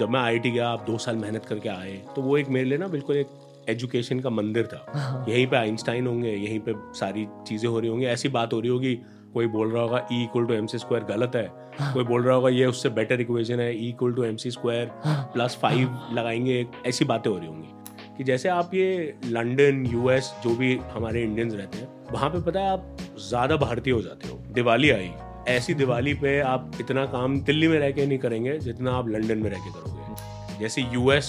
जब 0.00 0.08
मैं 0.10 0.20
आईटी 0.20 0.50
गया 0.50 0.68
आप 0.68 0.84
दो 0.86 0.98
साल 0.98 1.16
मेहनत 1.16 1.46
करके 1.46 1.68
आए 1.68 1.92
तो 2.16 2.22
वो 2.22 2.36
एक 2.38 2.48
मेरे 2.48 2.68
लिए 2.68 2.78
ना 2.78 2.88
बिल्कुल 2.88 3.16
एक 3.16 3.28
एजुकेशन 3.68 4.20
का 4.20 4.30
मंदिर 4.30 4.66
था। 4.66 5.24
यहीं 5.28 5.46
पे 5.46 5.56
आइंस्टाइन 5.56 6.06
होंगे 6.06 6.30
यहीं 6.30 6.58
पे 6.60 6.72
सारी 6.98 7.26
चीज़ें 7.46 7.68
हो 7.68 7.78
रही 7.80 7.90
होंगी। 7.90 8.06
ऐसी 8.06 8.28
बात 8.28 8.52
हो 8.52 8.60
रही 8.60 8.70
होगी 8.70 8.94
कोई 9.34 9.46
बोल 9.46 9.70
रहा 9.72 9.82
होगा 9.82 10.06
E 10.12 10.22
equal 10.24 10.46
to 10.46 10.54
M 10.54 10.66
C 10.66 10.78
square 10.78 11.04
गलत 11.04 11.36
है। 11.36 11.46
कोई 11.92 12.04
बोल 12.04 12.22
रहा 12.22 12.34
होगा 12.36 12.48
ये 12.48 12.66
उससे 12.66 12.88
बेटर 12.90 13.20
इक्वेशन 13.20 13.60
है 13.60 13.74
E 13.76 13.88
equal 13.88 14.12
to 14.12 14.24
M 14.24 14.36
C 14.36 14.50
square 14.50 14.90
plus 15.06 15.58
five 15.62 15.98
लगाएँगे 16.12 16.66
ऐसी 16.86 17.04
बातें 17.04 17.30
हो 17.30 17.36
रही 17.38 17.46
होंगी। 17.46 17.68
कि 18.16 18.24
जैसे 18.24 18.48
आप 18.48 18.74
ये 18.74 19.18
लंदन 19.26 19.84
यूएस 19.86 20.32
जो 20.44 20.54
भी 20.56 20.74
हमारे 20.92 21.22
इंडियंस 21.22 21.54
रहते 21.54 21.78
हैं 21.78 22.12
वहाँ 22.12 22.30
पे 22.30 22.40
पता 22.42 22.60
है 22.60 22.70
आप 22.70 22.96
ज़्यादा 23.20 23.56
भारतीय 23.56 23.92
हो 23.92 24.02
जाते 24.02 24.28
हो। 24.28 24.38
दिवाली 24.54 24.90
आई 24.90 25.10
ऐसी 25.48 25.74
दिवाली 25.74 26.14
पे 26.14 26.38
आप 26.42 26.70
इतना 26.80 27.04
काम 27.06 27.40
दिल्ली 27.40 27.68
में 27.68 27.78
रह 27.78 27.90
के 27.90 28.06
नहीं 28.06 28.18
करेंगे 28.18 28.58
जितना 28.60 28.92
आप 28.92 29.08
लंदन 29.08 29.38
में 29.38 29.50
रह 29.50 29.58
के 29.58 29.70
करोगे। 29.72 30.58
जैसे 30.58 30.82
यूएस 30.84 31.26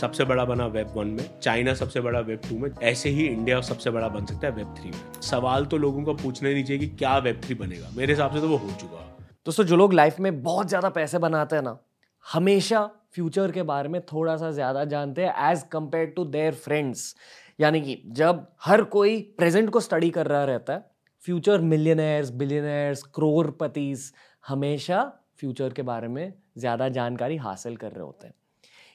सबसे 0.00 0.24
बड़ा 0.24 0.44
बना 0.44 0.66
वेब 0.68 0.92
वन 0.96 1.06
में 1.08 1.24
चाइना 1.42 1.74
सबसे 1.74 2.00
बड़ा 2.00 2.20
वेब 2.20 2.40
टू 2.48 2.58
में, 2.58 2.70
ऐसे 2.82 3.08
ही 3.08 3.26
इंडिया 3.26 3.60
सबसे 3.62 3.90
बड़ा 3.90 4.08
बन 4.08 4.26
सकता 4.26 4.46
है 4.46 4.52
वेब 4.54 4.74
थ्री 4.78 4.90
में। 4.90 5.20
सवाल 5.22 5.66
तो 5.66 5.78
लोगों 5.78 6.02
को 6.04 6.14
पूछना 6.14 6.48
ही 6.48 6.54
नहीं 6.54 6.64
चाहिए 6.64 6.80
कि 6.80 6.96
क्या 6.96 7.16
वेब 7.18 7.40
थ्री 7.44 7.54
बनेगा। 7.54 7.88
मेरे 7.96 8.12
हिसाब 8.12 8.34
से 8.34 8.40
तो 8.40 8.48
वो 8.48 8.56
हो 8.56 8.70
चुका। 8.80 9.02
दोस्तों, 9.46 9.64
जो 9.64 9.76
लोग 9.76 9.92
लाइफ 9.92 10.20
में 10.20 10.42
बहुत 10.42 10.68
ज़्यादा 10.68 10.88
पैसे 10.90 11.18
बनाते 11.18 11.56
हैं 11.56 11.62
ना, 11.62 11.78
हमेशा 12.26 12.90
फ्यूचर 13.14 13.52
के 13.52 13.62
बारे 13.62 13.88
में 13.88 14.00
थोड़ा 14.02 14.36
सा 14.36 14.50
ज़्यादा 14.50 14.84
जानते 14.84 15.24
हैं 15.24 15.50
as 15.50 15.62
compare 15.72 16.12
to 16.16 16.24
their 16.26 16.54
friends 16.56 17.14
यानी 17.60 17.80
कि 17.80 18.02
जब 18.12 18.46
हर 18.64 18.82
कोई 18.92 19.20
प्रेजेंट 19.38 19.70
को 19.70 19.80
स्टडी 19.80 20.10
कर 20.10 20.26
रहा 20.26 20.44
रहता 20.44 20.72
है 20.72 20.84
फ्यूचर 21.26 21.60
मिलियनर्स 21.60 22.30
बिलियनर्स 22.30 23.02
करोड़पतिस 23.14 24.00
हमेशा 24.44 25.02
फ्यूचर 25.38 25.72
के 25.72 25.82
बारे 25.82 26.08
में 26.08 26.32
ज़्यादा 26.58 26.88
जानकारी 26.88 27.36
हासिल 27.36 27.76
कर 27.76 27.92
रहे 27.92 28.02
होते 28.02 28.26
हैं। 28.26 28.34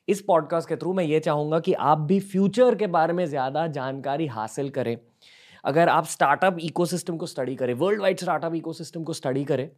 इस 0.07 0.21
पॉडकास्ट 0.21 0.69
के 0.69 0.75
थ्रू 0.75 0.93
मैं 0.93 1.03
ये 1.03 1.19
चाहूँगा 1.19 1.59
कि 1.59 1.73
आप 1.73 1.97
भी 2.01 2.19
फ्यूचर 2.19 2.75
के 2.75 2.87
बारे 2.87 3.13
में 3.13 3.25
ज़्यादा 3.25 3.65
जानकारी 3.69 4.27
हासिल 4.27 4.69
करें। 4.69 4.95
अगर 5.63 5.89
आप 5.89 6.05
स्टार्टअप 6.05 6.57
इकोसिस्टम 6.59 7.17
को 7.17 7.25
स्टडी 7.25 7.55
करें 7.55 7.73
वर्ल्ड 7.73 8.01
वाइड 8.01 8.19
स्टार्टअप 8.19 8.55
इकोसिस्टम 8.55 9.03
को 9.03 9.13
स्टडी 9.13 9.43
करें 9.43 9.69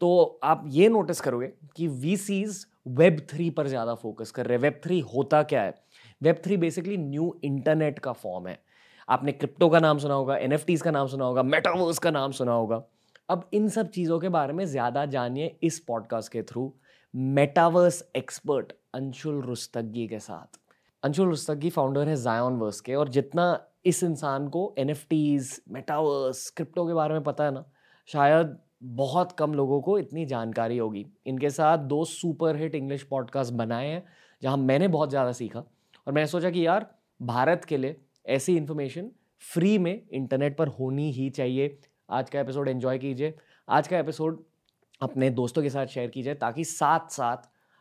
तो 0.00 0.38
आप 0.44 0.62
ये 0.68 0.88
नोटिस 0.88 1.20
करोगे 1.20 1.52
कि 1.76 1.88
वी 1.88 2.16
सीज़ 2.18 2.64
वेब 2.88 3.20
थ्री 3.30 3.50
पर 3.50 3.66
ज़्यादा 3.66 3.94
फोकस 3.96 4.30
कर 4.30 4.46
रहे 4.46 4.56
हैं। 4.56 4.62
वेब 4.62 4.80
थ्री 4.84 5.00
होता 5.14 5.42
क्या 5.42 5.62
है? 5.62 5.74
Web 6.22 6.40
three 6.44 6.56
basically 6.56 6.96
new 6.96 7.34
internet 7.44 7.98
का 7.98 8.12
फॉर्म 8.14 8.46
है। 8.48 8.58
आपने 9.08 9.32
क्रिप्टो 9.32 9.68
का 9.68 9.80
नाम 9.80 9.98
सुना 9.98 10.14
होगा 10.14 10.36
एन 10.36 10.56
का 10.58 10.90
नाम 10.90 11.06
सुना 11.06 11.24
होगा 11.24 11.42
मेटावर्स 11.42 11.98
का 11.98 12.10
नाम 12.10 12.32
सुना 12.32 12.52
होगा। 12.52 12.82
अब 13.30 13.48
इन 13.54 13.68
सब 13.68 13.88
चीज़ों 13.90 14.18
के 14.20 14.28
बारे 14.28 14.52
में 14.52 14.64
ज़्यादा 14.66 15.04
जानिए 15.06 15.56
इस 15.62 15.78
पॉडकास्ट 15.78 16.32
के 16.32 16.42
through 16.42 16.72
metaverse 17.14 18.02
expert 18.16 18.72
Anshul 18.94 19.40
Rustagi 19.42 20.06
के 20.08 20.18
साथ। 20.18 20.58
अंशुल 21.02 21.28
रुस्तगी 21.28 21.70
फाउंडर 21.70 22.08
है 22.08 22.16
जायन 22.16 22.56
वर्स 22.58 22.80
के 22.80 22.94
और 22.94 23.08
जितना 23.08 23.46
इस 23.86 24.02
इंसान 24.02 24.48
को 24.48 24.74
एन 24.78 24.94
मेटावर्स 25.70 26.48
क्रिप्टो 26.50 26.86
के 26.86 26.94
बारे 26.94 27.14
में 27.14 27.22
पता 27.22 27.44
है 27.44 27.50
ना, 27.50 27.64
शायद 28.08 28.56
बहुत 28.82 29.32
कम 29.32 29.54
लोगों 29.54 29.80
को 29.80 29.98
इतनी 29.98 30.24
जानकारी 30.26 30.78
होगी। 30.78 31.06
इनके 31.26 31.50
साथ 31.50 31.78
दो 31.78 32.04
सुपर 32.04 32.56
हिट 32.56 32.74
इंग्लिश 32.74 33.02
पॉडकास्ट 33.02 33.52
बनाए 33.54 33.86
हैं, 33.88 34.02
जहाँ 34.42 34.56
मैंने 34.56 34.88
बहुत 34.88 35.10
ज़्यादा 35.10 35.32
सीखा 35.32 35.60
और 35.60 36.12
मैंने 36.12 36.26
सोचा 36.26 36.50
कि 36.50 36.66
यार, 36.66 36.86
भारत 37.20 37.64
के 37.64 37.76
लिए 37.76 38.00
ऐसी 38.26 38.56
इन्फॉर्मेशन 38.56 39.10
फ्री 39.54 39.78
में 39.78 40.02
इंटरनेट 40.12 40.56
पर 40.56 40.68
होनी 40.68 41.12
ही 41.12 41.30
चाहिए। 41.30 41.78
आज 42.10 42.30
का 42.30 42.40
एपिसोड 42.40 42.68
एन्जॉय 42.68 42.98
कीजिए। 42.98 43.34
आज 43.68 43.88
का 43.88 43.98
एपिसोड 43.98 44.44
अपने 45.02 45.30
दोस्तों 45.30 45.62
के 45.62 45.70
साथ 45.70 45.86
शेयर 45.86 46.10
कीजिए 46.10 46.34
ताकि 46.34 46.64
साथ 46.64 47.08
साथ 47.10 47.36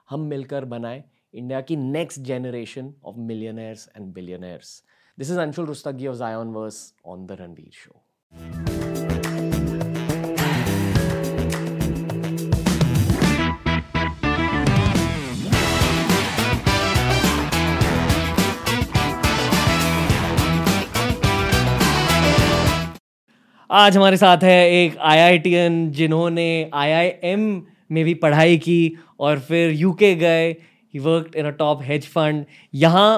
हम 0.10 0.22
मिलकर 0.22 0.66
बनाएँ 0.66 1.04
इंडिया 1.34 1.62
की 1.62 1.76
next 1.76 2.20
generation 2.20 2.94
of 3.06 3.16
millionaires 3.16 3.90
and 3.98 4.14
billionaires 4.14 4.84
this 5.20 5.32
is 5.32 5.40
Anshul 5.40 5.66
Rustagi 5.66 6.08
of 6.08 6.16
Zionverse 6.48 6.94
on 7.06 7.26
the 7.26 7.32
Ranveer 7.32 7.72
show 7.73 8.02
आज 23.70 23.95
हमारे 23.98 24.17
साथ 24.17 24.43
है 24.43 24.70
एक 24.71 24.98
आईआईटीएन 25.02 25.89
जिन्होंने 25.92 26.70
आईआईएम 26.73 27.42
में 27.92 28.03
भी 28.05 28.14
पढ़ाई 28.15 28.58
की 28.58 28.98
और 29.20 29.39
फिर 29.39 29.71
यूके 29.71 30.14
गए। 30.15 30.52
Work 30.93 31.36
in 31.36 31.45
a 31.45 31.49
top 31.52 31.81
hedge 31.83 32.08
fund 32.08 32.45
यहाँ 32.73 33.09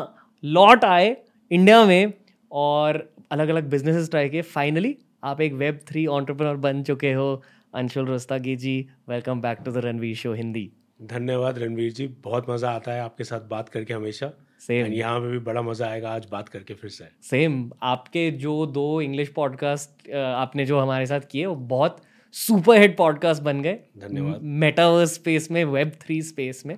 लौट 0.43 0.85
आए 0.85 1.15
इंडिया 1.51 1.83
में 1.85 2.13
और 2.51 3.01
अलग 3.31 3.49
अलग 3.49 3.69
बिजनेसेस 3.69 4.09
ट्राई 4.09 4.29
किए। 4.29 4.41
फाइनली 4.43 4.95
आप 5.23 5.41
एक 5.41 5.53
वेब 5.55 5.79
थ्री 5.87 6.05
ऑन्टरप्रनर 6.07 6.55
बन 6.57 6.81
चुके 6.83 7.13
हो। 7.13 7.29
Anshul 7.73 8.07
Rustagi 8.07 8.55
ji 8.55 8.79
welcome 9.09 9.41
back 9.41 9.59
to 9.65 9.71
the 9.71 9.85
Ranveer 9.85 10.15
show 10.15 10.33
Hindi 10.33 10.69
धन्यवाद 11.03 11.57
रणवीर 11.59 11.91
जी। 11.93 12.07
बहुत 12.23 12.49
मज़ा 12.49 12.71
आता 12.71 12.91
है 12.91 13.01
आपके 13.01 13.23
साथ 13.23 13.49
बात 13.49 13.69
करके 13.69 13.93
हमेशा। 13.93 14.31
सेम 14.59 14.93
यहाँ 14.93 15.19
पे 15.19 15.27
भी 15.27 15.39
बड़ा 15.39 15.61
मज़ा 15.61 15.87
आएगा 15.87 16.09
आज 16.09 16.25
बात 16.31 16.49
करके 16.49 16.73
फिर 16.73 16.89
से। 16.89 17.05
सेम 17.23 17.69
आपके 17.83 18.29
जो 18.31 18.65
दो 18.65 19.01
इंग्लिश 19.01 19.29
पॉडकास्ट 19.29 20.11
आपने 20.13 20.65
जो 20.65 20.79
हमारे 20.79 21.05
साथ 21.05 21.27
किए 21.31 21.45
वो 21.45 21.55
बहुत 21.55 22.01
सुपर 22.35 22.79
हिट 22.81 22.97
पॉडकास्ट 22.97 23.43
बन 23.43 23.61
गए। 23.61 23.79
धन्यवाद। 23.97 24.39
मेटावर्स 24.41 25.13
स्पेस 25.13 25.49
में 25.51 25.63
वेब 25.65 25.91
थ्री 26.01 26.21
स्पेस 26.21 26.63
में। 26.65 26.77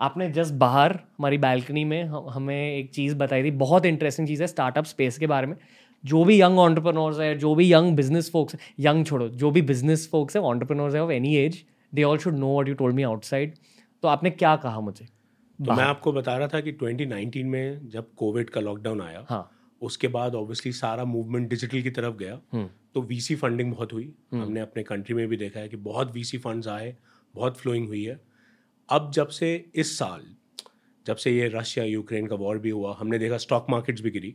आपने 0.00 0.30
जस्ट 0.30 0.54
बाहर 0.54 0.92
हमारी 0.92 1.38
बैल्कनी 1.38 1.84
में 1.84 2.02
हमें 2.04 2.76
एक 2.76 2.90
चीज़ 2.90 3.14
बताई 3.16 3.44
थी 3.44 3.50
बहुत 3.50 3.86
इंटरेस्टिंग 3.86 4.28
चीज़ 4.28 4.42
है 4.42 4.46
स्टार्टअप 4.46 4.84
स्पेस 4.84 5.18
के 5.18 5.26
बारे 5.26 5.46
में। 5.46 5.56
जो 6.04 6.24
भी 6.24 6.40
यंग 6.40 6.58
ऑन्टरप्रनोर्स 6.58 7.18
है 7.20 7.34
जो 7.38 7.54
भी 7.54 7.72
यंग 7.72 7.96
बिज़नेस 7.96 8.30
फोक्स 8.30 8.56
यंग 8.80 9.04
छोड़ो 9.06 9.28
जो 9.28 9.50
भी 9.50 9.62
बिज़नेस 9.62 10.08
फोक्स 10.12 10.36
है 10.36 10.42
ऑन्टरप्रनोर्स 10.42 10.94
है 10.94 11.02
of 11.02 11.10
any 11.12 11.36
age 11.36 11.64
they 11.92 12.02
all 12.02 12.18
should 12.18 12.38
know 12.38 12.46
what 12.46 12.68
you 12.68 12.74
told 12.74 12.94
me 12.94 13.02
outside 13.02 13.54
तो 14.02 14.08
आपने 14.08 14.30
क्या 14.30 14.54
कहा 14.56 14.80
मुझे? 14.80 15.06
तो 15.58 15.72
मैं 15.72 15.84
आपको 15.84 16.12
बता 16.12 16.36
रहा 16.36 16.48
था 16.48 16.60
कि 16.60 16.72
2019 16.74 17.42
में 17.44 17.88
जब 17.88 18.14
कोविड 18.16 18.50
का 18.50 18.60
लॉकडाउन 18.60 19.00
आया 19.00 19.24
हाँ. 19.28 19.50
उसके 19.82 20.08
बाद 20.08 20.34
ऑब्वियसली 20.34 20.72
सारा 20.72 21.04
मूवमेंट 21.04 21.48
डिजिटल 21.48 21.82
की 21.82 21.90
तरफ़ 21.90 22.16
गया 22.16 22.40
हम्म। 22.52 22.68
तो 22.94 23.02
वीसी 23.02 23.34
फंडिंग 23.36 23.72
बहुत 23.72 23.92
हुई 23.92 24.12
हम्म। 24.32 24.42
हमने 24.42 24.60
अपने 24.60 24.82
कंट्री 24.82 25.14
में 25.14 25.26
भी 25.28 25.36
देखा 25.36 25.60
है 25.60 25.68
कि 25.68 25.76
बहुत 25.84 26.14
वीसी 26.14 26.38
फंड्स 26.38 26.68
आए 26.68 26.94
बहुत 27.34 27.58
फ्लोइंग 27.58 27.86
हुई 27.88 28.04
है 28.04 28.20
अब 28.88 29.10
जब 29.14 29.28
से 29.30 29.52
इस 29.74 29.98
साल 29.98 30.24
जब 31.06 31.16
से 31.16 31.30
ये 31.30 31.48
रशिया 31.48 31.84
यूक्रेन 31.84 32.26
का 32.26 32.36
वॉर 32.36 32.58
भी 32.58 32.70
हुआ 32.70 32.96
हमने 32.98 33.18
देखा 33.18 33.36
स्टॉक 33.38 33.66
मार्केट्स 33.70 34.02
भी 34.02 34.10
गिरी 34.10 34.34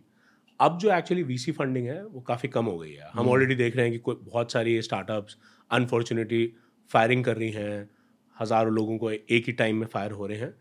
अब 0.59 0.77
जो 0.77 0.91
एक्चुअली 0.93 1.23
वीसी 1.23 1.51
फंडिंग 1.51 1.87
है 1.87 2.03
वो 2.05 2.21
काफ़ी 2.21 2.49
कम 2.49 2.65
हो 2.65 2.77
गई 2.77 2.91
है 2.91 3.09
हम 3.11 3.29
ऑलरेडी 3.29 3.53
हम्म। 3.53 3.63
देख 3.63 3.75
रहे 3.75 3.89
हैं 3.89 3.99
कि 3.99 4.13
बहुत 4.23 4.51
सारी 4.51 4.81
स्टार्टअप्स 4.81 5.37
अनफॉर्चुनेटली 5.71 6.51
फायरिंग 6.91 7.23
कर 7.25 7.37
रही 7.37 7.51
हैं 7.51 7.89
हज़ारों 8.37 8.73
लोगों 8.73 8.97
को 8.97 9.11
एक 9.11 9.45
ही 9.45 9.53
टाइम 9.53 9.75
में 9.75 9.87
फायर 9.87 10.11
हो 10.11 10.27
रहे 10.27 10.37
हैं 10.37 10.53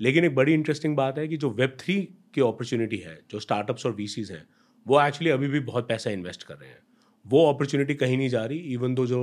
लेकिन 0.00 0.24
एक 0.24 0.34
बड़ी 0.34 0.54
इंटरेस्टिंग 0.54 0.96
बात 0.96 1.18
है 1.18 1.26
कि 1.28 1.36
जो 1.36 1.50
वेब 1.50 1.76
थ्री 1.80 2.00
की 2.34 2.40
अपॉर्चुनिटी 2.40 2.96
है 2.96 3.18
जो 3.30 3.40
स्टार्टअप्स 3.40 3.86
और 3.86 3.92
वीसीज 3.92 4.30
हैं 4.32 4.46
वो 4.86 5.00
एक्चुअली 5.02 5.30
अभी 5.30 5.48
भी 5.48 5.60
बहुत 5.60 5.88
पैसा 5.88 6.10
इन्वेस्ट 6.10 6.42
कर 6.42 6.54
रहे 6.54 6.68
हैं। 6.68 6.78
वो 7.26 7.48
अपॉर्चुनिटी 7.48 7.94
कहीं 7.94 8.16
नहीं 8.18 8.28
जा 8.28 8.44
रही 8.44 8.58
इवन 8.58 8.94
दो 8.94 9.06
जो 9.06 9.20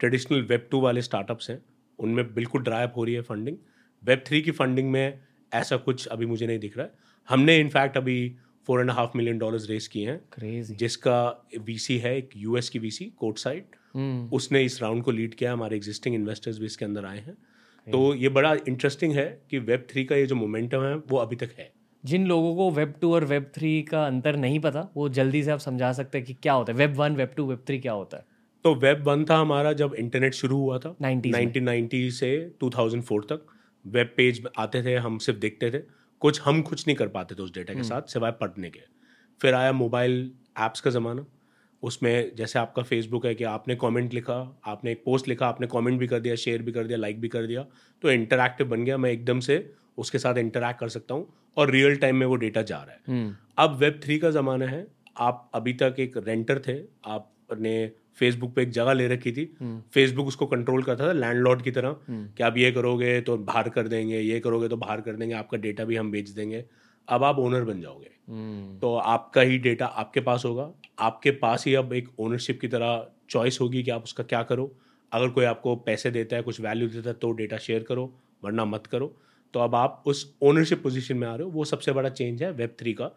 ट्रेडिशनल 0.00 0.42
वेब 0.42 0.68
टू 0.70 0.80
वाले 0.80 1.02
स्टार्टअप्स 1.02 1.50
हैं 1.50 1.62
उनमें 1.98 2.34
बिल्कुल 2.34 2.62
ड्राइप 2.62 2.92
हो 2.96 3.04
रही 3.04 3.14
है 3.14 3.20
फंडिंग 3.20 3.56
वेब 4.02 4.22
थ्री 4.26 4.40
की 4.42 4.50
फंडिंग 4.50 4.90
में 4.90 5.20
ऐसा 5.52 5.76
कुछ 5.76 6.06
अभी 6.06 6.26
मुझे 6.26 6.46
नहीं 6.46 6.58
दिख 6.58 6.76
रहा 6.76 6.86
है। 6.86 6.92
हमने 7.28 7.56
इनफैक्ट 7.58 7.96
अभी 7.96 8.36
four 8.66 8.80
and 8.80 8.90
half 8.90 9.16
million 9.16 9.38
dollars 9.38 9.68
raise 9.70 9.88
किए 9.88 10.10
हैं। 10.10 10.20
Crazy. 10.28 10.76
जिसका 10.76 11.48
वीसी 11.60 11.98
है 11.98 12.16
एक 12.18 12.30
यूएस 12.36 12.68
की 12.70 12.78
वीसी 12.78 13.04
कोर्ट 13.16 13.38
साइड 13.38 13.64
उसने 14.32 14.62
इस 14.62 14.82
राउंड 14.82 15.02
को 15.02 15.10
लीड 15.10 15.34
किया 15.34 15.52
हमारे 15.52 15.76
एग्जिस्टिंग 15.76 16.14
इन्वेस्टर्स 16.14 16.58
भी 16.58 16.66
इसके 16.66 16.84
अंदर 16.84 17.04
आए 17.04 17.18
हैं। 17.18 17.36
तो 17.92 18.14
ये 18.14 18.28
बड़ा 18.28 18.54
इंटरेस्टिंग 18.54 19.12
है 19.12 19.42
कि 19.50 19.58
वेब 19.58 19.86
थ्री 19.90 20.04
का 20.04 20.16
ये 20.16 20.26
जो 20.26 20.34
मोमेंटम 20.34 20.82
है 20.82 20.94
वो 20.96 21.16
अभी 21.16 21.36
तक 21.36 21.50
है। 21.58 21.72
जिन 22.04 22.26
लोगों 22.26 22.56
को 22.56 22.70
वेब 22.70 22.94
टू 23.00 23.14
और 23.14 23.24
वेब 23.24 23.50
थ्री 23.54 23.82
का 23.82 24.06
अंतर 24.06 24.36
नहीं 24.36 24.60
पता 24.60 24.88
वो 24.96 25.08
जल्दी 25.08 25.42
से 25.42 25.50
आप 25.50 25.58
समझा 25.58 25.92
सकते 25.92 26.18
हैं 26.18 26.26
कि 26.26 26.34
क्या 26.34 26.52
होता 26.52 26.72
है। 26.72 26.78
Web 26.78 26.94
one 26.96 27.16
web 27.16 27.30
two 27.36 27.46
web 27.46 27.58
three 27.66 27.78
क्या 27.78 27.92
होता 27.92 28.16
है? 28.16 28.24
तो 28.64 28.74
वेब 28.74 29.02
वन 29.02 29.24
था 29.24 29.36
हमारा 29.36 29.72
जब 29.72 29.94
इंटरनेट 29.94 30.34
शुरू 30.34 30.56
हुआ 30.56 30.78
था। 30.78 30.96
नाइनटीन 31.02 32.10
से 32.10 32.50
2004 32.64 33.24
तक 33.24 33.46
वेब 33.86 34.14
पेज 34.16 34.46
आते 34.58 34.82
थे 34.82 34.94
हम 34.96 35.18
सिर्फ़ 35.18 35.40
देखते 35.40 35.70
थे। 35.70 35.78
कुछ 36.20 36.40
हम 36.40 36.62
कुछ 36.62 36.86
नहीं 36.86 36.96
कर 36.96 37.08
पाते 37.08 37.34
थे 37.34 37.42
उस 37.42 37.54
डेटा 37.54 37.72
के 37.72 37.78
हम्म। 37.78 37.88
साथ 37.88 38.02
सिवाय 38.02 38.30
पढ़ने 38.30 38.70
के। 38.70 38.80
फिर 39.42 39.54
आया 39.54 39.72
मोबाइल 39.72 40.32
ऐप्स 40.58 40.80
का 40.80 40.90
ज़माना। 40.90 41.26
उसमें 41.82 42.34
जैसे 42.36 42.58
आपका 42.58 42.82
फेसबुक 42.82 43.26
है 43.26 43.34
कि 43.34 43.44
आपने 43.44 43.74
कमेंट 43.76 44.14
लिखा 44.14 44.34
आपने 44.66 44.92
एक 44.92 45.02
पोस्ट 45.04 45.28
लिखा 45.28 45.46
आपने 45.46 45.66
कमेंट 45.66 45.98
भी 45.98 46.06
कर 46.06 46.20
दिया 46.20 46.34
शेयर 46.36 46.62
भी 46.62 46.72
कर 46.72 46.86
दिया 46.86 46.98
लाइक 46.98 47.20
भी 47.20 47.28
कर 47.28 47.46
दिया 47.46 47.64
तो 48.02 48.10
इंटरक्टिव 48.10 48.68
बन 48.68 48.84
गया। 48.84 48.96
मैं 48.98 49.10
एकदम 49.10 49.40
से 49.40 49.58
उसके 49.98 50.18
साथ 50.18 50.38
इंटरैक्ट 50.38 50.80
कर 50.80 50.88
सकता 50.88 51.14
हूँ 51.14 51.26
और 51.56 51.70
रियल 51.70 51.96
टाइम 51.96 52.16
में 52.16 52.26
वो 52.26 52.36
डेटा 52.36 52.62
जा 52.62 52.76
रहा 52.76 52.92
है। 52.92 53.00
हम्म। 53.08 53.34
अब 53.58 53.76
वेब 53.76 54.00
थ्री 54.04 54.18
का 54.18 54.30
ज़माना 54.30 54.66
है। 54.66 54.86
आप 55.16 55.50
अभी 55.54 55.72
तक 55.72 55.96
एक 55.98 56.16
रेंटर 56.18 56.58
थे। 56.58 56.78
आपने 57.06 57.90
फेसबुक 58.18 58.54
पे 58.54 58.62
एक 58.62 58.70
जगह 58.70 58.92
ले 58.92 59.06
रखी 59.08 59.32
थी। 59.32 59.44
फेसबुक 59.94 60.26
उसको 60.26 60.46
कंट्रोल 60.46 60.82
करता 60.82 61.08
था 61.08 61.12
लैंडलॉर्ड 61.12 61.62
की 61.62 61.70
तरह 61.70 61.96
कि 62.10 62.42
आप 62.42 62.56
ये 62.58 62.70
करोगे 62.72 63.20
तो 63.20 63.36
बाहर 63.38 63.68
कर 63.68 63.88
देंगे 63.88 64.20
ये 64.20 64.40
करोगे 64.40 64.68
तो 64.68 64.76
बाहर 64.76 65.00
कर 65.00 65.12
देंगे 65.12 65.34
आपका 65.34 65.58
डेटा 65.58 65.84
भी 65.84 65.96
हम 65.96 66.10
बेच 66.10 66.28
देंगे। 66.30 66.64
अब 67.08 67.24
आप 67.24 67.38
ओनर 67.38 67.64
बन 67.64 67.80
जाओगे। 67.80 68.10
तो 68.78 68.96
आपका 68.96 69.40
ही 69.40 69.58
डेटा 69.58 69.86
आपके 69.86 70.20
पास 70.20 70.44
होगा। 70.44 70.70
आपके 70.98 71.30
पास 71.30 71.66
ही 71.66 71.74
अब 71.74 71.92
एक 71.92 72.08
ओनरशिप 72.18 72.60
की 72.60 72.68
तरह 72.68 73.10
चॉइस 73.30 73.58
होगी 73.60 73.82
कि 73.82 73.90
आप 73.90 74.02
उसका 74.02 74.24
क्या 74.24 74.42
करो। 74.42 74.76
अगर 75.12 75.28
कोई 75.28 75.44
आपको 75.44 75.76
पैसे 75.76 76.10
देता 76.10 76.36
है 76.36 76.42
कुछ 76.42 76.60
वैल्यू 76.60 76.88
देता 76.88 77.08
है 77.10 77.14
तो 77.14 77.32
डेटा 77.32 77.58
शेयर 77.58 77.82
करो 77.82 78.14
वरना 78.44 78.64
मत 78.64 78.86
करो। 78.86 79.16
तो 79.54 79.60
अब 79.60 79.74
आप 79.74 80.02
उस 80.06 80.36
ओनरशिप 80.42 80.82
पोजीशन 80.82 81.16
में 81.16 81.28
आ 81.28 81.34
रहे 81.34 81.44
हो। 81.44 81.50
वो 81.50 81.64
सबसे 81.64 81.92
बड़ा 81.92 82.08
चेंज 82.08 82.42
है 82.42 82.52
वेब 82.52 82.70
थ्री 82.78 82.92
का 82.92 83.10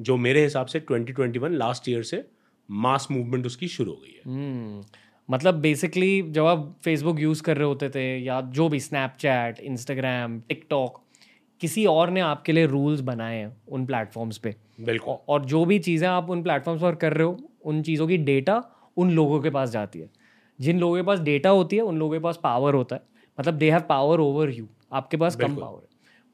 जो 0.00 0.16
मेरे 0.16 0.42
हिसाब 0.42 0.66
से 0.66 0.80
2021 0.80 1.52
लास्ट 1.52 1.88
ईयर 1.88 2.02
से 2.02 2.24
मास 2.70 3.08
मूवमेंट 3.10 3.46
उसकी 3.46 3.68
शुरू 3.68 3.92
हो 3.92 4.02
गई 4.04 4.12
है। 4.12 4.22
hmm. 4.22 4.92
मतलब 5.30 5.54
बेसिकली 5.54 6.22
जब 6.22 6.44
आप 6.44 6.78
फेसबुक 6.84 7.20
यूज़ 7.20 7.42
कर 7.42 7.56
रहे 7.56 7.66
होते 7.66 7.90
थे 7.90 8.18
या 8.18 8.40
जो 8.40 8.68
भी 8.68 8.80
स्नैपचैट 8.80 9.60
इंस्टाग्राम 9.60 10.40
टिकटॉक 10.40 11.03
किसी 11.64 11.86
और 11.86 12.10
ने 12.10 12.20
आपके 12.20 12.52
लिए 12.52 12.66
रूल्स 12.66 13.00
बनाए 13.00 13.36
हैं 13.36 13.56
उन 13.68 13.86
प्लेटफॉर्म्स 13.86 14.38
पे। 14.38 14.54
बिल्कुल। 14.80 15.16
और 15.28 15.44
जो 15.44 15.64
भी 15.64 15.78
चीज़ें 15.78 16.08
आप 16.08 16.30
उन 16.30 16.42
प्लेटफॉर्म्स 16.42 16.82
पर 16.82 16.94
कर 16.94 17.12
रहे 17.12 17.26
हो 17.26 17.36
उन 17.64 17.82
चीज़ों 17.82 18.08
की 18.08 18.16
डेटा 18.16 18.62
उन 18.96 19.10
लोगों 19.10 19.40
के 19.40 19.50
पास 19.50 19.70
जाती 19.70 19.98
है। 19.98 20.10
जिन 20.58 20.78
लोगों 20.78 20.96
के 20.96 21.02
पास 21.02 21.20
डेटा 21.20 21.50
होती 21.50 21.76
है 21.76 21.82
उन 21.82 21.98
लोगों 21.98 22.12
के 22.12 22.18
पास 22.18 22.40
पावर 22.42 22.74
होता 22.74 22.96
है। 22.96 23.02
मतलब 23.38 23.54
they 23.54 23.70
have 23.70 23.80
power 23.80 24.20
over 24.20 24.50
you 24.50 24.66
आपके 24.92 25.16
पास 25.16 25.36
कम 25.36 25.56
पावर 25.56 25.80
है। 25.82 25.88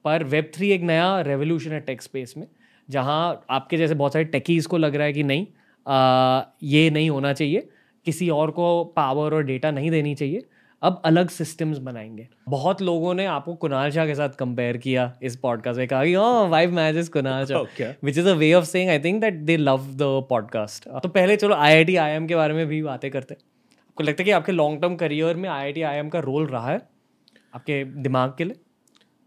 पर 0.04 0.24
वेब 0.24 0.50
थ्री 0.54 0.70
एक 0.70 0.82
नया 0.82 1.20
रेवोल्यूशन 1.20 1.72
है 1.72 1.80
टेक 1.80 2.02
स्पेस 2.02 2.34
में 2.36 2.46
जहाँ 2.88 3.44
आपके 3.50 3.76
जैसे 3.76 3.94
बहुत 3.94 4.12
सारे 4.12 4.24
टेकीज 4.24 4.66
को 4.66 4.78
लग 4.78 4.94
रहा 4.94 5.06
है 5.06 5.12
कि 5.12 5.22
नहीं 5.22 5.46
आ, 5.86 6.42
ये 6.62 6.90
नहीं 6.90 7.10
होना 7.10 7.32
चाहिए। 7.32 7.68
किसी 8.06 8.28
और 8.30 8.50
को 8.50 8.84
पावर 8.84 9.34
और 9.34 9.42
डेटा 9.42 9.70
नहीं 9.70 9.90
देनी 9.90 10.14
चाहिए। 10.14 10.42
अब 10.82 11.02
अलग 11.04 11.28
सिस्टम्स 11.28 11.78
बनाएँगे। 11.78 12.28
बहुत 12.48 12.82
लोगों 12.82 13.14
ने 13.14 13.26
आपको 13.26 13.54
कुणाल 13.54 13.90
शाह 13.90 14.06
के 14.06 14.14
साथ 14.14 14.28
कंपेयर 14.28 14.76
किया 14.76 15.18
इस 15.22 15.36
पॉडकास्ट 15.36 15.78
में 15.78 15.88
कहा 15.88 16.04
कि 16.04 16.14
हाँ 16.14 16.48
vibe 16.48 16.72
match 16.72 17.08
Kunal 17.08 17.44
Shah. 17.46 17.92
Which 18.04 18.18
is 18.18 18.28
a 18.28 18.32
way 18.32 18.52
of 18.54 18.64
saying 18.64 18.90
I 18.90 18.98
think 18.98 19.20
that 19.20 19.34
they 19.34 19.56
love 19.56 19.78
the 19.78 19.98
podcast 20.02 20.88
तो 20.88 21.08
पहले 21.08 21.36
चलो 21.36 21.54
आई 21.54 21.96
आई 21.96 22.26
के 22.26 22.36
बारे 22.36 22.54
में 22.54 22.66
भी 22.66 22.82
बातें 22.82 23.10
करते 23.10 23.34
आपको 23.34 24.04
लगता 24.04 24.22
है 24.22 24.24
कि 24.24 24.30
आपके 24.30 24.52
लॉन्ग 24.52 24.82
टर्म 24.82 24.96
करियर 24.96 25.36
में 25.36 25.48
आई 25.48 25.82
आई 25.82 26.08
का 26.08 26.18
रोल 26.18 26.46
रहा 26.46 26.70
है? 26.70 26.88
आपके 27.54 27.84
दिमाग 27.84 28.34
के 28.38 28.44
लिए? 28.44 28.56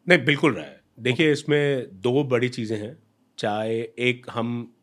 नहीं 0.09 0.25
बिल्कुल 0.25 0.53
रहा 0.53 0.65
है। 0.65 0.81
देखिए 0.99 1.25
okay. 1.25 1.39
इसमें 1.39 1.87
दो 1.93 2.23
बड़ी 2.23 2.49
चीज़ें 2.49 2.77
हैं। 2.77 2.97
चाहे 3.37 3.79
एक 3.79 4.25
हम 4.31 4.73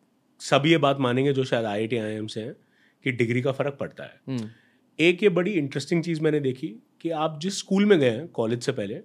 सब 0.41 0.63
ये 0.67 0.79
बात 0.79 0.97
मानेंगे 1.01 1.33
जो 1.33 1.45
शायद 1.45 1.65
आई 1.65 1.81
आई 1.83 2.27
से 2.27 2.41
हैं 2.41 2.55
कि 3.05 3.13
डिग्री 3.13 3.43
का 3.43 3.53
फ़र्क 3.53 3.77
पड़ता 3.81 4.05
है। 4.05 4.21
हम्म। 4.29 4.49
एक 5.01 5.23
ये 5.23 5.29
बड़ी 5.31 5.53
इंटरेस्टिंग 5.53 6.03
चीज़ 6.05 6.21
मैंने 6.23 6.41
देखी 6.41 6.69
कि 7.01 7.11
आप 7.19 7.39
जिस 7.43 7.59
स्कूल 7.59 7.85
में 7.85 7.99
गए 7.99 8.11
हैं 8.11 8.27
कॉलेज 8.31 8.63
से 8.63 8.73
पहले 8.73 9.01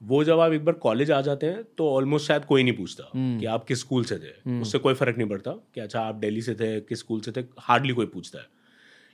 वो 0.00 0.22
जब 0.24 0.40
आप 0.40 0.52
एक 0.52 0.64
बार 0.64 0.74
कॉलेज 0.76 1.10
आ 1.10 1.20
जाते 1.20 1.46
हैं 1.46 1.62
तो 1.78 1.88
ऑलमोस्ट 1.90 2.26
शायद 2.28 2.44
कोई 2.44 2.62
नहीं 2.62 2.76
पूछता 2.76 3.10
हम्म। 3.14 3.38
कि 3.40 3.46
आप 3.46 3.64
किस 3.64 3.80
स्कूल 3.80 4.04
से 4.04 4.16
थे 4.18 4.32
हम्म। 4.40 4.62
उससे 4.62 4.78
कोई 4.78 4.94
फ़र्क 4.94 5.18
नहीं 5.18 5.28
पड़ता 5.28 5.50
कि 5.74 5.80
अच्छा 5.80 6.00
आप 6.02 6.14
दिल्ली 6.16 6.42
से 6.42 6.54
थे 6.54 6.68
किस 6.82 6.98
स्कूल 6.98 7.20
से 7.20 7.32
थे 7.32 7.44
हार्डली 7.60 7.92
कोई 7.92 8.06
पूछता 8.06 8.38
है 8.38 8.46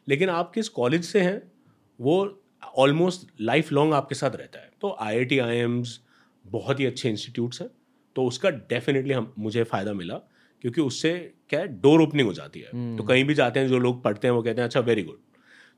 लेकिन 0.09 0.31
आप 0.31 0.53
किस 0.53 0.69
कॉलेज 0.71 1.05
से 1.05 1.21
हैं 1.21 1.41
वो 1.99 2.17
ऑलमोस्ट 2.77 3.27
लाइफ 3.43 3.73
लॉन्ग 3.73 3.95
आपके 3.95 4.15
साथ 4.15 4.37
रहता 4.37 4.59
है 4.59 4.71
तो 4.81 4.97
आई 5.01 5.17
आई 5.17 5.25
टी 5.25 5.39
आई 5.41 5.57
एम्स 5.59 6.01
बहुत 6.45 6.81
ही 6.81 6.87
अच्छे 6.87 7.09
इंस्टीट्यूट्स 7.09 7.61
हैं 7.61 7.71
तो 8.17 8.25
उसका 8.25 8.51
डेफिनेटली 8.69 9.13
हम 9.13 9.33
मुझे 9.39 9.65
फ़ायदा 9.65 9.93
मिला 9.95 10.15
क्योंकि 10.65 10.81
उससे 10.83 11.13
क्या 11.49 11.61
है 11.61 11.69
डोर 11.81 12.03
ओपनिंग 12.03 12.29
हो 12.29 12.35
जाती 12.35 12.61
है 12.61 12.71
हम्म। 12.71 12.97
तो 12.97 13.05
कहीं 13.05 13.25
भी 13.25 13.35
जाते 13.35 13.61
हैं 13.61 13.69
जो 13.69 13.79
लोग 13.79 14.03
पढ़ते 14.03 14.29
हैं 14.29 14.35
वो 14.35 14.43
कहते 14.43 14.61
हैं 14.61 14.65
अच्छा 14.65 14.81
वेरी 14.83 15.03
गुड 15.03 15.19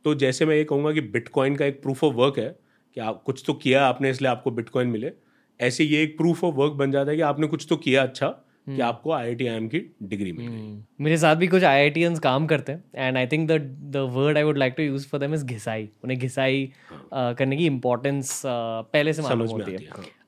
तो 0.04 0.14
जैसे 0.14 0.46
मैं 0.46 0.56
ये 0.56 0.64
कहूँगा 0.64 0.93
कि 0.93 1.00
बिटकॉइन 1.00 1.56
का 1.56 1.64
एक 1.64 1.82
प्रूफ 1.82 2.04
ऑफ़ 2.04 2.14
वर्क 2.14 2.38
है 2.38 2.54
कि 2.96 3.00
आप 3.00 3.22
कुछ 3.26 3.43
तो 3.46 3.52
किया 3.54 3.84
आपने 3.87 4.10
इसलिए 4.10 4.31
आपको 4.31 4.50
बिटकॉइन 4.50 4.88
मिले। 4.88 5.12
ऐसे 5.60 5.84
ये 5.84 6.02
एक 6.02 6.16
प्रूफ 6.16 6.44
ऑफ़ 6.44 6.54
वर्क 6.54 6.72
बन 6.72 6.90
जाता 6.90 7.10
है 7.10 7.16
कि 7.16 7.22
आपने 7.22 7.46
कुछ 7.46 7.66
तो 7.69 7.76
किया 7.76 8.02
अच्छा 8.02 8.28
कि 8.28 8.70
हम्म। 8.70 8.82
आपको 8.82 9.12
आई 9.12 9.28
आई 9.28 9.69
की 9.69 9.78
डिग्री 10.02 10.32
मिल 10.32 10.46
गई। 10.46 10.54
हम्म। 10.54 11.04
मेरे 11.04 11.16
साथ 11.19 11.37
भी 11.37 11.46
कुछ 11.46 11.64
आई 11.64 11.90
काम 12.22 12.46
करते 12.46 12.72
हैं 12.72 12.84
and 12.96 13.16
I 13.16 13.26
think 13.26 13.49
the 13.50 13.52
the 13.93 14.08
word 14.12 14.37
I 14.37 14.43
would 14.43 14.58
like 14.58 14.75
to 14.76 14.82
use 14.82 15.06
for 15.08 15.20
them 15.20 15.34
is 15.34 15.44
घिसाई। 15.44 15.88
उन्हें 16.04 16.19
घिसाई 16.20 16.70
हाँ. 16.90 17.34
करने 17.34 17.56
की 17.56 17.66
इम्पोर्टेंस 17.66 18.43
पहले 18.46 19.12
से 19.12 19.22
मालूम 19.22 19.49
होती 19.49 19.72
है। 19.72 19.78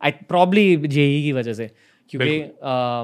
आई 0.05 0.11
प्रॉब्ली 0.29 0.77
जेई 0.79 1.23
की 1.23 1.33
वजह 1.33 1.53
से 1.53 1.71
क्योंकि 2.11 2.39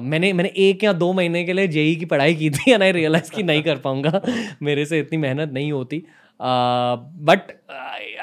मैंने 0.08 0.32
मैंने 0.32 0.52
एक 0.58 0.82
या 0.84 0.92
दो 0.92 1.12
महीने 1.12 1.44
के 1.44 1.52
लिए 1.52 1.68
जेई 1.68 1.94
की 1.96 2.04
पढ़ाई 2.04 2.34
की 2.34 2.50
थी 2.50 2.70
एंड 2.72 2.82
आई 2.82 2.92
रियलाइज़ 2.92 3.30
कि 3.32 3.42
नहीं 3.42 3.62
कर 3.62 3.76
पाऊँगा। 3.78 4.20
मेरे 4.62 4.84
से 4.86 4.98
इतनी 5.00 5.18
मेहनत 5.18 5.52
नहीं 5.52 5.70
होती। 5.72 6.02
बट 6.40 7.52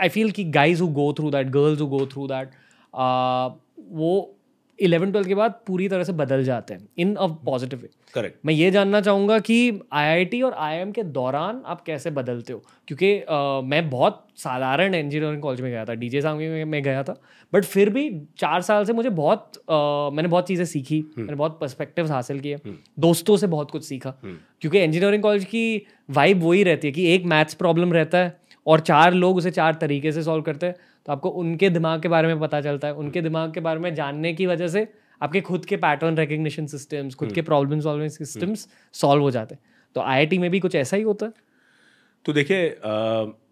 आई 0.02 0.10
फील 0.10 0.32
कि 0.32 0.44
guys 0.52 0.82
who 0.82 0.88
go 0.94 1.12
through 1.14 1.32
that 1.32 1.50
girls 1.50 1.82
who 1.82 1.88
go 1.88 2.06
through 2.06 2.28
that 2.28 2.52
वो 3.92 4.34
इलेवन 4.80 5.12
ट्वेल्थ 5.12 5.28
के 5.28 5.36
बाद 5.36 5.60
पूरी 5.68 5.88
तरह 5.90 6.04
से 6.04 6.14
बदल 6.14 6.44
जाते 6.44 6.74
हैं 6.74 6.88
इन 6.98 7.16
अ 7.16 7.28
पॉजिटिव 7.46 7.80
वे 7.80 7.90
करेक्ट 8.14 8.46
मैं 8.46 8.54
ये 8.54 8.70
जानना 8.72 9.02
चाहूँगा 9.02 9.40
कि 9.40 9.58
आईआईटी 9.94 10.42
और 10.42 10.54
आईएम 10.54 10.92
के 10.92 11.04
दौरान 11.04 11.62
आप 11.66 11.82
कैसे 11.82 12.12
बदलते 12.12 12.54
हो 12.54 12.62
क्योंकि 12.88 13.20
uh, 13.20 13.70
मैं 13.70 13.90
बहुत 13.90 14.26
साधारण 14.38 14.96
इंजीनियरिंग 14.96 15.42
कॉलेज 15.42 15.62
में 15.62 15.72
गया 15.72 15.86
था 15.86 15.94
डीजे 15.94 16.22
सांगी 16.22 16.48
में 16.48 16.66
मैं 16.66 16.84
गया 16.84 17.04
था 17.04 17.16
बट 17.54 17.66
फिर 17.66 17.90
भी 17.90 18.10
चार 18.38 18.62
साल 18.62 18.86
से 18.86 18.94
मुझे 18.94 19.10
बहुत 19.10 19.52
uh, 19.54 20.16
मैंने 20.16 20.30
बहुत 20.30 20.48
चीज़ें 20.48 20.66
सीखी 20.66 21.02
hmm. 21.02 21.18
मैंने 21.18 21.36
बहुत 21.36 21.58
पर्सपेक्टिव 21.62 22.12
हासिल 22.12 22.40
किए 22.40 22.58
hmm. 22.58 22.76
दोस्तों 23.00 23.38
से 23.38 23.48
बहुत 23.48 23.72
कुछ 23.72 23.84
सीखा 23.84 24.14
hmm. 24.22 24.36
क्योंकि 24.62 24.80
इंजीनियरिंग 24.80 25.24
कॉलेज 25.24 25.46
की 25.46 25.86
वाइब 26.10 26.44
वही 26.44 26.64
रहती 26.64 26.88
है 26.88 26.92
कि 26.92 27.06
एक 27.14 27.26
मैथ्स 27.26 27.54
प्रॉब्लम 27.54 27.94
रहता 27.94 28.18
है 28.18 28.40
और 28.66 28.80
चार 28.82 29.14
लोग 29.14 29.38
उसे 29.38 29.52
चार 29.52 29.74
तरीके 29.82 30.12
से 30.12 30.24
सॉल्व 30.24 30.44
करते 30.44 30.66
हैं 30.66 30.76
तो 31.06 31.12
आपको 31.12 31.30
उनके 31.42 31.70
दिमाग 31.70 32.02
के 32.02 32.08
बारे 32.08 32.28
में 32.28 32.40
पता 32.40 32.62
चलता 32.62 32.88
है। 32.88 32.94
उनके 32.96 33.22
दिमाग 33.22 33.54
के 33.54 33.60
बारे 33.60 33.80
में 33.80 33.94
जानने 33.96 34.34
की 34.34 34.46
वजह 34.46 34.68
से 34.68 34.88
आपके 35.22 35.42
खुद 35.42 35.66
के 35.66 35.78
पैटर्न 35.78 36.18
रिकग्निशन 36.18 36.66
सिस्टम्स 36.68 37.16
खुद 37.16 37.32
के 37.32 37.42
प्रॉब्लम 37.42 37.80
सॉल्विंग 37.80 38.10
सिस्टम्स 38.12 38.68
सॉल्व 38.94 39.22
हो 39.22 39.32
जाते 39.32 39.56
हैं। 39.56 39.62
तो 39.96 40.02
आई 40.02 40.38
में 40.38 40.50
भी 40.52 40.60
कुछ 40.60 40.76
ऐसा 40.76 40.98
ही 40.98 41.04
होता 41.04 41.26
है? 41.26 41.34
तो 42.26 42.34
देखिए 42.34 42.76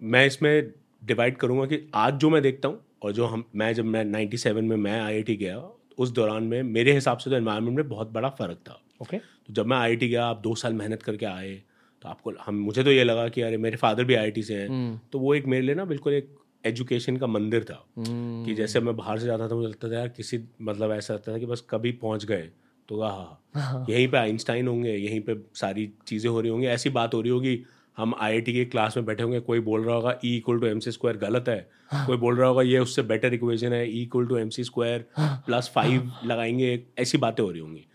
मैं 0.04 0.25
इसमें 0.25 0.72
डिवाइड 1.04 1.38
करूँगा 1.38 1.66
कि 1.66 1.80
आज 1.96 2.13
जो 2.13 2.30
मैं 2.30 2.42
देखता 2.42 2.68
हूँ 2.68 2.80
और 3.04 3.12
जो 3.12 3.25
हम 3.25 3.44
मैं 3.56 3.74
जब 3.74 3.86
मैं 3.86 4.04
97 4.06 4.62
में 4.62 4.75
मैं 4.78 5.00
आईआईटी 5.02 5.36
गया 5.36 5.57
उस 5.98 6.12
दौरान 6.12 6.44
में 6.44 6.62
मेरे 6.63 6.94
हिसाब 6.94 7.18
से 7.18 7.30
तो 7.30 7.36
एनवायरनमेंट 7.36 7.78
में 7.78 7.88
बहुत 7.90 8.12
बड़ा 8.12 8.30
फ़र्क 8.30 8.57
था। 8.69 8.81
Okay 9.02 9.18
okay. 9.18 9.28
तो 9.48 9.54
जब 9.54 9.66
मैं 9.66 9.78
आईआईटी 9.78 10.07
गया 10.07 10.25
आप 10.25 10.42
दो 10.44 10.56
साल 10.56 10.74
मेहनत 10.74 11.04
करके 11.04 11.25
आए 11.25 11.62
तो 12.01 12.09
आपको 12.09 12.33
हम 12.45 12.56
मुझे 12.56 12.83
तो 12.83 12.92
ये 12.92 13.03
लगा 13.03 13.27
कि 13.27 13.42
अरे 13.42 13.57
मेरे 13.57 13.77
फादर 13.77 14.03
भी 14.03 14.15
आईआईटी 14.15 14.44
से 14.44 14.56
हैं। 14.56 14.97
hmm. 14.97 15.12
तो 15.12 15.19
वो 15.19 15.36
एक 15.36 15.45
मेरे 15.45 15.65
लिए 15.65 15.75
ना 15.75 15.86
बिल्कुल 15.86 16.13
एक 16.13 16.36
एजुकेशन 16.65 17.18
का 17.18 17.27
मंदिर 17.27 17.63
था। 17.63 17.86
कि 18.00 18.12
हम्म। 18.12 18.56
जैसे 18.56 18.80
मैं 18.80 18.95
बाहर 18.95 19.19
से 19.19 19.25
जाता 19.25 19.47
था 19.47 19.56
मुझे 19.56 19.68
लगता 19.68 19.89
था 19.89 19.94
यार 19.94 20.07
किसी 20.07 20.39
मतलब 20.62 20.92
ऐसा 20.92 21.13
लगता 21.13 21.33
था 21.33 21.38
कि 21.38 21.45
बस 21.45 21.63
कभी 21.69 21.92
पहुँच 21.92 22.25
गए। 22.25 22.50
तो 22.89 23.01
हाँ। 23.01 23.85
यहीं 23.90 24.07
पे 24.07 24.18
आइंस्टाइन 24.18 24.68
होंगे 24.68 24.92
यहीं 24.92 25.21
पे 25.21 25.35
सारी 25.54 25.92
चीज़ें 26.07 26.31
हो 26.31 26.42
रही 26.42 26.52
होंगी। 26.52 26.68
ऐसी 26.68 26.90
बात 26.90 27.14
हो 27.14 27.21
रही 27.21 27.31
होगी 27.31 27.64
हम 27.97 28.14
आईआईटी 28.19 28.54
के 28.54 28.66
क्लास 28.66 28.97
में 28.97 29.06
बैठे 29.06 29.23
होंगे 29.23 29.40
कोई 29.40 29.59
बोल 29.59 29.83
रहा 29.83 29.95
होगा 29.95 30.19
E 30.25 30.35
equal 30.37 30.59
to 30.59 30.68
M 30.68 30.80
C 30.80 30.92
square 30.92 31.18
गलत 31.18 31.45
है। 31.49 31.69
हाँ। 31.90 32.07
कोई 32.07 32.18
बोल 32.18 32.35
रहा 32.35 32.47
होगा 32.47 32.61
ये 32.61 32.80
उससे 32.80 33.02
बेटर 33.02 33.33
इक्वेशन 33.33 33.73
है 33.73 33.92
E 33.92 34.02
equal 34.02 34.28
to 34.28 34.37
M 34.37 34.49
C 34.49 34.64
square 34.64 35.06
plus 35.19 35.71
five 35.75 36.11
लगाएँगे। 36.25 36.83
ऐसी 36.99 37.18
बातें 37.18 37.44
हो 37.44 37.52
रही 37.52 37.61
होंगी। 37.61 37.85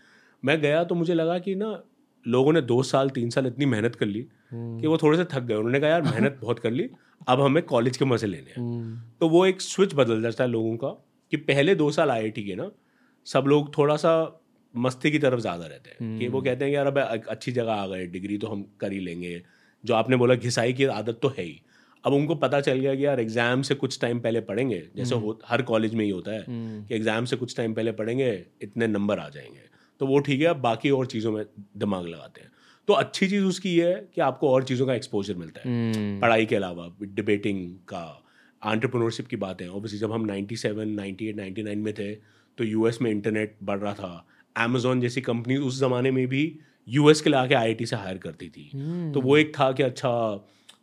मैं 0.45 0.61
गया 0.61 0.83
तो 0.83 0.95
मुझे 0.95 1.13
लगा 1.13 1.39
कि 1.39 1.55
ना 1.55 1.83
लोगों 2.25 2.53
ने 2.53 2.61
दो 2.61 2.81
साल 2.83 3.09
तीन 3.09 3.29
साल 3.29 3.47
इतनी 3.47 3.65
मेहनत 3.65 3.95
कर 3.95 4.05
ली 4.05 4.25
कि 4.53 4.87
वो 4.87 4.97
थोड़े 4.97 5.17
से 5.17 5.25
थक 5.25 5.41
गए। 5.41 5.55
उन्होंने 5.55 5.79
कहा 5.79 5.89
यार 5.89 6.01
मेहनत 6.01 6.39
बहुत 6.41 6.59
कर 6.59 6.71
ली 6.71 6.89
अब 7.27 7.41
हमें 7.41 7.63
कॉलेज 7.63 7.97
के 7.97 8.05
मज़े 8.05 8.27
लेने 8.27 8.49
हैं। 8.49 8.57
हम्म। 8.57 8.99
तो 9.19 9.29
वो 9.29 9.45
एक 9.45 9.61
स्विच 9.61 9.93
बदल 9.93 10.21
जाता 10.21 10.43
है 10.43 10.49
लोगों 10.49 10.75
का 10.77 10.87
कि 11.31 11.37
पहले 11.37 11.75
दो 11.75 11.91
साल 11.91 12.11
आई 12.11 12.29
के 12.31 12.55
ना 12.55 12.69
सब 13.27 13.45
लोग 13.47 13.77
थोड़ा 13.77 13.95
सा 13.95 14.13
मस्ती 14.73 15.11
की 15.11 15.19
तरफ़ 15.19 15.39
ज़्यादा 15.39 15.65
रहते 15.65 15.89
हैं। 15.89 16.19
कि 16.19 16.27
वो 16.27 16.37
हम्म। 16.37 16.45
कहते 16.45 16.65
हैं 16.65 16.71
कि 16.71 16.75
यार 16.75 16.87
अब 16.87 16.97
अच्छी 17.29 17.51
जगह 17.51 17.73
आ 17.73 17.87
गए 17.87 18.05
डिग्री 18.07 18.37
तो 18.37 18.47
हम 18.47 18.65
कर 18.79 18.91
ही 18.91 18.99
लेंगे। 18.99 19.41
जो 19.83 19.93
आपने 19.93 20.15
बोला 20.15 20.35
घिसाई 20.35 20.73
की 20.73 20.85
आदत 20.85 21.19
तो 21.21 21.27
है 21.27 21.43
ही। 21.43 21.61
अब 22.03 22.13
उनको 22.13 22.35
पता 22.35 22.59
चल 22.61 22.79
गया 22.79 22.95
कि 22.95 23.05
यार 23.05 23.19
एग्ज़ाम 23.19 23.61
से 23.61 23.75
कुछ 23.75 23.99
टाइम 24.01 24.19
पहले 24.19 24.41
पढ़ेंगे। 24.41 24.81
जैसे 24.95 25.15
हम्म। 25.15 25.35
हर 25.45 25.61
कॉलेज 25.61 25.93
में 25.93 26.03
ही 26.05 26.11
होता 26.11 26.31
है 26.31 26.45
कि 26.49 26.95
एग्ज़ाम 26.95 27.25
से 27.25 27.35
कुछ 27.35 27.55
टाइम 27.57 27.73
पहले 27.73 27.91
पढ़ेंगे 27.91 28.31
इतने 28.61 28.87
नंबर 28.87 29.19
आ 29.19 29.27
जाएँगे। 29.29 29.69
तो 30.01 30.07
वो 30.07 30.19
ठीक 30.19 30.39
है 30.41 30.45
अब 30.45 30.57
बाकी 30.57 30.89
और 30.89 31.05
चीज़ों 31.05 31.31
में 31.31 31.45
दिमाग 31.77 32.07
लगाते 32.07 32.41
हैं। 32.41 32.51
तो 32.87 32.93
अच्छी 32.93 33.27
चीज़ 33.27 33.43
उसकी 33.43 33.69
ये 33.69 33.89
है 33.89 34.09
कि 34.15 34.21
आपको 34.21 34.49
और 34.49 34.63
चीज़ों 34.63 34.87
का 34.87 34.93
एक्सपोजर 34.93 35.35
मिलता 35.35 35.69
है। 35.69 35.91
hmm. 35.91 36.21
पढ़ाई 36.21 36.45
के 36.45 36.55
अलावा 36.55 36.97
डिबेटिंग 37.03 37.75
का 37.75 38.23
आंट्रप्रनोरशिप 38.63 39.27
की 39.27 39.35
बात। 39.35 39.61
है 39.61 39.69
ऑब्वियसली 39.69 39.99
जब 39.99 40.11
हम 40.11 40.25
97, 40.25 40.95
98, 40.95 41.33
99 41.33 41.75
में 41.75 41.93
थे 41.93 42.15
तो 42.57 42.63
यूएस 42.63 43.01
में 43.01 43.11
इंटरनेट 43.11 43.55
बढ़ 43.63 43.79
रहा 43.79 43.93
था। 43.93 44.27
अमेजोन 44.57 45.01
जैसी 45.01 45.21
कंपनी 45.21 45.57
उस 45.57 45.79
ज़माने 45.79 46.11
में 46.11 46.27
भी 46.27 46.59
यूएस 46.87 47.21
के 47.21 47.29
ला 47.29 47.47
के 47.47 47.55
आई 47.55 47.77
से 47.81 47.95
हायर 47.95 48.17
करती 48.17 48.49
थी। 48.49 48.69
hmm. 48.69 49.13
तो 49.13 49.21
वो 49.21 49.37
एक 49.37 49.59
था 49.59 49.71
कि 49.71 49.83
अच्छा 49.83 50.09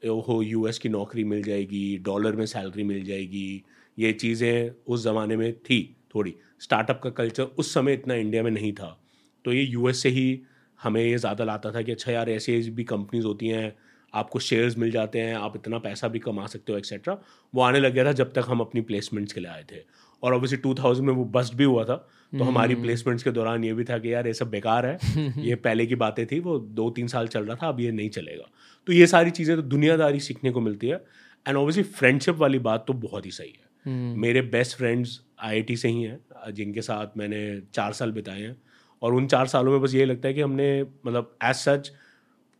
हो 0.07 0.43
यूएस 0.43 0.79
की 0.79 0.89
नौकरी 0.89 1.25
मिल 1.25 1.43
जाएगी 1.43 1.99
डॉलर 1.99 2.37
में 2.37 2.47
सैलरी 2.47 2.83
मिल 2.83 3.05
जाएगी। 3.05 3.65
ये 3.99 4.13
चीज़ें 4.13 4.71
उस 4.87 5.03
ज़माने 5.03 5.37
में 5.37 5.53
थी 5.53 5.97
थोड़ी। 6.15 6.35
स्टार्टअप 6.61 7.01
का 7.05 7.11
कल्चर 7.11 7.43
उस 7.43 7.75
समय 7.75 7.93
इतना 7.93 8.15
इंडिया 8.15 8.43
में 8.43 8.51
नहीं 8.51 8.73
था। 8.73 9.01
तो 9.49 9.53
ये 9.53 9.63
यूएस 9.63 10.03
से 10.03 10.09
ही 10.09 10.41
हमें 10.83 11.01
ये 11.03 11.19
ज़्यादा 11.19 11.45
लाता 11.45 11.71
था 11.73 11.83
कि 11.83 11.93
अच्छा 11.93 12.13
यार 12.13 12.31
ऐसे 12.31 12.59
भी 12.71 12.85
कंपनीज़ 12.85 13.25
होती 13.25 13.49
हैं 13.49 13.77
आपको 14.15 14.39
शेयर्स 14.39 14.79
मिल 14.79 14.91
जाते 14.91 15.19
हैं 15.19 15.35
आप 15.35 15.53
इतना 15.57 15.79
पैसा 15.79 16.09
भी 16.09 16.19
कमा 16.19 16.47
सकते 16.47 16.73
हो 16.73 16.79
एक्सेट्रा 16.79 17.17
वो 17.55 17.63
आने 17.63 17.81
लग 17.81 17.95
गया 17.95 18.05
था 18.05 18.13
जब 18.13 18.33
तक 18.33 18.45
हम 18.49 18.61
अपनी 18.61 18.81
प्लेसमेंट्स 18.81 19.33
के 19.33 19.41
लिए 19.41 19.51
आए 19.51 19.65
थे। 19.73 19.81
और 20.23 20.35
ऑब्वियसली 20.35 20.59
टू 20.59 20.75
थाउज़ेंड 20.75 21.07
में 21.07 21.15
वो 21.15 21.25
बस्ट 21.25 21.55
भी 21.55 21.65
हुआ 21.65 21.85
था। 21.85 21.97
तो 22.39 22.45
हमारी 22.45 22.75
प्लेसमेंट्स 22.75 23.23
हम्म। 23.23 23.33
के 23.33 23.35
दौरान 23.35 23.65
ये 23.65 23.73
भी 23.73 23.85
था 23.85 23.99
कि 23.99 24.15
यार 24.15 24.27
ये 24.27 24.35
सब 24.35 24.51
बेकार 24.51 24.87
है। 24.87 24.99
ये 25.39 25.55
पहले 25.55 25.87
की 25.87 25.95
बातें 25.95 26.27
थी 26.27 26.41
वो 26.41 26.59
दो 26.59 26.91
तीन 26.91 27.07
साल 27.07 27.29
चल 27.29 27.45
रहा 27.45 27.57
था 27.57 27.69
अब 27.69 27.81
ये 27.81 27.91
नहीं 27.91 28.11
चलेगा। 28.11 28.51
तो 28.87 28.93
ये 28.93 29.07
सारी 29.07 29.31
चीज़ें 29.31 29.57
तो 29.57 29.63
दुनियादारी 29.63 30.21
सीखने 30.21 30.51
को 30.51 30.61
मिलती 30.61 30.89
है। 30.89 31.05
एंड 31.47 31.57
ऑब्वियसली 31.57 31.83
फ्रेंडशिप 31.83 32.35
वाली 32.35 32.59
बात 32.59 32.85
तो 32.87 32.93
बहुत 32.93 33.27
ही 33.27 33.31
सही 33.31 33.49
है। 33.49 33.93
हम्म। 33.93 34.21
मेरे 34.21 34.43
बेस्ट 34.43 34.77
फ्रेंड्स 34.77 35.21
आईआईटी 35.41 35.77
से 35.77 35.89
ही 35.89 36.03
हैं 36.03 36.53
जिनके 36.53 36.83
साथ 36.83 37.07
मैंने 37.17 37.63
चार 37.75 37.93
साल 37.93 38.13
बिताए 38.13 38.41
हैं। 38.41 38.57
और 39.03 39.15
उन 39.15 39.27
चार 39.27 39.47
सालों 39.47 39.73
में 39.73 39.81
बस 39.81 39.95
ये 39.95 40.05
लगता 40.05 40.29
है 40.29 40.35
कि 40.35 40.41
हमने 40.41 40.83
मतलब 40.83 41.37
एज 41.45 41.55
सच 41.55 41.91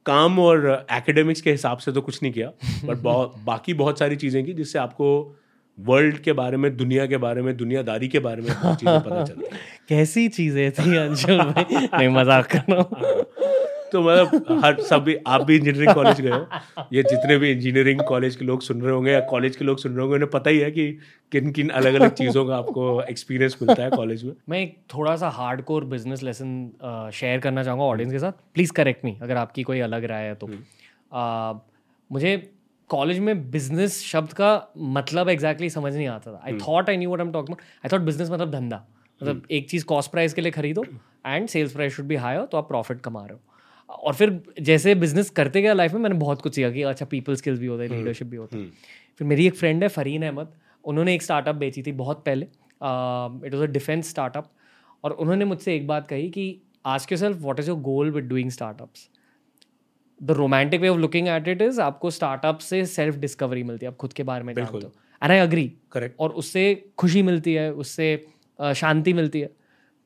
काम 0.07 0.39
और 0.39 0.87
एकेडमिक्स 0.93 1.41
के 1.41 1.51
हिसाब 1.51 1.79
से 1.79 1.93
तो 1.93 2.01
कुछ 2.01 2.23
नहीं 2.23 2.33
किया 2.33 2.49
बट 2.85 2.97
बाकी 3.45 3.75
बहुत 3.75 3.99
सारी 3.99 4.17
चीज़ें 4.17 4.45
की 4.45 4.53
जिससे 4.53 4.79
आपको 4.79 5.37
वर्ल्ड 5.79 6.19
के 6.19 6.33
बारे 6.33 6.57
में 6.57 6.77
दुनिया 6.77 7.07
के 7.07 7.17
बारे 7.17 7.43
में 7.43 7.57
दुनियादारी 7.57 8.09
के 8.09 8.19
बारे 8.19 8.43
में 8.43 8.49
चीज़ें 8.49 9.01
पता 9.01 9.25
चला 9.25 9.57
कैसी 9.89 10.29
चीज़ें 10.29 10.71
थी 10.73 10.97
अंशुल 10.97 11.39
भाई? 11.39 11.65
नहीं 11.95 12.09
मज़ाक 12.09 12.47
कर 12.47 12.63
रहा 12.71 12.81
हूँ। 12.81 13.25
तो 13.93 14.03
मतलब 14.03 14.61
हर 14.65 14.81
सभी 14.83 15.17
आप 15.27 15.43
भी 15.43 15.57
इंजीनियरिंग 15.57 15.95
कॉलेज 15.95 16.21
गए 16.21 16.31
हो। 16.31 16.85
ये 16.93 17.03
जितने 17.05 17.37
भी 17.39 17.51
इंजीनियरिंग 17.51 18.01
कॉलेज 18.09 18.37
के 18.37 18.45
लोग 18.45 18.63
सुन 18.63 18.83
रहे 18.83 18.93
होंगे 18.93 19.13
या 19.13 19.21
कॉलेज 19.31 19.57
के 19.57 19.65
लोग 19.65 19.79
सुन 19.79 19.93
रहे 19.93 20.01
होंगे 20.01 20.15
उन्हें 20.15 20.31
पता 20.31 20.51
ही 20.51 20.59
है 20.59 20.71
कि 20.71 20.91
किन 21.33 21.51
किन 21.53 21.69
अलग 21.71 21.95
अलग 21.95 22.15
चीज़ों 22.15 22.45
का 22.47 22.57
आपको 22.57 23.01
एक्सपीरियंस 23.03 23.57
मिलता 23.63 23.83
है 23.83 23.91
कॉलेज 23.91 24.25
में। 24.25 24.33
मैं 24.49 24.61
एक 24.61 24.77
थोड़ा 24.95 25.17
सा 25.17 25.29
hard 25.31 25.63
core 25.63 25.85
business 25.87 26.23
lesson 26.23 27.11
share 27.15 27.41
करना 27.41 27.65
चाहूँगा 27.65 27.85
ऑडियंस 27.87 28.13
के 28.13 28.19
साथ। 28.19 28.33
प्लीज़ 28.55 28.73
करेक्ट 28.73 29.05
मी 29.05 29.17
अगर 29.23 29.37
आपकी 29.37 29.63
कोई 29.63 29.81
अलग 29.81 30.05
राय 30.05 30.25
है 30.25 30.35
तो। 30.35 30.47
uh, 30.47 31.61
मुझे 32.11 32.37
कॉलेज 32.91 33.19
में 33.19 33.51
बिज़नेस 33.51 34.01
शब्द 34.03 34.33
का 34.33 34.51
मतलब 34.77 35.29
एग्जैक्टली 35.29 35.67
exactly 35.67 35.83
समझ 35.83 35.97
नहीं 35.97 36.07
आता 36.09 36.33
था। 36.33 36.41
I 36.45 36.59
thought 36.59 36.89
I 36.91 36.97
knew 36.97 37.11
what 37.11 37.21
am 37.21 37.33
talk 37.33 37.51
I 37.51 37.89
thought 37.93 38.01
business 38.03 38.31
मतलब 38.31 38.51
धंधा। 38.51 38.77
मतलब 39.21 39.35
हम्म। 39.35 39.55
एक 39.57 39.69
चीज़ 39.71 39.85
कॉस्ट 39.85 40.11
प्राइस 40.11 40.35
के 40.35 40.41
लिए 40.41 40.51
खरीदो 40.53 40.85
एंड 41.27 41.49
सेल्स 41.49 41.73
प्राइस 41.73 41.97
शुड 41.97 42.07
भी 42.07 42.17
हाई 42.17 42.37
हो 42.37 42.45
तो 42.47 42.59
आप 42.59 42.69
प्रॉफिट 42.69 43.01
कमा 43.01 43.21
रहे 43.21 43.33
हो। 43.33 43.41
और 43.91 44.15
फिर 44.15 44.41
जैसे 44.61 44.95
बिज़नेस 44.95 45.31
करते 45.31 45.63
गया 45.63 45.73
लाइफ 45.73 45.93
में 45.93 46.01
मैंने 46.01 46.17
बहुत 46.17 46.43
कुछ 46.43 46.55
सीखा 46.55 46.71
कि 46.71 46.83
अच्छा 46.83 47.07
पीपल 47.07 47.35
स्किल्स 47.37 47.61
भी 47.61 47.67
होता 47.67 47.83
है 47.83 47.89
लीडरशिप 47.89 48.27
भी 48.27 48.37
होता 48.37 48.57
है। 48.57 48.63
हम्म। 48.63 48.73
फिर 49.19 49.27
मेरी 49.29 49.47
एक 49.47 49.55
फ्रेंड 49.55 49.83
है 49.83 49.89
फरीन 49.89 50.23
अहमद 50.23 50.53
उन्होंने 50.85 51.15
एक 51.15 51.23
स्टार्टअप 51.23 51.55
बेची 51.55 51.83
थी 51.83 51.93
बहुत 51.93 52.23
पहले। 52.27 52.47
It 53.47 53.55
was 53.55 53.63
a 53.63 53.73
defence 53.73 54.11
startup 54.11 54.51
और 55.05 55.13
उन्होंने 55.13 55.45
मुझसे 55.45 55.75
एक 55.77 55.87
बात 55.87 56.07
कही 56.09 56.29
कि 56.31 56.61
आज 56.87 57.07
के 57.07 57.17
self 57.17 57.41
what 57.41 57.61
is 57.61 57.69
your 57.69 57.79
goal 57.81 58.11
with 58.11 58.25
doing 58.25 58.51
startups 58.51 59.09
the 60.21 60.31
romantic 60.31 60.81
way 60.81 60.89
of 60.89 60.99
looking 60.99 61.29
at 61.29 61.49
it 61.49 61.63
is 61.63 61.81
आपको 61.81 62.11
स्टार्टअप 62.11 62.59
से 62.59 62.85
सेल्फ 62.87 63.17
डिस्कवरी 63.17 63.63
मिलती 63.63 63.87
है 63.87 63.93
आप 63.93 63.97
खुद 63.97 64.13
के 64.13 64.23
बारे 64.23 64.45
में 64.45 64.55
जानते 64.55 64.87
हो। 64.87 64.93
एंड 65.23 65.33
आई 65.33 65.39
अग्री 65.39 65.73
करेक्ट 65.93 66.17
और 66.21 66.31
उससे 66.33 66.65
खुशी 66.99 67.23
मिलती 67.23 67.55
है 67.55 67.73
उससे 67.75 68.27
शांति 68.59 69.13
मिलती 69.13 69.41
है। 69.41 69.51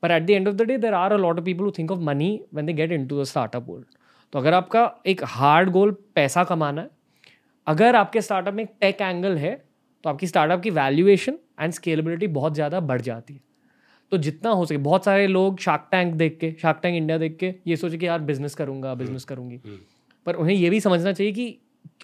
पर 0.03 0.11
at 0.11 0.23
the 0.23 0.29
end 0.29 0.47
of 0.47 0.55
the 0.55 0.61
day 0.61 0.77
there 0.77 0.93
are 0.93 1.13
a 1.13 1.17
lot 1.17 1.37
of 1.37 1.45
people 1.45 1.63
who 1.63 1.71
think 1.71 1.91
of 1.91 1.99
money 1.99 2.39
when 2.53 2.65
they 2.65 2.73
get 2.73 2.91
into 3.07 3.21
the 3.21 3.23
startup 3.23 3.69
world 3.69 3.85
तो 4.33 4.39
अगर 4.39 4.53
आपका 4.53 4.91
एक 5.05 5.21
हार्ड 5.23 5.69
गोल 5.69 5.91
पैसा 6.15 6.43
कमाना 6.43 6.81
है 6.81 6.89
अगर 7.67 7.95
आपके 7.95 8.21
स्टार्टअप 8.21 8.53
में 8.53 8.63
एक 8.63 8.69
टेक 8.81 9.01
एंगल 9.01 9.37
है 9.37 9.65
तो 10.03 10.09
आपकी 10.09 10.27
स्टार्टअप 10.27 10.61
की 10.61 10.69
वैल्यूएशन 10.69 11.37
एंड 11.59 11.73
स्केलेबिलिटी 11.73 12.27
बहुत 12.27 12.53
ज़्यादा 12.53 12.79
बढ़ 12.79 13.01
जाती 13.01 13.33
है। 13.33 13.39
तो 14.11 14.17
जितना 14.17 14.49
हो 14.49 14.65
सके 14.65 14.77
बहुत 14.77 15.05
सारे 15.05 15.27
लोग 15.27 15.59
शार्क 15.59 15.87
टैंक 15.91 16.13
देख 16.13 16.37
के 16.41 16.51
शार्क 16.61 16.79
टैंक 16.83 16.95
इंडिया 16.95 17.17
देख 17.17 17.37
के 17.39 17.53
ये 17.67 17.75
सोचे 17.75 17.97
कि 17.97 18.07
यार 18.07 18.19
बिज़नेस 18.19 18.55
करूँगा 18.55 18.93
बिज़नेस 18.95 19.25
हम्म, 19.29 19.35
करूँगी। 19.35 19.61
हम्म। 19.65 19.77
पर 20.25 20.35
उन्हें 20.35 20.55
ये 20.55 20.69
भी 20.69 20.79
समझना 20.79 21.13
चाहिए 21.13 21.33
कि 21.33 21.57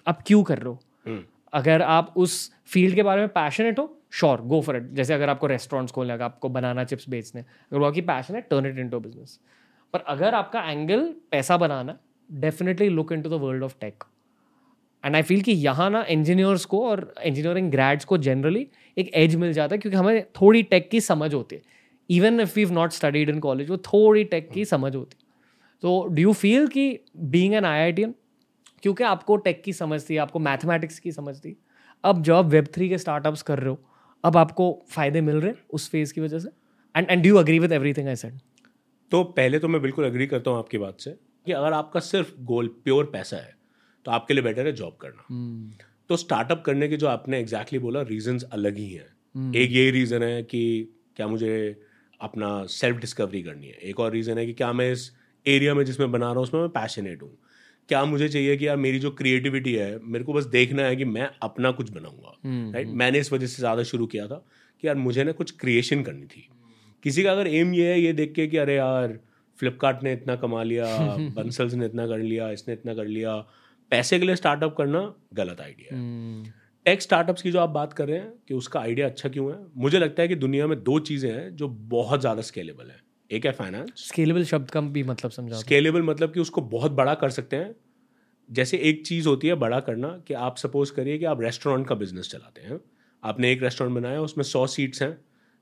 आप 0.08 0.22
क्यों 0.26 0.42
कर 0.42 0.58
रहे 0.58 0.68
हो? 0.68 0.80
हम्म। 1.06 1.22
अगर 1.52 1.82
आप 1.82 2.14
उस 2.16 2.52
फ़ील्ड 2.66 2.94
के 2.94 3.02
बारे 3.02 3.20
में 3.20 3.28
पैशनेट 3.28 3.78
हो 3.78 3.99
श्योर 4.12 4.40
गो 4.42 4.60
फॉर 4.60 4.76
इट 4.76 4.90
जैसे 4.92 5.14
अगर 5.14 5.28
आपको 5.28 5.46
रेस्टोरेंट्स 5.46 5.92
खोलने 5.92 6.18
का 6.18 6.24
आपको 6.24 6.48
बनाना 6.48 6.84
चिप्स 6.84 7.08
बेचने 7.08 7.40
अगर 7.40 7.78
वो 7.78 7.86
आपकी 7.86 8.00
पैशन 8.02 8.34
है 8.34 8.40
turn 8.40 8.66
it 8.66 8.78
in 8.78 8.88
to 8.88 9.00
business 9.00 9.38
पर 9.94 10.04
अगर 10.08 10.34
आपका 10.34 10.60
एंगल 10.70 11.04
पैसा 11.30 11.56
बनाना 11.56 11.98
definitely 12.30 12.88
look 12.88 13.12
into 13.22 13.30
the 13.30 13.40
world 13.42 13.64
of 13.64 13.74
tech 13.80 14.04
and 15.04 15.16
I 15.16 15.22
feel 15.22 15.40
कि 15.42 15.52
यहाँ 15.52 15.88
ना 15.90 16.02
इंजीनियर्स 16.10 16.64
को 16.64 16.84
और 16.88 17.12
इंजीनियरिंग 17.24 17.70
ग्रेड्स 17.70 18.04
को 18.04 18.18
जनरली 18.18 18.66
एक 18.96 19.10
एज 19.14 19.34
मिल 19.36 19.52
जाता 19.52 19.74
है 19.74 19.78
क्योंकि 19.78 19.96
हमें 19.96 20.24
थोड़ी 20.40 20.62
टेक 20.62 20.90
की 20.90 21.00
समझ 21.00 21.32
होती 21.34 21.56
है. 21.56 21.62
Even 22.10 22.40
if 22.40 22.52
we've 22.56 22.72
not 22.72 22.92
studied 22.92 23.30
in 23.30 23.38
college 23.40 23.70
वो 23.70 23.76
थोड़ी 23.86 24.24
टेक 24.24 24.50
की 24.50 24.64
समझ 24.64 24.94
होती 24.96 25.16
है. 25.20 25.28
तो 25.82 26.06
डू 26.06 26.22
यू 26.22 26.32
फील 26.32 26.66
कि 26.68 26.98
being 27.16 27.54
an 27.54 27.64
I 27.64 27.80
I 27.80 27.92
T 27.92 28.04
क्योंकि 28.82 29.04
आपको 29.04 29.36
टेक 29.36 29.62
की 29.62 29.72
समझ 29.72 30.00
थी, 30.08 30.16
आपको 30.16 30.38
मैथमेटिक्स 30.38 30.98
की 30.98 31.12
समझ 31.12 31.36
थी, 31.38 31.56
अब 32.04 32.22
जब 32.22 32.48
वेब 32.48 32.66
थ्री 32.74 32.88
के 32.88 32.98
स्टार्टअप्स 32.98 33.42
कर 33.42 33.58
रहे 33.58 33.70
हो 33.70 33.78
अब 34.24 34.36
आपको 34.36 34.84
फ़ायदे 34.90 35.20
मिल 35.20 35.36
रहे 35.36 35.52
उस 35.70 35.90
फ़ेज़ 35.90 36.14
की 36.14 36.20
वजह 36.20 36.38
से? 36.38 36.48
And 36.96 37.10
and 37.10 37.28
do 37.28 37.36
agree 37.36 37.58
with 37.58 37.72
everything 37.72 38.08
I 38.08 38.16
said 38.16 38.38
तो 39.10 39.24
पहले 39.24 39.58
तो 39.58 39.68
मैं 39.68 39.82
बिल्कुल 39.82 40.04
अग्री 40.04 40.26
करता 40.26 40.50
हूँ 40.50 40.58
आपकी 40.58 40.78
बात 40.78 41.00
से 41.00 41.10
कि 41.46 41.52
अगर 41.52 41.72
आपका 41.72 42.00
सिर्फ़ 42.00 42.32
गोल 42.40 42.68
प्योर 42.68 43.04
पैसा 43.04 43.36
है 43.36 43.56
तो 44.04 44.10
आपके 44.10 44.34
लिए 44.34 44.42
बेटर 44.42 44.66
है 44.66 44.72
जॉब 44.72 44.96
करना। 45.00 45.22
Hmm. 45.22 45.84
तो 46.08 46.16
स्टार्टअप 46.16 46.62
करने 46.66 46.88
के 46.88 46.96
जो 46.96 47.06
आपने 47.06 47.40
एग्जैक्टली 47.40 47.78
exactly 47.78 47.82
बोला 47.82 48.02
रीजंस 48.02 48.42
अलग 48.42 48.76
ही 48.76 48.90
हैं। 48.90 49.06
Hmm. 49.06 49.56
एक 49.56 49.70
यही 49.70 49.90
रीज़न 49.90 50.22
है 50.22 50.42
कि 50.42 50.94
क्या 51.16 51.28
मुझे 51.28 51.82
अपना 52.20 52.66
सेल्फ 52.66 52.96
डिस्कवरी 52.96 53.42
करनी 53.42 53.66
है। 53.66 53.72
एक 53.72 54.00
और 54.00 54.12
रीज़न 54.12 54.38
है 54.38 54.46
कि 54.46 54.52
क्या 54.52 54.72
मैं 54.72 54.92
इस 54.92 55.16
एरिया 55.46 55.74
में 55.74 55.84
जिसमें 55.84 56.12
बना 56.12 56.26
रहा 56.26 56.34
हूँ 56.34 56.42
उसमें 56.42 56.60
मैं 56.60 56.70
पैशनेट 56.70 57.22
हूँ। 57.22 57.38
क्या 57.90 58.04
मुझे 58.04 58.28
चाहिए 58.28 58.56
कि 58.56 58.66
यार 58.66 58.76
मेरी 58.76 58.98
जो 58.98 59.10
क्रिएटिविटी 59.10 59.74
है 59.74 59.98
मेरे 60.04 60.24
को 60.24 60.32
बस 60.32 60.44
देखना 60.44 60.82
है 60.82 60.96
कि 60.96 61.04
मैं 61.04 61.30
अपना 61.42 61.70
कुछ 61.70 61.90
बनाऊँगा 61.90 62.28
राइट 62.28 62.46
हम्म, 62.46 62.76
हम्म। 62.76 62.98
मैंने 62.98 63.18
इस 63.18 63.32
वजह 63.32 63.46
से 63.46 63.56
ज़्यादा 63.56 63.82
शुरू 63.82 64.06
किया 64.06 64.26
था 64.26 64.44
कि 64.80 64.86
यार 64.86 64.96
मुझे 64.96 65.24
ना 65.24 65.32
कुछ 65.32 65.50
क्रिएशन 65.50 66.02
करनी 66.02 66.26
थी। 66.26 66.48
किसी 67.04 67.22
का 67.22 67.32
अगर 67.32 67.46
एम 67.46 67.74
ये 67.74 67.92
है 67.92 68.00
ये 68.00 68.12
देख 68.12 68.32
के 68.32 68.46
कि 68.46 68.56
अरे 68.56 68.76
यार 68.76 69.18
फ्लिपकार्ट 69.58 70.02
ने 70.02 70.12
इतना 70.12 70.36
कमा 70.36 70.62
लिया 70.62 70.84
बंसल्स 71.36 71.74
ने 71.74 71.86
इतना 71.86 72.06
कर 72.06 72.18
लिया 72.18 72.50
इसने 72.50 72.74
इतना 72.74 72.94
कर 72.94 73.04
लिया 73.04 73.36
पैसे 73.90 74.18
के 74.18 74.26
लिए 74.26 74.36
स्टार्टअप 74.36 74.74
करना 74.78 75.14
गलत 75.34 75.60
आइडिया 75.60 75.96
है। 75.96 76.00
टेक 76.86 77.02
स्टार्टअप्स 77.02 77.42
की 77.42 77.50
जो 77.50 77.60
आप 77.60 77.68
बात 77.68 77.92
कर 77.92 78.08
रहे 78.08 78.18
हैं 78.18 78.32
कि 78.48 78.54
उसका 78.54 78.80
आइडिया 78.80 79.06
अच्छा 79.06 79.28
क्यों 79.28 79.52
है? 79.52 79.58
मुझे 79.76 79.98
लगता 79.98 80.22
है 80.22 80.28
कि 80.28 80.34
दुनिया 80.34 80.66
में 80.66 80.82
दो 80.82 80.98
चीज़ें 80.98 81.30
हैं 81.32 81.56
जो 81.56 81.68
बहुत 81.68 82.20
ज़्यादा 82.20 82.42
स्केलेबल 82.42 82.84
है। 82.84 83.09
एक 83.30 83.46
है 83.46 83.52
फाइनेंस 83.52 83.90
स्केलेबल 83.98 84.44
शब्द 84.44 84.70
का 84.70 84.80
भी 84.80 85.02
मतलब 85.04 85.30
समझा 85.30 85.56
स्केलेबल 85.56 86.02
मतलब 86.02 86.32
कि 86.32 86.40
उसको 86.40 86.60
बहुत 86.70 86.92
बड़ा 86.92 87.14
कर 87.16 87.30
सकते 87.30 87.56
हैं। 87.56 87.74
जैसे 88.48 88.76
एक 88.84 89.06
चीज़ 89.06 89.28
होती 89.28 89.48
है 89.48 89.54
बड़ा 89.56 89.80
करना 89.80 90.08
कि 90.28 90.34
आप 90.36 90.56
सपोज़ 90.56 90.92
करिए 90.92 91.18
कि 91.18 91.24
आप 91.24 91.40
रेस्टोरेंट 91.40 91.86
का 91.88 91.94
बिज़नेस 91.94 92.30
चलाते 92.30 92.60
हैं। 92.60 92.80
आपने 93.22 93.50
एक 93.52 93.62
रेस्टोरेंट 93.62 93.94
बनाया 93.96 94.20
उसमें 94.20 94.44
सौ 94.44 94.66
सीट्स 94.68 95.02
हैं 95.02 95.12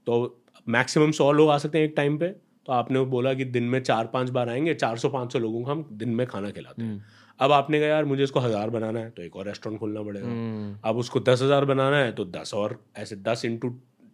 तो 0.07 0.45
मैक्सिमम 0.69 1.11
सौ 1.13 1.31
लोग 1.33 1.51
आ 1.51 1.57
सकते 1.59 1.79
हैं 1.79 1.85
एक 1.85 1.95
टाइम 1.97 2.19
पे। 2.19 2.29
तो 2.67 2.73
आपने 2.73 3.01
बोला 3.07 3.33
कि 3.35 3.45
दिन 3.47 3.65
में 3.65 3.81
चार 3.83 4.07
पाँच 4.07 4.31
बार 4.31 4.49
आएँगे 4.49 4.75
चार 4.75 4.99
सौ 4.99 5.09
पाँच 5.09 5.33
सौ 5.33 5.39
लोगों 5.39 5.63
को 5.63 5.71
हम 5.71 5.87
दिन 5.93 6.09
में 6.11 6.27
खाना 6.27 6.51
खिलाते 6.51 6.83
हैं। 6.83 6.91
हम्म। 6.91 7.01
अब 7.41 7.53
आपने 7.53 7.79
कहा 7.81 7.89
यार 7.89 8.05
मुझे 8.05 8.23
इसको 8.23 8.41
हज़ार 8.41 8.71
बनाना 8.71 9.01
है 9.01 9.11
तो 9.11 9.23
एक 9.23 9.37
और 9.37 9.47
रेस्टोरेंट 9.47 9.81
खोलना 9.81 10.03
पड़ेगा। 10.03 10.27
हम्म। 10.27 10.77
अब 10.85 10.97
उसको 10.99 11.21
दस 11.21 11.43
हज़ार 11.43 11.65
बनाना 11.65 11.97
है 11.97 12.13
तो 12.13 12.25
दस 12.27 12.55
और 12.55 12.79
ऐसे 12.99 13.17
दस 13.19 13.45
इंटू 13.45 13.69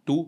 टू 0.07 0.19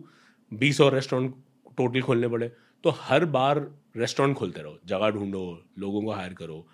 बीस 0.52 0.80
और 0.80 0.94
रेस्टोरेंट 0.94 1.34
टोटल 1.78 2.00
खोलने 2.00 2.28
पड़े। 2.28 2.50
तो 2.84 2.90
हर 2.90 3.24
बार 3.24 3.70
रेस्टोरेंट 3.96 4.36
खोलते 4.36 4.62
रहो 4.62 4.78
जगह 4.86 5.10
ढूंढो 5.10 5.62
लोगों 5.78 6.02
को 6.02 6.10
हायर 6.10 6.34
करो 6.34 6.66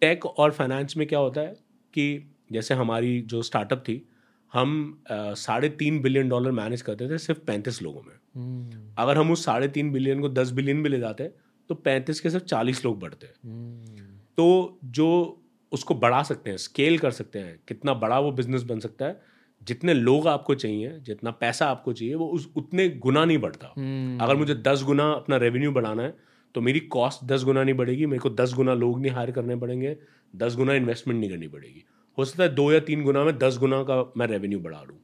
टेक 0.00 0.26
और 0.26 0.50
फाइनेंस 0.50 0.96
में 0.96 1.06
क्या 1.06 1.18
होता 1.18 1.40
है 1.40 1.54
कि 1.94 2.30
जैसे 2.52 2.74
हमारी 2.74 3.20
जो 3.22 3.42
स्टार्टअप 3.42 3.78
थी 3.78 4.08
हम 4.52 5.02
साढ़े 5.12 5.68
तीन 5.68 6.00
बिलियन 6.00 6.28
डॉलर 6.28 6.50
मैनेज 6.50 6.82
करते 6.82 7.08
थे 7.08 7.18
सिर्फ़ 7.18 7.40
पैंतीस 7.40 7.82
लोगों 7.82 8.02
में 8.02 8.14
hmm. 8.14 8.98
अगर 8.98 9.18
हम 9.18 9.30
उस 9.30 9.44
साढ़े 9.44 9.68
तीन 9.68 9.92
बिलियन 9.92 10.20
को 10.20 10.28
दस 10.28 10.50
बिलियन 10.50 10.82
भी 10.82 10.88
ले 10.88 10.98
जाते 10.98 11.30
तो 11.68 11.74
पैंतीस 11.74 12.20
के 12.20 12.30
सिर्फ़ 12.30 12.44
चालीस 12.44 12.84
लोग 12.84 13.00
बढ़ते 13.00 13.26
hmm. 13.26 14.36
तो 14.36 14.78
जो 14.84 15.36
उसको 15.72 15.94
बढ़ा 15.94 16.22
सकते 16.22 16.50
हैं 16.50 16.56
स्केल 16.56 16.98
कर 16.98 17.10
सकते 17.10 17.38
हैं 17.38 17.60
कितना 17.68 17.94
बड़ा 17.94 18.18
वो 18.18 18.32
बिज़नेस 18.32 18.62
बन 18.62 18.80
सकता 18.80 19.04
है 19.04 19.22
जितने 19.62 19.94
लोग 19.94 20.28
आपको 20.28 20.54
चाहिए 20.54 20.98
जितना 21.00 21.30
पैसा 21.30 21.66
आपको 21.66 21.92
चाहिए 21.92 22.14
वो 22.14 22.26
उस 22.28 22.48
उतने 22.56 22.88
गुना 22.88 23.24
नहीं 23.24 23.38
बढ़ता। 23.38 23.66
hmm. 23.68 24.22
अगर 24.22 24.36
मुझे 24.36 24.54
दस 24.54 24.82
गुना 24.82 25.10
अपना 25.12 25.36
रेवेन्यू 25.36 25.72
बढ़ाना 25.72 26.02
है 26.02 26.14
तो 26.54 26.60
मेरी 26.60 26.80
कॉस्ट 26.80 27.24
दस 27.24 27.44
गुना 27.44 27.62
नहीं 27.62 27.74
बढ़ेगी 27.74 28.06
मेरे 28.06 28.18
को 28.18 28.30
दस 28.30 28.54
गुना 28.54 28.74
लोग 28.74 29.00
नहीं 29.00 29.12
हायर 29.12 29.30
करने 29.30 29.56
पड़ेंगे 29.56 29.96
दस 30.36 30.56
गुना 30.56 30.74
इन्वेस्टमेंट 30.74 31.20
नहीं 31.20 31.30
करनी 31.30 31.48
पड़ेगी। 31.48 31.84
हो 32.18 32.24
सकता 32.24 32.42
है 32.42 32.54
दो 32.54 32.72
या 32.72 32.80
तीन 32.80 33.02
गुना 33.02 33.24
में 33.24 33.38
दस 33.38 33.58
गुना 33.58 33.82
का 33.82 34.12
मैं 34.16 34.26
रेवेन्यू 34.26 34.60
बढ़ा 34.60 34.82
लूँ 34.82 34.98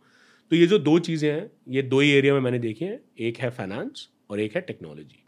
तो 0.50 0.56
ये 0.56 0.66
जो 0.66 0.78
दो 0.78 0.98
चीज़ें 0.98 1.30
हैं 1.30 1.50
ये 1.68 1.82
दो 1.82 2.00
ही 2.00 2.10
एरिया 2.10 2.34
में 2.34 2.40
मैंने 2.40 2.58
देखी 2.58 2.84
हैं 2.84 3.00
एक 3.18 3.38
है 3.38 3.50
फाइनेंस 3.50 4.08
और 4.30 4.40
एक 4.40 4.54
है 4.56 4.60
टेक्नोलॉजी 4.60 5.24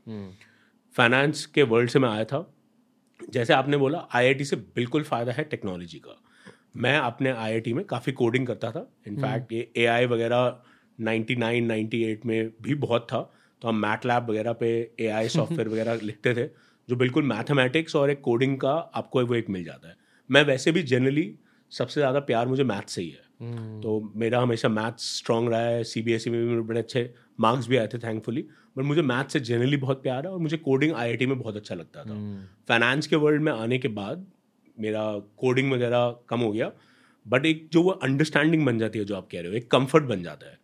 फाइनेंस 0.95 1.47
के 1.47 1.63
वर्ल्ड 1.63 1.91
से 1.91 1.99
मैं 1.99 2.09
आया 2.09 2.25
था। 2.25 2.55
जैसे 3.31 3.53
आपने 3.53 3.77
बोला 3.77 3.99
आईआईटी 4.15 4.45
से 4.45 4.57
बिल्कुल 4.57 5.03
फ़ायदा 5.03 5.33
है 5.33 5.45
टेक्नोलॉजी 5.45 5.99
का। 5.99 6.23
मैं 6.79 6.99
अपने 6.99 7.31
आईआईटी 7.31 7.73
में 7.73 7.85
काफ़ी 7.85 8.13
कोडिंग 8.13 8.47
करता 8.47 8.71
था। 8.71 8.91
इनफैक्ट 9.07 9.53
ये 9.53 9.71
एआई 9.77 10.07
वगैरह 10.07 10.63
99 10.99 11.61
98 11.63 12.27
में 12.27 12.51
भी 12.63 12.75
बहुत 12.75 13.07
था। 13.13 13.21
तो 13.63 13.69
हम 13.69 13.77
मैट 13.77 14.07
लैब 14.07 14.31
वगैरह 14.31 14.53
पे 14.53 14.69
ए 15.01 15.07
आई 15.07 15.29
सॉफ्टवेयर 15.29 15.69
वगैरह 15.69 16.01
लिखते 16.03 16.35
थे 16.35 16.47
जो 16.89 16.97
बिल्कुल 16.97 17.23
मैथमेटिक्स 17.23 17.97
और 17.97 18.11
एक 18.11 18.21
कोडिंग 18.21 18.59
का 18.59 18.73
आपको 18.73 19.25
वो 19.27 19.35
एक 19.35 19.51
मिल 19.51 19.65
जाता 19.65 19.89
है। 19.89 19.97
मैं 20.31 20.45
वैसे 20.45 20.73
भी 20.73 20.83
जनरली 20.83 21.35
सबसे 21.73 22.01
ज़्यादा 22.01 22.21
प्यार 22.21 22.49
मुझे 22.49 22.65
मैथ 22.65 22.89
से 22.89 23.03
ही 23.03 23.09
है। 23.09 23.17
hmm. 23.17 23.83
तो 23.83 24.13
मेरा 24.17 24.41
हमेशा 24.41 24.69
मैथ्स 24.69 25.17
स्ट्रांग 25.19 25.49
रहा 25.49 25.61
है 25.61 25.85
सी 25.85 26.03
बी 26.03 26.13
एस 26.13 26.29
ई 26.29 26.31
में 26.31 26.49
भी 26.49 26.61
बड़े 26.61 26.81
अच्छे 26.81 27.15
मार्क्स 27.41 27.69
भी 27.69 27.77
आए 27.77 27.87
थे 27.87 27.99
थैंकफुली 27.99 28.43
बट 28.77 28.85
मुझे 28.85 29.03
मैथ्स 29.03 29.33
से 29.33 29.41
जनरली 29.41 29.77
बहुत 29.77 30.03
प्यार 30.03 30.27
है 30.27 30.33
और 30.33 30.39
मुझे 30.39 30.57
कोडिंग 30.57 30.93
आईआईटी 30.93 31.27
में 31.27 31.39
बहुत 31.39 31.57
अच्छा 31.57 31.75
लगता 31.75 32.05
था। 32.05 32.15
Finance 32.69 32.99
hmm. 32.99 33.11
के 33.11 33.17
वर्ल्ड 33.17 33.43
में 33.43 33.53
आने 33.53 33.79
के 33.79 33.89
बाद 33.89 34.27
मेरा 34.81 35.03
कोडिंग 35.37 35.73
वगैरह 35.73 36.15
कम 36.29 36.41
हो 36.41 36.53
गया 36.53 36.71
बट 37.27 37.47
एक 37.47 37.69
जो 37.73 37.83
वो 37.83 37.91
अंडरस्टैंडिंग 37.91 38.67
बन 38.67 38.79
जाती 38.79 38.99
है 38.99 39.05
जो 39.05 39.17
आप 39.17 39.29
कह 39.33 39.41
रहे 39.41 39.51
हो 39.51 39.57
एक 39.57 39.71
कंफर्ट 39.71 40.05
बन 40.05 40.23
जाता 40.23 40.51
है। 40.51 40.59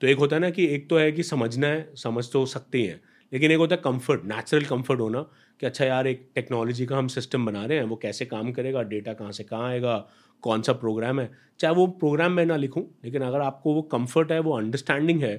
तो 0.00 0.06
एक 0.06 0.18
होता 0.18 0.36
है 0.36 0.42
ना 0.42 0.50
कि 0.50 0.66
एक 0.66 0.88
तो 0.90 0.98
है 0.98 1.12
कि 1.12 1.22
समझना 1.22 1.66
है 1.66 1.90
समझ 1.94 2.30
तो 2.32 2.44
सकते 2.46 2.78
ही 2.78 2.84
हैं 2.84 3.00
लेकिन 3.32 3.50
एक 3.50 3.58
होता 3.58 3.74
है 3.74 3.80
कंफर्ट 3.84 4.24
नेचुरल 4.24 4.64
कंफर्ट 4.64 5.00
होना 5.00 5.22
कि 5.60 5.66
अच्छा 5.66 5.84
यार 5.84 6.06
एक 6.06 6.28
टेक्नोलॉजी 6.34 6.86
का 6.86 6.98
हम 6.98 7.08
सिस्टम 7.08 7.46
बना 7.46 7.64
रहे 7.64 7.78
हैं 7.78 7.84
वो 7.84 7.96
कैसे 7.96 8.24
काम 8.26 8.52
करेगा 8.52 8.82
डेटा 8.82 9.12
कहाँ 9.12 9.32
से 9.32 9.44
कहाँ 9.44 9.68
आएगा 9.68 9.96
कौन 10.42 10.62
सा 10.62 10.72
प्रोग्राम 10.72 11.20
है? 11.20 11.30
चाहे 11.60 11.74
वो 11.74 11.86
प्रोग्राम 11.86 12.32
मैं 12.32 12.46
ना 12.46 12.56
लिखूँ 12.56 12.82
लेकिन 13.04 13.22
अगर 13.22 13.40
आपको 13.40 13.74
वो 13.74 13.82
कंफर्ट 13.82 14.32
है 14.32 14.38
वो 14.40 14.56
अंडरस्टैंडिंग 14.58 15.22
है 15.22 15.36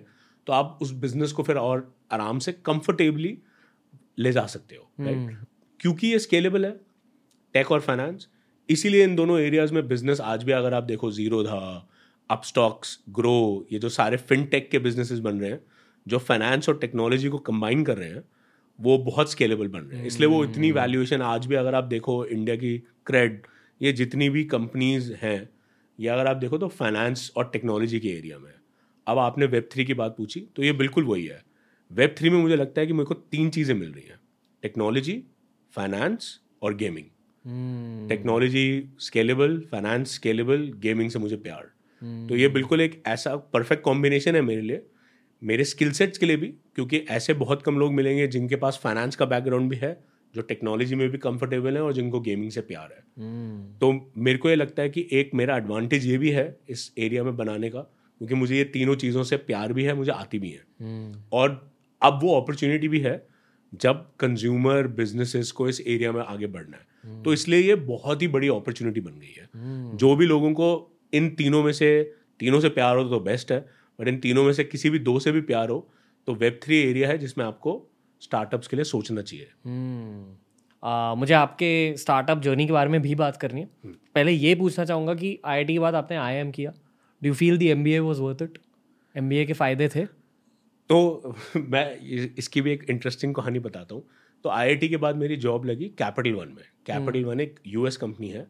तो 0.47 0.53
आप 0.53 0.77
उस 0.81 0.91
बिज़नेस 0.91 1.31
को 1.31 1.43
फिर 1.43 1.57
और 1.57 1.93
आराम 2.11 2.39
से 2.39 2.51
कंफर्टेबली 2.65 3.37
ले 4.19 4.31
जा 4.31 4.45
सकते 4.45 4.75
हो 4.75 4.89
राइट 5.01 5.17
हम्म। 5.17 5.45
क्योंकि 5.79 6.07
ये 6.07 6.19
स्केलेबल 6.19 6.65
है 6.65 6.79
टेक 7.53 7.71
और 7.71 7.81
फाइनेंस 7.81 8.27
इसीलिए 8.69 9.03
इन 9.03 9.15
दोनों 9.15 9.39
एरियाज़ 9.39 9.73
में 9.73 9.87
बिज़नेस 9.87 10.21
आज 10.21 10.43
भी 10.43 10.51
अगर 10.51 10.73
आप 10.73 10.83
देखो 10.83 11.11
ज़ीरो 11.11 11.43
था 11.43 11.89
अपस्टॉक्स 12.29 13.03
ग्रो 13.09 13.67
ये 13.71 13.79
जो 13.79 13.89
सारे 13.89 14.17
फिनटेक 14.17 14.71
के 14.71 14.79
बिजनेसेस 14.79 15.19
बन 15.19 15.39
रहे 15.39 15.49
हैं 15.49 15.59
जो 16.07 16.17
फाइनेंस 16.17 16.69
और 16.69 16.77
टेक्नोलॉजी 16.77 17.29
को 17.29 17.37
कंबाइन 17.37 17.83
कर 17.83 17.97
रहे 17.97 18.09
हैं 18.09 18.23
वो 18.81 18.97
बहुत 18.97 19.31
स्केलेबल 19.31 19.67
बन 19.67 19.79
रहे 19.79 19.99
हैं। 19.99 20.07
इसलिए 20.07 20.29
वो 20.29 20.45
इतनी 20.45 20.71
वैल्यूएशन 20.71 21.17
hmm. 21.17 21.25
आज 21.25 21.45
भी 21.45 21.55
अगर 21.55 21.75
आप 21.75 21.83
देखो 21.83 22.25
इंडिया 22.25 22.55
की 22.55 22.77
क्रेड 22.77 23.41
ये 23.81 23.93
जितनी 23.93 24.29
भी 24.29 24.43
कंपनीज़ 24.43 25.13
हैं 25.13 25.49
ये 25.99 26.07
अगर 26.07 26.27
आप 26.27 26.37
देखो 26.37 26.57
तो 26.57 26.67
फाइनेंस 26.67 27.31
और 27.35 27.49
टेक्नोलॉजी 27.53 27.99
के 27.99 28.07
एरिया 28.07 28.39
में 28.39 28.53
अब 29.07 29.17
आपने 29.17 29.45
वेब 29.45 29.69
थ्री 29.71 29.85
की 29.85 29.93
बात 29.93 30.15
पूछी 30.17 30.39
तो 30.55 30.63
ये 30.63 30.71
बिल्कुल 30.71 31.03
वही 31.03 31.25
है। 31.25 31.43
वेब 31.91 32.15
थ्री 32.17 32.29
में 32.29 32.37
मुझे 32.37 32.55
लगता 32.55 32.81
है 32.81 32.87
कि 32.87 32.93
मेरे 32.93 33.05
को 33.05 33.13
तीन 33.13 33.49
चीज़ें 33.49 33.75
मिल 33.75 33.93
रही 33.93 34.07
हैं 34.07 34.19
टेक्नोलॉजी 34.61 35.23
फाइनेंस 35.71 36.39
और 36.61 36.75
gaming 36.75 37.05
technology 38.09 38.89
scalable 38.99 39.59
finance 39.71 40.15
scalable 40.15 40.71
gaming 40.79 41.09
से 41.09 41.19
मुझे 41.19 41.35
प्यार 41.35 41.59
hmm. 41.59 42.29
तो 42.29 42.35
ये 42.35 42.47
बिल्कुल 42.47 42.81
एक 42.81 43.03
ऐसा 43.07 43.35
परफेक्ट 43.35 43.83
कॉम्बिनेशन 43.83 44.35
है 44.35 44.41
मेरे 44.41 44.61
लिए 44.61 44.85
मेरे 45.43 45.63
स्किल 45.63 45.91
सेट्स 45.91 46.17
के 46.17 46.25
लिए 46.25 46.37
भी 46.37 46.47
क्योंकि 46.47 46.97
ऐसे 46.97 47.33
बहुत 47.33 47.63
कम 47.63 47.77
लोग 47.77 47.93
मिलेंगे 47.93 48.27
जिनके 48.27 48.55
पास 48.55 48.79
फाइनेंस 48.83 49.15
का 49.15 49.25
बैकग्राउंड 49.25 49.69
भी 49.69 49.75
है 49.75 50.03
जो 50.35 50.41
टेक्नोलॉजी 50.41 50.95
में 50.95 51.09
भी 51.09 51.17
कंफर्टेबल 51.17 51.75
है 51.75 51.83
और 51.83 51.93
जिनको 51.93 52.19
गेमिंग 52.19 52.51
से 52.51 52.61
प्यार 52.61 52.89
है 52.91 52.99
hmm. 52.99 53.79
तो 53.81 54.11
मेरे 54.17 54.37
को 54.37 54.49
ये 54.49 54.55
लगता 54.55 54.83
है 54.83 54.89
कि 54.89 55.07
एक 55.11 55.31
मेरा 55.33 55.57
एडवांटेज 55.57 56.05
ये 56.05 56.17
भी 56.17 56.29
है 56.29 56.59
इस 56.69 56.93
एरिया 56.97 57.23
में 57.23 57.37
बनाने 57.37 57.69
का 57.69 57.79
क्योंकि 57.79 58.35
मुझे 58.35 58.57
ये 58.57 58.63
तीनों 58.63 58.95
चीज़ों 58.95 59.23
से 59.23 59.37
प्यार 59.37 59.73
भी 59.73 59.83
है 59.83 59.93
मुझे 59.93 60.11
आती 60.11 60.39
भी 60.39 60.49
है 60.49 60.61
hmm. 60.61 61.33
और 61.33 61.71
अब 62.01 62.19
वो 62.23 62.41
अपॉर्चुनिटी 62.41 62.87
भी 62.87 62.99
है 62.99 63.30
जब 63.73 64.05
कंज्यूमर 64.19 64.87
बिजनेसेस 64.87 65.51
को 65.51 65.69
इस 65.69 65.81
एरिया 65.81 66.11
में 66.11 66.21
आगे 66.21 66.47
बढ़ना 66.47 66.77
है. 66.77 67.23
तो 67.23 67.33
इसलिए 67.33 67.59
ये 67.59 67.75
बहुत 67.75 68.21
ही 68.21 68.27
बड़ी 68.27 68.47
अपॉर्चुनिटी 68.47 69.01
बन 69.01 69.19
गई 69.19 69.33
है. 69.37 69.49
जो 69.97 70.15
भी 70.15 70.25
लोगों 70.25 70.53
को 70.53 70.97
इन 71.13 71.29
तीनों 71.29 71.63
में 71.63 71.71
से 71.73 71.91
तीनों 72.39 72.59
से 72.59 72.69
प्यार 72.69 72.97
हो 72.97 73.03
तो 73.03 73.19
बेस्ट 73.19 73.51
है 73.51 73.59
बट 73.99 74.07
इन 74.07 74.19
तीनों 74.19 74.43
में 74.43 74.53
से 74.53 74.63
किसी 74.63 74.89
भी 74.89 74.99
दो 74.99 75.19
से 75.19 75.31
भी 75.31 75.41
प्यार 75.41 75.69
हो 75.69 75.87
तो 76.27 76.33
वेब 76.35 76.59
थ्री 76.63 76.77
एरिया 76.77 77.09
है 77.09 77.17
जिसमें 77.17 77.45
आपको 77.45 77.81
स्टार्टअप्स 78.21 78.67
के 78.67 78.75
लिए 78.75 78.83
सोचना 78.83 79.21
चाहिए 79.21 79.49
आ, 80.83 81.15
मुझे 81.15 81.33
आपके 81.33 81.97
स्टार्टअप 81.97 82.41
जर्नी 82.41 82.65
के 82.65 82.73
बारे 82.73 82.89
में 82.89 83.01
भी 83.01 83.15
बात 83.15 83.37
करनी 83.37 83.61
है 83.61 83.69
हम्म। 83.83 83.93
पहले 84.15 84.31
ये 84.31 84.55
पूछना 84.55 84.85
चाहूँगा 84.85 85.13
कि 85.13 85.39
आईआईटी 85.45 85.73
के 85.73 85.79
बाद 85.79 85.95
आपने 85.95 86.17
आई 86.17 86.51
किया 86.51 86.73
do 87.21 87.33
feel 87.33 87.57
the 87.57 87.67
M 87.67 87.83
B 87.83 87.93
A 87.93 87.99
was 87.99 88.21
worth 88.21 88.41
it 88.41 88.57
M 89.15 89.29
B 89.29 89.37
A 89.37 89.45
के 89.45 89.53
फ़ायदे 89.53 89.89
थे 89.95 90.05
तो 90.91 91.35
मैं 91.57 91.99
इसकी 92.37 92.61
भी 92.61 92.71
एक 92.71 92.85
इंटरेस्टिंग 92.89 93.35
कहानी 93.35 93.59
बताता 93.59 93.95
हूँ। 93.95 94.07
तो 94.43 94.49
आईआईटी 94.49 94.89
के 94.89 94.97
बाद 94.97 95.15
मेरी 95.15 95.35
जॉब 95.35 95.65
लगी 95.65 95.85
कैपिटल 95.85 96.31
वन 96.31 96.47
में। 96.47 96.63
कैपिटल 96.85 97.25
वन 97.25 97.39
एक 97.39 97.59
यूएस 97.67 97.97
कंपनी 97.97 98.29
है। 98.29 98.47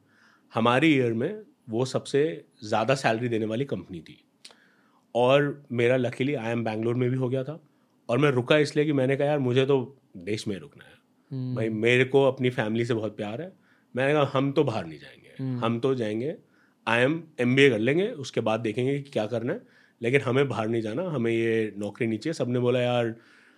हमारे 0.53 0.87
ईयर 0.87 1.13
में 1.13 1.41
वो 1.69 1.85
सबसे 1.85 2.45
ज़्यादा 2.63 2.95
सैलरी 2.95 3.29
देने 3.29 3.45
वाली 3.45 3.65
कंपनी 3.65 3.99
थी। 3.99 4.23
और 5.15 5.63
मेरा 5.71 5.97
लकीली 5.97 6.33
आई 6.33 6.51
एम 6.51 6.63
बैंगलोर 6.63 6.95
में 6.95 7.09
भी 7.09 7.17
हो 7.17 7.29
गया 7.29 7.43
था। 7.43 7.63
और 8.09 8.17
मैं 8.17 8.31
रुका 8.31 8.57
इसलिए 8.57 8.85
कि 8.85 8.93
मैंने 8.93 9.15
कहा 9.15 9.27
यार 9.27 9.39
मुझे 9.39 9.65
तो 9.65 9.97
देश 10.17 10.47
में 10.47 10.59
रुकना 10.59 10.83
है। 10.83 10.93
hmm. 10.93 11.55
भाई 11.55 11.69
मेरे 11.69 12.03
को 12.03 12.23
अपनी 12.23 12.49
फैमिली 12.49 12.85
से 12.85 12.93
बहुत 12.93 13.17
प्यार 13.17 13.41
है। 13.41 13.53
मैंने 13.95 14.13
कहा 14.13 14.31
हम 14.33 14.51
तो 14.51 14.63
बाहर 14.63 14.85
नहीं 14.85 14.99
जाएँगे। 14.99 15.53
hmm. 15.53 15.65
हम 15.65 15.79
तो 15.79 15.95
जाएँगे 15.95 16.35
आई 16.87 17.01
एम 17.01 17.23
एम 17.39 17.55
कर 17.55 17.79
लेंगे। 17.79 18.07
उसके 18.07 18.41
बाद 18.41 18.59
देखेंगे 18.59 18.99
कि 18.99 19.09
क्या 19.09 19.25
करना 19.25 19.53
है। 19.53 19.61
लेकिन 20.03 20.21
हमें 20.21 20.47
बाहर 20.49 20.67
नहीं 20.67 20.81
जाना 20.81 21.03
हमें 21.03 21.31
ये 21.31 21.73
नौकरी 21.77 22.07
नहीं 22.07 22.19
चाहिए 22.19 22.33
सबने 22.33 22.59
बोला 22.59 22.81
यार 22.81 23.15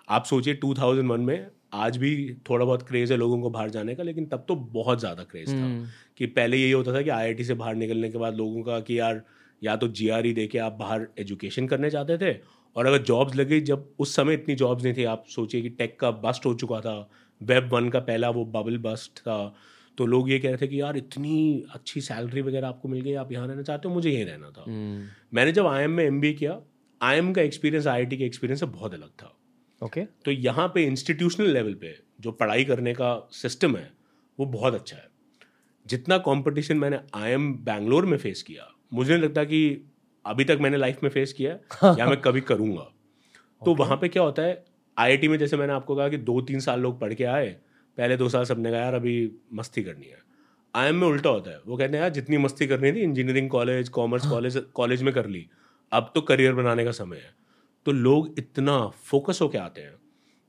आप 0.10 0.26
सोचिए 0.26 0.60
2001 0.66 1.04
में 1.04 1.48
आज 1.74 1.98
भी 1.98 2.38
थोड़ा 2.50 2.66
बहुत 2.66 2.88
क्रेज़ 2.88 3.14
है 3.14 3.18
लोगों 3.20 3.42
को 3.42 3.50
बाहर 3.50 3.70
जाने 3.70 3.96
का 3.96 4.04
लेकिन 4.04 4.26
तब 4.26 4.46
तो 4.48 4.56
बहुत 4.56 5.00
ज़्यादा 5.00 5.24
क्रेज़ 5.24 5.50
था 5.50 5.80
hmm. 5.80 6.18
कि 6.18 6.26
पहले 6.26 6.58
यही 6.58 6.72
होता 6.72 6.94
था 6.94 7.02
कि 7.02 7.10
आईआईटी 7.10 7.44
से 7.44 7.54
बाहर 7.54 7.76
निकलने 7.76 8.10
के 8.10 8.18
बाद 8.18 8.36
लोगों 8.36 8.64
का 8.64 8.80
कि 8.80 9.00
यार 9.00 9.24
या 9.64 9.76
तो 9.76 9.88
जी 9.88 10.10
आर 10.10 10.28
ई 10.28 10.34
दे 10.34 10.48
के 10.48 10.58
आप 10.58 10.74
बाहर 10.74 11.08
एजुकेशन 11.20 11.68
करने 11.68 11.90
जाते 11.90 12.18
थे 12.18 12.38
और 12.76 12.86
अगर 12.86 13.02
जॉब्स 13.02 13.36
लगी 13.36 13.62
जब 13.62 13.90
उस 14.00 14.16
समय 14.16 14.34
इतनी 14.34 14.56
जॉब्स 14.56 14.84
नहीं 14.84 14.94
थी 14.94 15.04
आप 15.04 15.26
सोचिए 15.28 15.62
कि 15.62 15.70
टेक 15.70 16.00
का 16.00 16.12
बस्ट 16.12 16.46
हो 16.46 16.54
चुका 16.54 16.80
था 16.80 17.10
वेब 17.42 17.74
वन 17.74 17.90
का 17.90 18.00
पहला 18.00 18.30
वो 18.30 18.46
बबल 18.46 18.78
बस्ट 18.78 19.20
था 19.20 19.56
तो 19.98 20.06
लोग 20.06 20.30
ये 20.30 20.40
कह 20.40 20.48
रहे 20.48 20.58
थे 20.58 20.68
कि 20.68 20.82
यार 20.82 20.98
इतनी 20.98 21.66
अच्छी 21.74 22.02
सैलरी 22.02 22.42
वगैरह 22.42 22.68
आपको 22.68 22.90
मिल 22.90 23.02
गई 23.02 23.14
आप 23.14 23.32
यहाँ 23.32 23.48
रहना 23.48 23.62
चाहते 23.62 23.88
हो 23.88 23.94
मुझे 23.94 24.10
यहीं 24.10 24.26
रहना 24.26 24.50
था 24.50 24.64
hmm. 24.64 25.34
मैंने 25.34 25.52
जब 25.52 25.68
आईएम 25.68 25.92
में 25.92 26.04
एम 26.06 26.22
किया 26.22 26.62
आईएम 27.02 27.34
का 27.34 27.42
एक्सपीरियंस 27.42 27.88
आईआईटी 27.88 28.18
के 28.18 28.24
एक्सपीरियंस 28.24 28.60
से 28.60 28.66
बहुत 28.66 28.94
अलग 28.94 29.10
था 29.10 29.38
ओके 29.84 30.02
okay. 30.02 30.14
तो 30.26 30.32
यहाँ 30.32 30.68
पे 30.68 30.84
इंस्टीट्यूशनल 30.84 31.50
लेवल 31.50 31.74
पे 31.74 32.00
जो 32.22 32.32
पढ़ाई 32.32 32.64
करने 32.64 32.94
का 32.94 33.30
सिस्टम 33.32 33.76
है 33.78 33.92
वो 34.40 34.46
बहुत 34.46 34.74
अच्छा 34.74 34.98
है 34.98 35.08
जितना 35.88 36.18
कंपटीशन 36.18 36.78
मैंने 36.78 37.00
आई 37.16 37.32
एम 37.32 37.54
बैंगलोर 37.54 38.06
में 38.06 38.18
फेस 38.18 38.42
किया 38.42 38.74
मुझे 38.94 39.14
नहीं 39.14 39.24
लगता 39.24 39.44
कि 39.44 39.90
अभी 40.26 40.44
तक 40.44 40.58
मैंने 40.62 40.78
लाइफ 40.78 41.00
में 41.04 41.10
फेस 41.10 41.34
किया 41.34 41.52
या 42.00 42.06
मैं 42.06 42.22
कभी 42.22 42.42
करूँगा 42.42 42.82
तो 42.82 43.72
okay. 43.72 43.80
वहाँ 43.80 43.98
पे 43.98 44.08
क्या 44.08 44.24
होता 44.24 44.42
है 44.42 44.66
आईआईटी 44.98 45.28
में 45.28 45.38
जैसे 45.38 45.58
मैंने 45.58 45.74
आपको 45.74 45.96
कहा 45.96 46.10
कि 46.10 46.18
दो 46.18 46.42
तीन 46.42 46.60
साल 46.60 46.80
लोग 46.80 47.00
पढ़ 47.00 47.14
के 47.14 47.24
आए 47.24 47.58
पहले 47.98 48.18
दो 48.18 48.30
साल 48.30 48.46
सबने 48.46 48.72
कहा 48.72 48.80
यार 48.80 48.94
अभी 48.94 49.32
मस्ती 49.54 49.84
करनी 49.84 50.06
है। 50.06 50.22
आई 50.74 50.90
एम 50.90 50.96
में 50.96 51.08
उल्टा 51.08 51.30
होता 51.30 51.52
है। 51.52 51.60
वो 51.68 51.78
कहते 51.78 51.98
हैं 51.98 52.02
यार 52.02 52.12
जितनी 52.12 52.38
मस्ती 52.38 52.68
करनी 52.68 52.92
थी 52.92 53.02
engineering 53.02 53.50
college 53.50 53.90
commerce 53.90 54.26
college 54.28 54.58
college 54.76 55.04
में 55.04 55.14
कर 55.14 55.28
ली 55.28 55.46
अब 55.92 56.12
तो 56.16 56.22
करियर 56.22 56.54
बनाने 56.54 56.86
का 56.86 56.92
समय 56.92 57.18
है। 57.18 57.34
तो 57.86 57.92
लोग 57.92 58.36
इतना 58.40 58.78
फोकस 59.06 59.40
होके 59.42 59.58
आते 59.58 59.82
हैं 59.82 59.94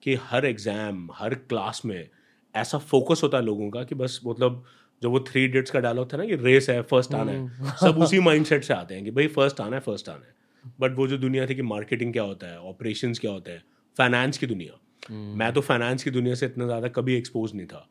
कि 0.02 0.14
हर 0.22 0.46
एग्ज़ाम 0.46 1.09
हर 1.14 1.35
क्लास 1.35 1.83
में 1.85 2.09
ऐसा 2.54 2.78
फोकस 2.78 3.20
होता 3.22 3.38
है 3.38 3.44
लोगों 3.44 3.68
का 3.70 3.83
कि 3.85 3.94
बस 3.94 4.20
मतलब 4.26 4.64
जो 5.02 5.11
वो 5.11 5.20
थ्री 5.20 5.44
इडियट्स 5.44 5.70
का 5.70 5.80
डायलॉग 5.80 6.12
था 6.12 6.16
ना 6.16 6.24
कि 6.24 6.37
रेस 6.37 6.68
है 6.70 6.80
फ़र्स्ट 6.83 7.14
आना 7.14 7.33
है 7.33 7.38
हम्म। 7.38 7.70
सब 7.80 7.98
उसी 7.98 8.20
माइंडसेट 8.20 8.64
से 8.64 8.74
आते 8.74 8.94
हैं 8.94 9.04
कि 9.04 9.11
भाई 9.11 9.26
फ़र्स्ट 9.28 9.61
आना 9.61 9.76
है 9.76 9.83
फ़र्स्ट 9.83 10.09
आना 10.09 10.26
है। 10.26 10.72
बट 10.80 10.96
वो 10.96 11.07
जो 11.07 11.18
दुनिया 11.18 11.46
थी 11.46 11.54
कि 11.54 11.62
मार्केटिंग 11.62 12.12
क्या 12.12 12.22
होता 12.22 12.46
है 12.46 12.59
ऑपरेशन 12.61 13.12
क्या 13.14 13.30
होता 13.30 13.52
है 13.52 13.62
फाइनेंस 13.96 14.38
की 14.38 14.46
दुनिया। 14.46 14.80
मैं 15.02 15.52
तो 15.52 15.61
फाइनेंस 15.61 16.04
की 16.04 16.11
दुनिया 16.11 16.35
से 16.35 16.46
इतना 16.46 16.66
ज़्यादा 16.66 16.88
कभी 16.90 17.14
एक्सपोज 17.16 17.54
नहीं 17.54 17.66
था। 17.66 17.88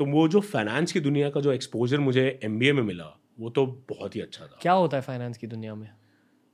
तो 0.00 0.04
वो 0.06 0.26
जो 0.28 0.40
फाइनेंस 0.42 0.92
की 0.92 1.00
दुनिया 1.00 1.30
का 1.30 1.40
जो 1.40 1.52
एक्सपोजर 1.52 2.00
मुझे 2.00 2.26
एमबीए 2.44 2.72
में 2.72 2.82
मिला 2.82 3.04
वो 3.40 3.50
तो 3.50 3.66
बहुत 3.90 4.16
ही 4.16 4.20
अच्छा 4.20 4.46
था। 4.46 4.58
क्या 4.62 4.72
होता 4.72 4.96
है 4.96 5.02
फाइनेंस 5.02 5.38
की 5.38 5.46
दुनिया 5.46 5.74
में? 5.74 5.88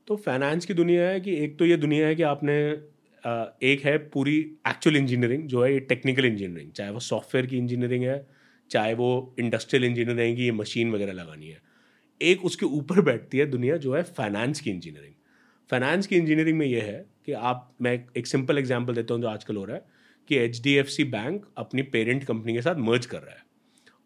तो 0.09 0.17
फाइनेंस 0.17 0.67
की 0.67 0.75
दुनिया 0.75 1.09
है 1.09 1.21
कि 1.21 1.37
एक 1.37 1.59
तो 1.59 1.65
ये 1.65 1.77
दुनिया 1.77 2.07
है 2.07 2.15
कि 2.15 2.23
आपने 2.25 2.57
एक 3.65 3.81
है 3.85 3.97
पूरी 4.09 4.37
एक्चुअल 4.69 4.97
इंजीनियरिंग 4.97 5.47
जो 5.49 5.63
है 5.65 5.73
ये 5.73 5.81
टेक्निकल 5.83 6.25
इंजीनियरिंग 6.25 6.71
चाहे 6.73 6.91
वो 6.91 7.01
सॉफ्टवेयर 7.01 7.47
की 7.47 7.59
इंजीनियरिंग 7.59 8.05
है 8.05 8.27
चाहे 8.71 8.95
वो 8.95 9.35
इंडस्ट्रियल 9.39 9.85
इंजीनियरिंग 9.85 10.37
की 10.37 10.45
ये 10.45 10.53
मशीन 10.53 10.93
वगैरह 10.93 11.13
लगानी 11.13 11.49
है। 11.49 11.61
एक 12.21 12.45
उसके 12.45 12.67
ऊपर 12.67 13.01
बैठती 13.01 13.39
है 13.39 13.47
दुनिया 13.47 13.77
जो 13.77 13.95
है 13.95 14.03
फाइनेंस 14.03 14.61
की 14.61 14.71
इंजीनियरिंग 14.71 15.15
फाइनेंस 15.71 16.07
की 16.07 16.17
इंजीनियरिंग 16.17 16.59
में 16.59 16.67
ये 16.67 16.81
है 16.81 17.05
कि 17.29 17.33
आप 17.35 17.73
मैं 17.83 17.93
एक 18.17 18.27
सिंपल 18.27 18.59
एग्ज़ाम्पल 18.59 18.95
देता 18.95 19.15
हूँ 19.15 19.23
जो 19.23 19.29
आजकल 19.29 19.57
हो 19.57 19.65
रहा 19.65 19.77
है 19.77 19.85
कि 20.29 20.37
H 20.37 20.61
D 20.63 20.73
F 20.75 20.87
C 20.89 21.05
bank 21.07 21.45
अपनी 21.59 21.83
पेरेंट 21.89 22.25
कंपनी 22.25 22.53
के 22.55 22.61
साथ 22.63 22.77
मर्ज 22.81 23.07
कर 23.07 23.21
रहा 23.21 23.35
है। 23.35 23.43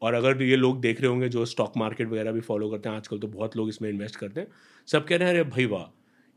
और 0.02 0.14
अगर 0.14 0.42
ये 0.42 0.56
लोग 0.56 0.80
देख 0.80 1.00
रहे 1.00 1.10
होंगे 1.10 1.28
जो 1.28 1.44
स्टॉक 1.44 1.76
मार्केट 1.76 2.08
वगैरह 2.08 2.32
भी 2.32 2.40
फॉलो 2.40 2.70
करते 2.70 2.88
हैं 2.88 2.96
आजकल 2.96 3.18
तो 3.18 3.28
बहुत 3.28 3.56
लोग 3.56 3.68
इसमें 3.68 3.88
इन्वेस्ट 3.90 4.16
करते 4.16 4.40
हैं 4.40 4.46
सब 4.88 5.06
कह 5.06 5.16
रहे 5.16 5.28
हैं 5.28 5.34
अरे 5.34 5.44
भाई 5.50 5.66
वाह 5.66 5.86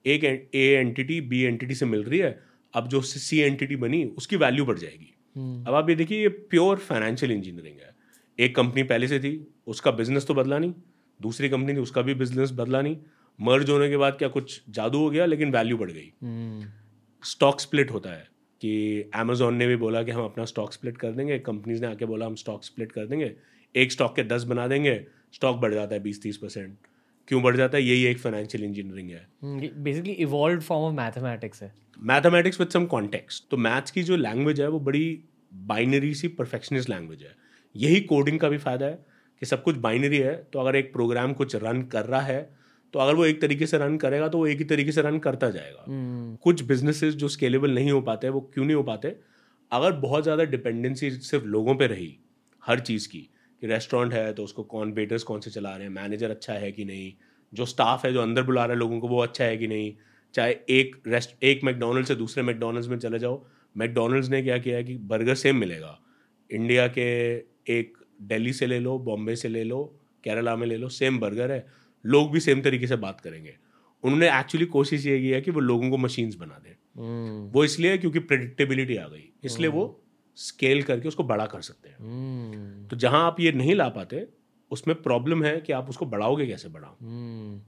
एक 0.06 0.24
ए 0.24 0.68
एंटिटी 0.80 1.20
बी 1.24 1.42
एंटिटी 1.44 1.76
से 1.76 1.86
मिल 1.86 2.04
रही 2.04 2.20
है 2.20 2.38
अब 2.74 2.88
जो 2.88 3.02
सी 3.04 3.40
एंटिटी 3.40 3.76
बनी 3.78 4.04
उसकी 4.18 4.36
वैल्यू 4.38 4.66
बढ़ 4.66 4.80
जाएगी। 4.80 5.14
हम्म। 5.36 5.64
अब 5.64 5.74
आप 5.74 5.90
ये 5.90 5.96
देखिए 5.96 6.22
ये 6.22 6.30
प्योर 6.30 6.78
फाइनेंशियल 6.80 7.32
इंजीनियरिंग 7.32 7.80
है। 7.80 7.94
एक 8.40 8.56
कंपनी 8.56 8.84
पहले 8.86 9.08
से 9.08 9.20
थी 9.20 9.36
उसका 9.68 9.92
बिज़नेस 9.94 10.28
तो 10.28 10.34
बदला 10.34 10.60
नहीं 10.60 10.74
दूसरी 11.20 11.50
कंपनी 11.50 11.74
थी 11.74 11.80
उसका 11.80 12.02
भी 12.02 12.14
बिज़नेस 12.16 12.52
बदला 12.54 12.82
नहीं 12.82 12.98
मर्ज 13.40 13.70
होने 13.70 13.90
के 13.90 13.98
बाद 13.98 14.14
क्या 14.14 14.28
कुछ 14.28 14.62
जादू 14.70 15.00
हो 15.00 15.10
गया 15.10 15.26
लेकिन 15.26 15.52
वैल्यू 15.52 15.78
बढ़ 15.78 15.92
गई। 15.92 16.12
स्टॉक 17.24 17.54
हम्म। 17.54 17.60
स्प्लिट 17.60 17.92
होता 17.92 18.10
है 18.10 18.28
कि 18.62 19.12
अमेजोन 19.16 19.56
ने 19.56 19.68
भी 19.68 19.76
बोला 19.76 20.04
कि 20.04 20.12
हम 20.12 20.24
अपना 20.26 20.46
स्टॉक 20.46 20.74
स्प्लिट 20.74 20.98
कर 20.98 21.12
देंगे 21.12 21.40
कंपनीज़ 21.40 21.82
ने 21.82 21.88
आके 21.88 22.06
बोला 22.06 22.26
हम 22.26 22.36
स्टॉक 22.36 22.64
स्प्लिट 22.64 22.92
कर 22.92 23.06
देंगे। 23.06 23.32
एक 23.76 23.92
स्टॉक 23.92 24.16
के 24.16 24.24
दस 24.24 24.44
बना 24.44 24.68
देंगे 24.68 25.06
स्टॉक 25.34 25.58
बढ़ 25.58 25.74
जाता 25.74 25.96
है 25.96 26.02
बीस 26.02 26.22
तीस 26.22 26.38
परसेंट 26.38 26.78
क्यों 27.28 27.42
बढ़ 27.44 27.56
जाता 27.58 27.78
है? 27.78 27.84
यही 27.84 28.06
एक 28.06 28.20
फाइनेंशियल 28.20 28.64
इंजीनियरिंग 28.64 29.10
है। 29.10 29.28
Basically 29.84 30.12
evolve 30.12 30.60
form 30.62 30.84
of 30.86 30.94
mathematics 30.94 31.64
है। 31.64 31.74
मैथमेटिक्स 32.00 32.60
विद 32.60 32.70
सम 32.70 32.86
कॉन्टेक्स्ट 32.86 33.44
तो 33.52 33.58
मैथ्स 33.58 33.92
की 33.92 34.04
जो 34.04 34.16
लैंग्वेज 34.16 34.62
है 34.62 34.68
वो 34.68 34.80
बड़ी 34.80 35.24
बाइनरी 35.54 36.14
सी 36.14 36.28
परफेक्शनिस्ट 36.28 36.90
लैंग्वेज 36.90 37.24
है। 37.24 37.36
यही 37.76 38.02
कोडिंग 38.02 38.40
का 38.40 38.50
भी 38.50 38.58
फ़ायदा 38.58 38.86
है 38.86 39.06
कि 39.42 39.46
सब 39.46 39.64
कुछ 39.64 39.76
बाइनरी 39.78 40.18
है 40.18 40.36
तो 40.54 40.60
अगर 40.60 40.76
एक 40.76 40.94
प्रोग्राम 40.94 41.34
कुछ 41.34 41.56
रन 41.56 41.82
कर 41.82 42.06
रहा 42.06 42.22
है 42.22 42.65
तो 42.96 43.00
अगर 43.00 43.16
वो 43.16 43.26
एक 43.26 43.42
तरीके 43.42 43.66
से 43.66 43.78
रन 43.78 43.98
करेगा 43.98 44.28
तो 44.28 44.38
वो 44.38 44.48
एक 44.48 44.58
ही 44.58 44.64
तरीके 44.64 44.92
से 44.92 45.02
रन 45.02 45.18
करता 45.20 45.50
जाएगा। 45.50 45.84
hmm. 45.84 46.42
कुछ 46.44 46.62
बिजनेसेस 46.64 47.14
जो 47.14 47.28
स्केलेबल 47.28 47.72
नहीं 47.72 47.92
हो 47.92 48.02
पाते 48.02 48.30
वो 48.30 48.42
क्यों 48.54 48.66
नहीं 48.66 48.76
हो 48.76 48.84
पाते? 48.84 49.16
अगर 49.72 49.92
बहुत 49.92 50.24
ज़्यादा 50.24 50.44
डिपेंडेंसी 50.44 51.10
सिर्फ़ 51.12 51.46
लोगों 51.46 51.76
पर 51.76 51.90
रही 51.90 52.18
हर 52.64 52.80
चीज़ 52.80 53.08
की 53.10 53.20
कि 53.62 53.68
रेस्टोरेंट 53.68 54.14
है 54.14 54.34
तो 54.34 54.44
उसको 54.44 54.64
कौन 54.64 54.94
वेटर्स 54.94 55.24
कौन 55.24 55.40
से 55.40 55.52
चला 55.52 55.76
रहे 55.76 55.88
हैं 55.88 55.94
मैनेजर 55.94 56.30
अच्छा 56.30 56.54
है 56.54 56.72
कि 56.72 56.86
नहीं? 56.86 57.14
जो 57.54 57.66
स्टाफ 57.66 58.06
है 58.06 58.14
जो 58.14 58.22
अंदर 58.22 58.44
बुला 58.44 58.66
रहे 58.66 58.74
हैं 58.74 58.80
लोगों 58.80 59.00
को 59.00 59.08
वो 59.08 59.22
अच्छा 59.24 59.46
है 59.46 59.58
कि 59.58 59.68
नहीं? 59.68 59.94
चाहे 60.34 60.56
एक 60.70 60.96
रेस्ट 61.08 61.44
एक 61.44 61.64
मैकडोनल्ड 61.64 62.06
से 62.06 62.16
दूसरे 62.16 62.44
मैकडोनल्ड्स 62.44 62.88
में 62.88 62.98
चले 63.00 63.20
जाओ 63.20 63.46
मैकडोनल्ड्स 63.78 64.30
ने 64.30 64.42
क्या 64.44 64.58
किया 64.58 64.78
है 64.78 64.84
कि 64.84 64.98
बर्गर 64.98 65.36
सेम 65.36 65.56
मिलेगा। 65.56 66.00
इंडिया 66.50 66.88
के 66.88 67.36
एक 67.80 67.98
दिल्ली 68.22 68.54
से 68.54 68.68
ले 68.68 68.80
लो 68.80 69.00
बॉम्बे 69.00 69.36
से 69.36 69.50
ले 69.50 69.64
लो 69.64 69.84
केरला 70.24 70.56
में 70.56 70.68
ले 70.68 70.78
लो 70.78 70.90
सेम 70.90 71.20
बर्गर 71.20 71.52
है। 71.52 71.85
लोग 72.06 72.32
भी 72.32 72.40
सेम 72.40 72.62
तरीके 72.62 72.88
से 72.88 72.96
बात 72.96 73.22
करेंगे 73.22 73.56
उन्होंने 74.04 74.40
एक्चुअली 74.40 74.66
कोशिश 74.66 75.06
ये 75.06 75.20
की 75.20 75.30
है 75.30 75.42
कि 75.42 75.52
वो 75.52 75.60
लोगों 75.60 75.90
को 75.90 75.98
मशीन्स 75.98 76.36
बना 76.36 76.62
दें 76.64 76.72
hmm. 76.72 77.56
वो 77.56 77.64
इसलिए 77.64 77.98
क्योंकि 77.98 78.20
प्रेडिक्टेबिलिटी 78.20 78.96
आ 78.96 79.08
गई 79.08 79.30
इसलिए. 79.44 79.70
वो 79.70 80.02
स्केल 80.36 80.84
करके 80.84 81.08
उसको 81.08 81.24
बड़ा 81.24 81.46
कर 81.46 81.62
सकते 81.62 81.90
हैं 81.90 81.98
hmm. 81.98 82.90
तो 82.90 82.96
जहाँ 82.96 83.26
आप 83.26 83.40
ये 83.40 83.52
नहीं 83.52 83.76
ला 83.76 83.90
पाते 83.90 84.28
उसमें 84.72 85.02
प्रॉब्लम 85.02 85.44
है 85.44 85.62
कि 85.62 85.74
आप 85.74 85.90
उसको 85.90 86.06
बढ़ाओगे 86.06 86.48
कैसे 86.48 86.70
बढ़ाओ 86.70 86.94
hmm. 86.94 87.60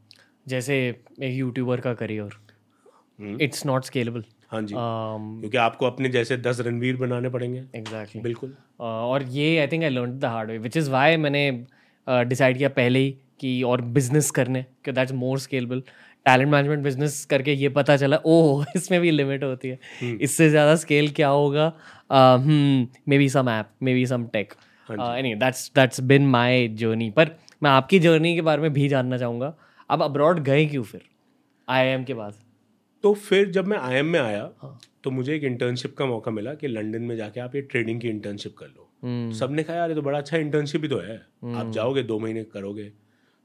जैसे 0.47 0.77
एक 1.21 1.33
यूट्यूबर 1.33 1.81
का 1.81 1.93
करियर 1.93 3.41
इट्स 3.41 3.65
नॉट 3.65 3.83
स्केलेबल 3.83 4.23
हाँ 4.51 4.61
जी 4.61 4.73
um, 4.73 5.39
क्योंकि 5.39 5.57
आपको 5.57 5.85
अपने 5.85 6.09
जैसे 6.09 6.37
दस 6.37 6.59
रणवीर 6.59 6.97
बनाने 6.97 7.29
पड़ेंगे 7.29 7.59
एग्जैक्टली 7.59 7.95
exactly. 7.95 8.23
बिल्कुल 8.23 8.49
uh, 8.49 8.81
और 8.81 9.23
ये 9.23 9.57
I 9.57 9.67
think 9.67 9.83
I 9.83 9.89
learn 9.89 10.19
the 10.19 10.25
hard 10.25 10.51
way 10.51 10.57
which 10.57 10.77
is 10.77 10.89
why 10.89 11.17
मैंने 11.17 11.51
डिसाइड 12.07 12.53
uh, 12.53 12.57
किया 12.57 12.69
पहले 12.69 12.99
ही 12.99 13.17
कि 13.39 13.61
और 13.63 13.81
बिज़नेस 13.81 14.31
करने 14.31 14.65
कि 14.85 14.91
that's 14.91 15.11
more 15.13 15.39
scalable 15.39 15.81
talent 16.25 16.51
management 16.51 16.83
business 16.83 17.25
करके 17.25 17.53
ये 17.53 17.69
पता 17.69 17.97
चला 17.97 18.17
ओह 18.25 18.65
इसमें 18.75 18.99
भी 19.01 19.11
लिमिट 19.11 19.43
होती 19.43 19.69
है। 19.69 19.79
हम्म। 20.01 20.17
इससे 20.21 20.49
ज़्यादा 20.49 20.75
स्केल 20.75 21.09
क्या 21.11 21.27
होगा? 21.29 21.73
Maybe 23.17 23.29
some 23.29 23.49
app 23.49 23.69
maybe 23.93 24.05
some 24.05 24.25
tech 24.25 24.53
any 24.89 25.35
that's 25.35 25.71
that's 25.75 26.01
been 26.01 26.27
my 26.27 26.67
journey 26.67 27.09
पर 27.11 27.35
मैं 27.63 27.71
आपकी 27.71 27.99
जर्नी 27.99 28.35
के 28.35 28.41
बारे 28.41 28.61
में 28.61 28.73
भी 28.73 28.87
जानना 28.89 29.17
चाहूँगा। 29.17 29.53
अब 29.89 30.03
अब्रॉड 30.03 30.39
गए 30.39 30.65
क्यों 30.65 30.83
फिर? 30.83 31.01
आई 31.67 32.03
के 32.03 32.13
बाद। 32.13 32.33
तो 33.03 33.13
फिर 33.13 33.49
जब 33.51 33.67
मैं 33.67 33.77
आई 33.77 34.01
में 34.01 34.19
आया 34.19 34.49
हाँ. 34.61 34.79
तो 35.03 35.11
मुझे 35.11 35.35
एक 35.35 35.43
इंटर्नशिप 35.43 35.95
का 35.97 36.05
मौका 36.05 36.31
मिला 36.31 36.53
कि 36.53 36.67
लंदन 36.67 37.01
में 37.01 37.15
जाके 37.15 37.39
आप 37.39 37.55
ये 37.55 37.61
ट्रेडिंग 37.61 38.01
की 38.01 38.09
इंटर्नशिप 38.09 38.55
कर 38.57 38.65
लो। 38.65 38.89
हम्म। 39.03 39.31
सबने 39.31 39.63
कहा 39.63 39.75
यार 39.75 39.89
ये 39.89 39.95
तो 39.95 40.01
बड़ा 40.01 40.17
अच्छा 40.17 40.37
इंटर्नशिप 40.37 40.81
ही 40.81 40.89
तो 40.89 40.97
है। 40.97 41.15
आप 41.15 41.43
हम्म। 41.43 41.71
जाओगे 41.71 42.03
दो 42.03 42.19
महीने 42.19 42.43
करोगे। 42.43 42.91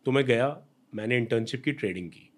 तो 0.06 0.12
मैं 0.12 0.24
गया 0.24 0.66
मैंने 0.94 1.16
इंटर्नशिप 1.16 1.62
की 1.64 1.72
ट्रेडिंग 1.72 2.08
की। 2.10 2.28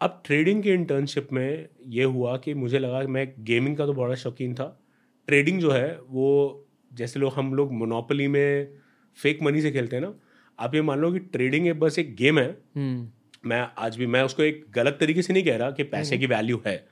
अब 0.00 0.22
ट्रेडिंग 0.26 0.62
की 0.62 0.70
इंटर्नशिप 0.70 1.28
में 1.32 1.68
ये 1.86 2.04
हुआ 2.04 2.36
कि 2.36 2.54
मुझे 2.54 2.78
लगा 2.78 3.00
कि 3.00 3.06
मैं 3.06 3.32
गेमिंग 3.38 3.76
का 3.76 3.86
तो 3.86 3.92
बड़ा 3.92 4.14
शौकीन 4.14 4.54
था। 4.54 4.82
ट्रेडिंग 5.26 5.60
जो 5.60 5.70
है 5.70 5.98
वो 6.08 6.66
जैसे 6.92 7.20
लोग 7.20 7.32
हम 7.32 7.54
लोग 7.54 7.72
मोनोपली 7.72 8.28
में 8.28 8.74
फेक 9.18 9.42
मनी 9.42 9.62
से 9.62 9.70
खेलते 9.70 9.96
हैं 9.96 10.02
ना 10.02 10.14
आप 10.58 10.74
ये 10.74 10.82
मान 10.82 10.98
लो 10.98 11.12
कि 11.12 11.18
ट्रेडिंग 11.18 11.66
एक 11.66 11.80
बस 11.80 11.98
एक 11.98 12.14
गेम 12.16 12.38
है। 12.38 12.50
हम्म। 12.76 13.48
मैं 13.48 13.68
आज 13.78 13.96
भी 13.96 14.06
मैं 14.06 14.22
उसको 14.22 14.42
एक 14.42 14.64
गलत 14.70 14.96
तरीके 15.00 15.22
से 15.22 15.32
नहीं 15.32 15.44
कह 15.44 15.56
रहा 15.56 15.70
कि 15.70 15.82
पैसे 15.84 16.18
की 16.18 16.26
वैल्यू 16.26 16.62
है। 16.66 16.88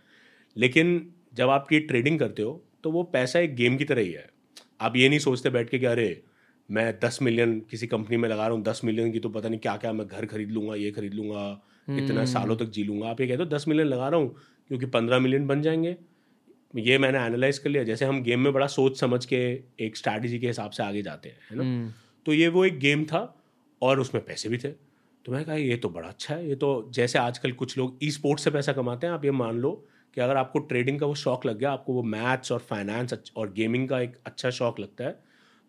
लेकिन 0.56 1.14
जब 1.34 1.50
आप 1.50 1.72
ये 1.72 1.80
ट्रेडिंग 1.80 2.18
करते 2.18 2.42
हो 2.42 2.64
तो 2.84 2.90
वो 2.90 3.02
पैसा 3.02 3.38
एक 3.38 3.54
गेम 3.54 3.76
की 3.76 3.84
तरह 3.84 4.02
ही 4.02 4.12
है। 4.12 4.28
आप 4.80 4.96
ये 4.96 5.08
नहीं 5.08 5.18
सोचते 5.18 5.50
बैठ 5.50 5.68
के 5.68 5.78
कि 5.78 5.86
अरे 5.86 6.22
मैं 6.70 6.92
दस 7.00 7.18
मिलियन 7.22 7.58
किसी 7.70 7.86
कंपनी 7.86 8.16
में 8.16 8.28
लगा 8.28 8.46
रहा 8.46 8.56
हूँ 8.56 8.62
दस 8.64 8.80
मिलियन 8.84 9.12
की 9.12 9.18
तो 9.18 9.28
पता 9.28 9.48
नहीं 9.48 9.60
क्या 9.60 9.76
क्या 9.76 9.92
मैं 9.92 10.06
घर 10.06 10.26
खरीद 10.26 10.50
लूँगा 10.50 10.74
ये 10.74 10.90
खरीद 10.90 11.14
लूँगा 11.14 11.44
इतना 11.88 12.14
हम्म। 12.14 12.24
सालों 12.26 12.56
तक 12.56 12.70
जी 12.70 12.84
लूँगा 12.84 13.08
आप 13.08 13.20
ये 13.20 13.26
कहते 13.26 13.42
हो 13.42 13.48
दस 13.48 13.64
मिलियन 13.68 13.88
लगा 13.88 14.08
रहा 14.08 14.20
हूँ 14.20 14.34
क्योंकि 14.70 14.86
पंद्रह 14.88 15.18
मिलियन 15.18 15.46
बन 15.46 15.62
जाएँगे 15.62 15.96
ये 16.78 16.98
मैंने 16.98 17.18
एनालाइज 17.18 17.58
कर 17.58 17.70
लिया 17.70 17.82
जैसे 17.84 18.04
हम 18.04 18.22
गेम 18.22 18.40
में 18.40 18.52
बड़ा 18.52 18.66
सोच 18.68 19.00
समझ 19.00 19.24
के 19.24 19.40
एक 19.80 19.96
स्ट्रैटेजी 19.96 20.38
के 20.38 20.46
हिसाब 20.46 20.70
से 20.70 20.82
आगे 20.82 21.02
जाते 21.02 21.28
हैं 21.28 21.38
है 21.50 21.56
ना 21.56 21.62
हम्म। 21.62 21.92
तो 22.26 22.32
ये 22.32 22.48
वो 22.48 22.64
एक 22.64 22.78
गेम 22.78 23.04
था 23.04 23.22
और 23.82 24.00
उसमें 24.00 24.24
पैसे 24.24 24.48
भी 24.48 24.58
थे 24.58 24.68
तो 25.24 25.32
मैं 25.32 25.44
कहा 25.44 25.54
ये 25.54 25.76
तो 25.76 25.88
बड़ा 25.88 26.08
अच्छा 26.08 26.34
है 26.34 26.48
ये 26.48 26.54
तो 26.56 26.70
जैसे 26.94 27.18
आजकल 27.18 27.52
कुछ 27.54 27.76
लोग 27.78 27.98
ई 28.02 28.10
स्पोर्ट्स 28.10 28.44
से 28.44 28.50
पैसा 28.50 28.72
कमाते 28.72 29.06
हैं 29.06 29.14
आप 29.14 29.24
ये 29.24 29.30
मान 29.32 29.58
लो 29.58 29.72
कि 30.16 30.20
अगर 30.20 30.36
आपको 30.36 30.58
ट्रेडिंग 30.68 31.00
का 31.00 31.06
वो 31.06 31.14
शौक 31.16 31.46
लग 31.46 31.58
गया 31.58 31.72
आपको 31.72 31.92
वो 31.92 32.02
मैथ्स 32.04 32.52
और 32.52 32.58
फाइनेंस 32.60 33.32
और 33.36 33.52
गेमिंग 33.52 33.88
का 33.88 34.00
एक 34.00 34.16
अच्छा 34.26 34.50
शौक 34.50 34.80
लगता 34.80 35.04
है 35.04 35.18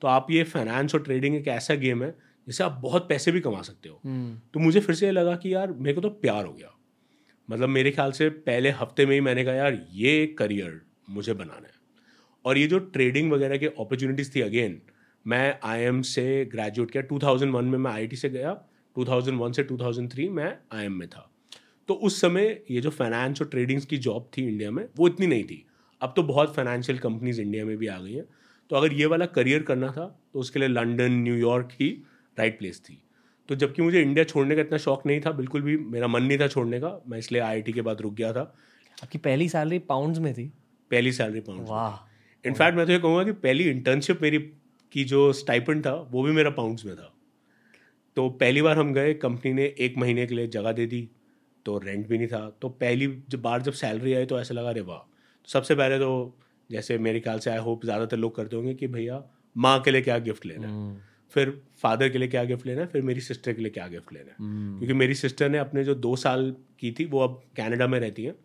तो 0.01 0.07
आप 0.07 0.27
ये 0.31 0.43
फाइनेंस 0.43 0.95
और 0.95 1.01
ट्रेडिंग 1.01 1.35
एक 1.35 1.47
ऐसा 1.47 1.75
गेम 1.75 2.03
है 2.03 2.15
जिससे 2.47 2.63
आप 2.63 2.71
बहुत 2.71 3.09
पैसे 3.09 3.31
भी 3.31 3.39
कमा 3.39 3.61
सकते 3.61 3.89
हो। 3.89 4.01
हम्म। 4.05 4.41
तो 4.53 4.59
मुझे 4.59 4.79
फिर 4.79 4.95
से 4.95 5.05
ये 5.05 5.11
लगा 5.11 5.35
कि 5.35 5.53
यार 5.53 5.71
मेरे 5.71 5.93
को 5.93 6.01
तो 6.01 6.09
प्यार 6.09 6.45
हो 6.45 6.53
गया। 6.53 6.77
मतलब 7.49 7.69
मेरे 7.69 7.91
ख्याल 7.91 8.11
से 8.11 8.29
पहले 8.29 8.69
हफ़्ते 8.69 9.05
में 9.05 9.13
ही 9.13 9.21
मैंने 9.21 9.43
कहा 9.43 9.53
यार 9.53 9.87
ये 9.91 10.35
करियर 10.39 10.81
मुझे 11.09 11.33
बनाना 11.33 11.67
है। 11.67 11.73
और 12.45 12.57
ये 12.57 12.67
जो 12.67 12.79
ट्रेडिंग 12.79 13.31
वगैरह 13.31 13.57
की 13.57 13.65
अपॉर्चुनिटीज़ 13.65 14.35
थी 14.35 14.41
अगेन 14.41 14.81
मैं 15.27 15.59
आईएम 15.63 16.01
से 16.01 16.45
ग्रेजुएट 16.45 16.91
किया। 16.91 17.03
2001 17.03 17.63
में 17.63 17.77
मैं 17.77 17.91
आईटी 17.91 18.15
से 18.15 18.29
गया। 18.29 18.53
2001 18.95 19.53
से 19.53 19.63
2003 19.63 20.29
मैं 20.29 20.57
आईएम 20.71 20.93
में 20.93 21.09
था। 21.09 21.31
तो 21.87 21.93
उस 21.93 22.21
समय 22.21 22.63
ये 22.71 22.81
जो 22.81 22.89
फाइनेंस 22.89 23.41
और 23.41 23.47
ट्रेडिंग्स 23.47 23.85
की 23.85 23.97
जॉब 23.97 24.29
थी 24.37 24.47
इंडिया 24.47 24.71
में 24.71 24.87
वो 24.97 25.07
इतनी 25.07 25.27
नहीं 25.27 25.43
थी। 25.43 25.65
अब 26.01 26.13
तो 26.15 26.23
बहुत 26.23 26.55
फाइनेंशियल 26.55 26.97
कंपनीज़ 26.97 27.41
इंडिया 27.41 27.65
में 27.65 27.77
भी 27.77 27.87
आ 27.87 27.99
गई 27.99 28.13
हैं। 28.13 28.25
तो 28.71 28.75
अगर 28.75 28.93
ये 28.93 29.05
वाला 29.05 29.25
करियर 29.27 29.63
करना 29.63 29.87
था 29.91 30.05
तो 30.33 30.39
उसके 30.39 30.59
लिए 30.59 30.67
लंदन 30.67 31.11
न्यूयॉर्क 31.13 31.69
ही 31.71 31.87
राइट 32.37 32.57
प्लेस 32.59 32.79
थी। 32.79 32.97
तो 33.49 33.55
जबकि 33.55 33.81
मुझे 33.81 34.01
इंडिया 34.01 34.23
छोड़ने 34.25 34.55
का 34.55 34.61
इतना 34.61 34.77
शौक 34.77 35.05
नहीं 35.05 35.21
था 35.21 35.31
बिल्कुल 35.31 35.61
भी 35.61 35.75
मेरा 35.77 36.07
मन 36.07 36.23
नहीं 36.23 36.37
था 36.39 36.47
छोड़ने 36.47 36.79
का 36.79 36.91
मैं 37.07 37.17
इसलिए 37.19 37.41
आईआईटी 37.41 37.73
के 37.73 37.81
बाद 37.81 38.01
रुक 38.01 38.13
गया 38.13 38.31
था। 38.33 38.41
आपकी 38.97 39.17
पहली 39.17 39.49
सैलरी 39.49 39.79
पाउंड्स 39.79 40.19
में 40.19 40.33
थी? 40.33 40.45
पहली 40.91 41.11
सैलरी 41.11 41.39
पाउंड 41.39 41.67
वाह। 41.67 42.47
इनफैक्ट 42.47 42.77
मैं 42.77 42.85
तो 42.85 42.91
ये 42.91 42.99
कहूँगा 42.99 43.23
कि 43.23 43.31
पहली 43.39 43.63
इंटर्नशिप 43.69 44.21
मेरी 44.21 44.39
की 44.93 45.03
जो 45.03 45.31
स्टाइपेंड 45.33 45.85
था 45.85 45.93
वो 46.11 46.23
भी 46.23 46.31
मेरा 46.31 46.49
पाउंड्स 46.51 46.85
में 46.85 46.95
था। 46.95 47.13
तो 48.17 48.29
पहली 48.29 48.61
बार 48.61 48.77
हम 48.77 48.93
गए 48.93 49.13
कंपनी 49.13 49.53
ने 49.53 49.65
एक 49.79 49.97
महीने 49.97 50.25
के 50.27 50.35
लिए 50.35 50.47
जगह 50.49 50.71
दे 50.71 50.85
दी 50.85 51.07
तो 51.65 51.77
रेंट 51.77 52.07
भी 52.07 52.17
नहीं 52.17 52.27
था। 52.27 52.49
तो 52.61 52.69
पहली 52.69 53.07
जब 53.29 53.41
बार 53.41 53.61
जब 53.61 53.73
सैलरी 53.73 54.13
आई 54.13 54.25
तो 54.25 54.39
ऐसा 54.39 54.53
लगा 54.53 54.71
रे 54.71 54.81
वाह! 54.81 54.97
तो 54.97 55.49
सबसे 55.49 55.75
पहले 55.75 55.99
तो 55.99 56.37
जैसे 56.71 56.97
मेरे 56.99 57.19
ख्याल 57.19 57.39
से 57.39 57.49
आई 57.49 57.57
होप 57.59 57.85
ज़्यादातर 57.85 58.17
लोग 58.17 58.35
करते 58.35 58.55
होंगे 58.55 58.73
कि 58.73 58.87
भैया 58.89 59.23
माँ 59.55 59.79
के 59.81 59.91
लिए 59.91 60.01
क्या 60.01 60.17
गिफ्ट 60.19 60.45
लेना 60.45 60.67
है 60.67 60.73
हम्म। 60.73 60.97
फिर 61.33 61.49
फादर 61.83 62.09
के 62.09 62.17
लिए 62.17 62.27
क्या 62.27 62.43
गिफ्ट 62.43 62.65
लेना 62.67 62.81
है 62.81 62.87
फिर 62.87 63.01
मेरी 63.01 63.21
सिस्टर 63.21 63.53
के 63.53 63.61
लिए 63.61 63.71
क्या 63.71 63.87
गिफ्ट 63.87 64.13
लेना 64.13 64.31
है 64.31 64.35
हम्म। 64.39 64.77
क्योंकि 64.77 64.93
मेरी 64.93 65.15
सिस्टर 65.15 65.49
ने 65.49 65.57
अपने 65.57 65.83
जो 65.83 65.95
दो 65.97 66.15
साल 66.17 66.55
की 66.79 66.91
थी 66.91 67.05
वो 67.05 67.19
अब 67.19 67.41
कैनेडा 67.55 67.87
में 67.87 67.99
रहती 67.99 68.23
हैं 68.23 68.35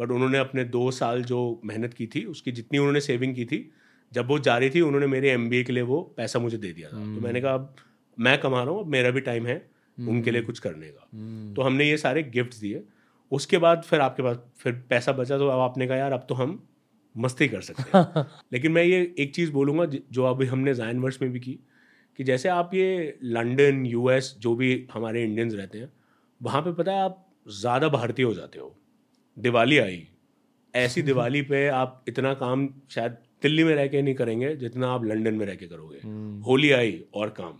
बट 0.00 0.10
उन्होंने 0.10 0.38
अपने 0.38 0.64
दो 0.70 0.90
साल 0.92 1.22
जो 1.24 1.38
मेहनत 1.64 1.94
की 1.94 2.06
थी 2.06 2.24
उसकी 2.26 2.52
जितनी 2.52 2.78
उन्होंने 2.78 3.00
सेविंग 3.02 3.34
की 3.34 3.44
थी 3.44 3.70
जब 4.12 4.28
वो 4.28 4.38
जा 4.40 4.56
रही 4.58 4.70
थी 4.70 4.80
उन्होंने 4.80 5.06
मेरे 5.08 5.30
एमबीए 5.30 5.62
के 5.64 5.72
लिए 5.72 5.82
वो 5.84 6.00
पैसा 6.16 6.38
मुझे 6.38 6.58
दे 6.58 6.72
दिया 6.72 6.88
था 6.88 7.04
तो 7.14 7.20
मैंने 7.20 7.40
कहा 7.40 7.54
अब 7.54 7.74
मैं 8.18 8.38
कमा 8.40 8.62
रहा 8.62 8.74
हूँ 8.74 8.80
अब 8.80 8.86
मेरा 8.88 9.10
भी 9.10 9.20
टाइम 9.22 9.46
है 9.46 9.56
उनके 9.98 10.30
लिए 10.30 10.40
हम्म। 10.40 10.46
कुछ 10.46 10.58
करने 10.58 10.88
का। 10.88 11.54
तो 11.54 11.62
हमने 11.62 11.84
ये 11.84 11.96
सारे 11.96 12.22
गिफ्ट 12.30 12.54
दिए 12.60 12.82
उसके 13.32 13.58
बाद 13.58 13.82
फिर 13.82 14.00
आपके 14.00 14.22
पास 14.22 14.38
फिर 14.56 14.72
पैसा 14.90 15.12
बचा 15.12 15.38
तो 15.38 15.48
अब 15.48 15.60
आपने 15.60 15.86
कहा 15.86 15.96
यार 15.96 16.12
अब 16.12 16.26
तो 16.28 16.34
हम 16.34 16.52
मस्ती 17.16 17.48
कर 17.48 17.60
सकते 17.60 17.98
हैं। 17.98 18.24
लेकिन 18.52 18.72
मैं 18.72 18.82
ये 18.84 19.00
एक 19.18 19.34
चीज़ 19.34 19.52
बोलूँगा 19.52 19.84
जो 20.12 20.24
अभी 20.24 20.46
हमने 20.46 20.74
जाइन 20.74 21.00
वर्ष 21.00 21.18
में 21.22 21.30
भी 21.32 21.40
की 21.40 21.58
कि 22.18 22.24
जैसे 22.24 22.48
आप 22.48 22.70
ये 22.74 23.18
लंदन 23.22 23.84
यूएस 23.86 24.34
जो 24.40 24.54
भी 24.54 24.86
हमारे 24.92 25.22
इंडियंस 25.24 25.54
रहते 25.54 25.78
हैं 25.78 25.92
वहाँ 26.40 26.62
पे 26.62 26.72
पता 26.72 26.92
है 26.92 27.00
आप 27.00 27.24
ज़्यादा 27.60 27.88
भारतीय 27.88 28.24
हो 28.26 28.34
जाते 28.34 28.58
हो। 28.58 28.74
दिवाली 29.36 29.78
आई 29.78 30.06
ऐसी 30.74 31.02
दिवाली 31.10 31.42
पे 31.42 31.66
आप 31.68 32.04
इतना 32.08 32.34
काम 32.34 32.68
शायद 32.90 33.16
दिल्ली 33.42 33.64
में 33.64 33.74
रह 33.74 33.86
के 33.86 34.02
नहीं 34.02 34.14
करेंगे 34.14 34.54
जितना 34.56 34.88
आप 34.88 35.04
लंदन 35.04 35.34
में 35.34 35.46
रह 35.46 35.54
के 35.54 35.66
करोगे। 35.66 36.00
हम्म। 36.04 36.40
होली 36.42 36.70
आई 36.70 37.00
और 37.14 37.28
काम। 37.30 37.58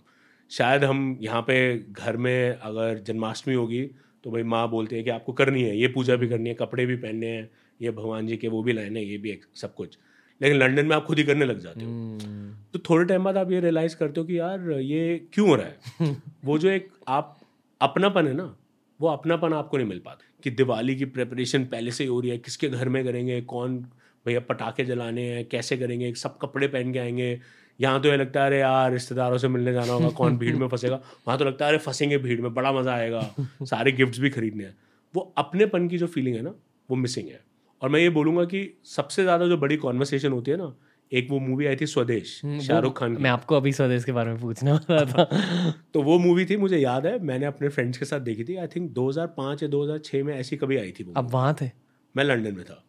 शायद 0.51 0.85
हम 0.85 1.19
यहाँ 1.21 1.43
पे 1.43 1.57
घर 1.79 2.17
में 2.17 2.57
अगर 2.57 2.99
जन्माष्टमी 2.99 3.55
होगी 3.55 3.83
तो 4.25 4.31
भाई 4.31 4.43
माँ 4.43 4.69
बोलते 4.71 4.97
हैं 4.97 5.05
कि 5.05 5.11
आपको 5.11 5.33
करनी 5.33 5.63
है 5.63 5.77
ये 5.79 5.89
पूजा 5.89 6.17
भी 6.17 6.29
करनी 6.29 6.49
है 6.49 6.55
कपड़े 6.55 6.87
भी 6.87 6.97
पहनने 6.97 7.27
हैं 7.27 7.49
ये 7.83 7.91
भगवान 7.91 8.27
जी 8.27 8.37
के 8.37 8.49
वो 8.49 8.63
भी 8.63 8.73
लाइन 8.73 8.97
है 8.97 9.05
ये 9.05 9.19
भी 9.19 9.31
एक 9.31 9.45
सब 9.55 9.75
कुछ। 9.75 9.99
लेकिन 10.43 10.59
लंदन 10.59 10.87
में 10.87 10.97
आप 10.97 11.05
खुद 11.05 11.19
ही 11.19 11.25
करने 11.25 11.45
लग 11.45 11.59
जाते 11.59 11.81
हो। 11.81 11.91
हम्म। 11.91 12.55
तो 12.73 12.79
थोड़े 12.79 13.05
टाइम 13.05 13.25
बाद 13.25 13.37
आप 13.37 13.51
ये 13.51 13.61
रियलाइज़ 13.61 13.97
करते 13.97 14.21
हो 14.21 14.27
कि 14.27 14.39
यार 14.39 14.71
ये 14.71 15.27
क्यों 15.33 15.49
हो 15.49 15.55
रहा 15.55 15.67
है? 15.67 15.79
वो 16.45 16.59
जो 16.59 16.69
एक 16.69 16.89
आप 17.09 17.41
अपनापन 17.81 18.27
है 18.27 18.35
ना 18.35 18.57
वो 19.01 19.09
अपनापन 19.09 19.53
आपको 19.53 19.77
नहीं 19.77 19.87
मिल 19.87 19.99
पाता। 19.99 20.25
कि 20.43 20.51
दिवाली 20.51 20.97
की 20.97 21.05
प्रेपरेशन 21.05 21.65
पहले 21.65 21.91
से 21.91 22.05
ही 22.05 22.11
हो 22.11 22.21
रही 22.21 22.31
है 22.31 22.39
किसके 22.39 22.69
घर 22.69 22.89
में 22.89 23.05
करेंगे 23.05 23.41
कौन 23.41 23.79
भैया 24.27 24.41
पटाखे 24.41 24.85
जलाने 24.85 25.23
हैं 25.23 25.49
कैसे 25.49 25.77
करेंगे 25.77 26.15
सब 26.15 26.39
कपड़े 26.39 26.69
पहन 26.69 26.93
के 26.93 26.99
आएँगे। 26.99 27.41
यहाँ 27.81 28.03
तो 28.03 28.09
ये 28.09 28.17
लगता 28.17 28.41
है 28.41 28.47
अरे 28.47 28.59
यार 28.59 28.93
रिश्तेदारों 28.93 29.39
से 29.39 29.49
मिलने 29.49 29.73
जाना 29.73 29.93
होगा 29.93 30.09
कौन 30.09 30.39
भीड़ 30.39 30.57
में 30.57 30.69
फंसेगा? 30.69 30.97
वहाँ 30.97 31.39
तो 31.39 31.45
लगता 31.45 31.65
है 31.65 31.69
अरे 31.69 31.79
फंसेंगे 31.79 32.19
भीड़ 32.19 32.41
में 32.41 32.55
बड़ा 32.55 32.73
मज़ा 32.73 32.95
आएगा। 32.95 33.35
सारे 33.63 33.93
गिफ्ट्स 33.93 34.19
भी 34.19 34.31
खरीदने 34.31 34.65
हैं। 34.65 34.77
वो 35.15 35.35
अपनेपन 35.37 35.89
की 35.89 35.99
जो 35.99 36.07
फीलिंग 36.07 36.37
है 36.37 36.43
ना 36.43 36.55
वो 36.91 36.97
मिसिंग 36.97 37.29
है। 37.29 37.46
और 37.83 37.89
मैं 37.89 38.01
ये 38.01 38.11
बोलूँगा 38.11 38.45
कि 38.45 38.79
सबसे 38.85 39.23
ज़्यादा 39.23 39.47
जो 39.47 39.57
बड़ी 39.57 39.77
कॉन्वर्सेशन 39.77 40.33
होती 40.33 40.51
है 40.51 40.57
ना 40.57 40.75
एक 41.13 41.31
वो 41.31 41.39
मूवी 41.41 41.67
आई 41.67 41.77
थी 41.77 41.87
स्वदेश 41.87 42.41
हम्म, 42.45 42.59
शाहरुख 42.59 42.99
खान 42.99 43.17
मैं 43.21 43.31
आपको 43.31 43.57
अभी 43.57 43.73
स्वदेश 43.73 44.05
के 44.05 44.13
बारे 44.13 44.31
में 44.31 44.41
पूछने 44.41 44.73
वाला 44.73 45.05
था। 45.05 45.25
तो 45.95 46.03
वो 46.03 46.19
मूवी 46.19 46.45
थी 46.45 46.57
मुझे 46.57 46.79
याद 46.79 47.07
है 47.07 47.19
मैंने 47.19 47.47
अपने 47.47 47.69
फ्रेंड्स 47.69 47.99
के 47.99 48.05
साथ 48.05 48.21
देखी 48.21 48.45
थी 48.45 48.57
आई 48.57 48.67
थिंक 48.67 48.91
2005 48.93 49.63
या 49.63 49.69
2006 49.69 50.23
में 50.23 50.35
ऐसी 50.35 50.57
कभी 50.57 50.77
आई 50.77 50.91
थी 50.91 51.07
अब 51.17 51.31
वहाँ 51.31 51.57
थे? 51.61 51.71
मैं 52.17 52.25
लंदन 52.25 52.55
में 52.55 52.65
था। 52.65 52.83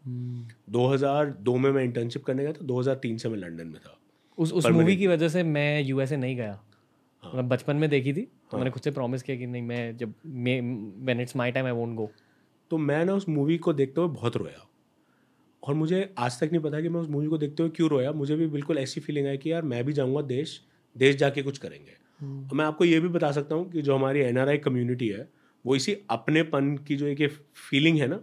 2002 0.70 1.52
हम्म। 1.52 1.64
में 1.64 1.72
मैं 1.72 1.84
इंटर्नशिप 1.84 2.24
करने 2.24 2.44
गया 2.44 2.52
था 2.52 2.66
2003 2.66 3.18
से 3.18 3.30
मैं 3.30 3.38
लंदन 3.38 3.68
में 3.68 3.80
था। 3.82 4.00
उस 4.38 4.54
उस 4.54 4.68
मूवी 4.68 4.98
की 4.98 5.08
वजह 5.08 5.30
से 5.30 5.44
मैं 5.44 5.82
यूएसए 5.82 6.18
नहीं 6.18 6.36
गया। 6.36 6.60
हाँ। 7.24 7.34
मैं 7.34 7.48
बचपन 7.50 7.76
में 7.76 7.90
देखी 7.90 8.14
थी 8.14 8.22
तो 8.22 8.50
हाँ। 8.52 8.60
मैंने 8.60 8.72
खुद 8.72 8.82
से 8.82 8.92
प्रॉमिस 8.92 9.24
किया 9.24 9.38
कि 9.38 9.48
नहीं 9.48 9.62
मैं 9.62 9.98
जब 9.98 10.14
मैं 10.26 11.22
it's 11.22 11.36
my 11.36 11.52
time 11.52 11.66
I 11.66 11.72
won't 11.72 11.96
go 11.96 12.10
तो 12.72 12.78
मैं 12.78 13.06
ना 13.06 13.14
उस 13.14 13.30
मूवी 13.30 13.58
को 13.58 13.74
देखते 13.74 14.02
हुए 14.02 14.10
बहुत 14.10 14.38
रोया। 14.38 14.68
और 15.64 15.74
मुझे 15.74 16.10
आज 16.18 16.40
तक 16.40 16.50
नहीं 16.52 16.62
पता 16.62 16.82
कि 16.82 16.90
मैं 16.90 17.00
उस 17.02 17.10
मूवी 17.10 17.28
को 17.28 17.38
देखते 17.38 17.64
हुए 17.64 17.72
क्यों 17.76 17.90
रोया। 17.90 18.12
मुझे 18.12 18.36
भी 18.36 18.48
बिल्कुल 18.48 18.78
ऐसी 18.78 19.02
फीलिंग 19.02 19.28
आई 19.28 19.38
कि 19.38 19.52
यार 19.52 19.62
मैं 19.62 19.84
भी 19.86 19.94
जाऊँगा 19.94 20.22
देश 20.22 20.62
देश 20.96 21.16
जाके 21.16 21.42
कुछ 21.42 21.58
करेंगे। 21.58 21.92
हम्म। 22.20 22.44
और 22.44 22.56
मैं 22.56 22.66
आपको 22.66 22.86
ये 22.86 23.00
भी 23.00 23.08
बता 23.08 23.32
सकता 23.32 23.56
हूँ 23.56 23.70
कि 23.72 23.82
जो 23.82 23.96
हमारी 23.96 24.20
एनआरआई 24.20 24.58
कम्युनिटी 24.58 25.08
है 25.08 25.28
वो 25.66 25.76
इसी 25.76 25.98
अपनेपन 26.10 26.76
की 26.78 26.96
जो 26.96 27.08
एक 27.08 27.30
फीलिंग 27.70 28.00
है 28.00 28.08
ना 28.08 28.20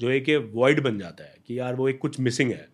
जो 0.00 0.10
एक 0.10 0.50
वॉइड 0.54 0.82
बन 0.82 0.98
जाता 0.98 1.24
है 1.24 1.36
कि 1.46 1.58
यार 1.58 1.74
वो 1.74 1.88
एक 1.88 1.98
कुछ 1.98 2.20
मिसिंग 2.20 2.50
है। 2.50 2.68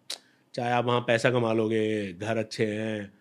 चाहे 0.55 0.73
आप 0.73 0.85
वहाँ 0.85 1.01
पैसा 1.01 1.31
कमा 1.31 1.53
लोगे 1.53 2.13
घर 2.13 2.37
अच्छे 2.37 2.67
हैं 2.67 3.13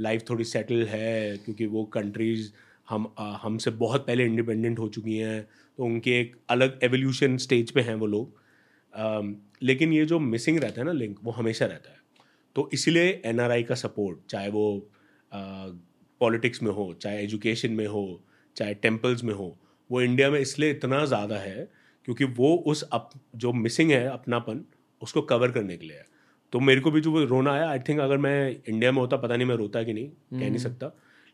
लाइफ 0.00 0.24
थोड़ी 0.30 0.44
सेटल 0.44 0.84
है 0.86 1.36
क्योंकि 1.36 1.66
वो 1.66 1.84
कंट्रीज़ 1.84 2.50
हम 2.88 3.12
हमसे 3.18 3.70
बहुत 3.70 4.06
पहले 4.06 4.24
इंडिपेंडेंट 4.24 4.78
हो 4.78 4.88
चुकी 4.88 5.16
हैं 5.16 5.42
तो 5.78 5.84
उनके 5.84 6.20
एक 6.20 6.36
अलग 6.50 6.78
एवोल्यूशन 6.82 7.36
स्टेज 7.36 7.70
पे 7.70 7.80
हैं 7.80 7.94
वो 7.94 8.06
लोग। 8.06 8.36
लेकिन 9.62 9.92
ये 9.92 10.04
जो 10.06 10.18
मिसिंग 10.18 10.58
रहता 10.58 10.80
है 10.80 10.86
ना 10.86 10.92
लिंक 10.92 11.18
वो 11.24 11.30
हमेशा 11.30 11.66
रहता 11.66 11.90
है। 11.90 11.96
तो 12.56 12.68
इसीलिए 12.72 13.10
एन 13.24 13.64
का 13.68 13.74
सपोर्ट 13.74 14.18
चाहे 14.30 14.48
वो 14.48 14.90
पॉलिटिक्स 16.20 16.62
में 16.62 16.70
हो 16.70 16.92
चाहे 16.94 17.22
एजुकेशन 17.22 17.72
में 17.72 17.86
हो 17.86 18.04
चाहे 18.56 18.74
टेम्पल्स 18.76 19.24
में 19.24 19.34
हो 19.34 19.56
वो 19.90 20.00
इंडिया 20.02 20.30
में 20.30 20.38
इसलिए 20.40 20.70
इतना 20.70 21.04
ज़्यादा 21.04 21.36
है 21.36 21.68
क्योंकि 22.04 22.24
वो 22.24 22.54
उस 22.66 22.82
अप 22.82 23.10
जो 23.36 23.52
मिसिंग 23.52 23.90
है 23.90 24.06
अपनापन 24.06 24.64
उसको 25.02 25.22
कवर 25.22 25.50
करने 25.50 25.76
के 25.76 25.86
लिए 25.86 25.96
है। 25.96 26.06
तो 26.52 26.60
मेरे 26.60 26.80
को 26.80 26.90
भी 26.90 27.00
जो 27.00 27.24
रोना 27.24 27.52
आया 27.52 27.68
आई 27.70 27.78
थिंक 27.78 28.00
अगर 28.00 28.18
मैं 28.18 28.56
इंडिया 28.68 28.92
में 28.92 28.98
होता 28.98 29.16
पता 29.16 29.36
नहीं 29.36 29.46
मैं 29.46 29.56
रोता 29.56 29.82
कि 29.82 29.92
नहीं 29.92 30.08
कह 30.08 30.36
नहीं 30.36 30.48
हम्म। 30.48 30.58
सकता। 30.58 30.90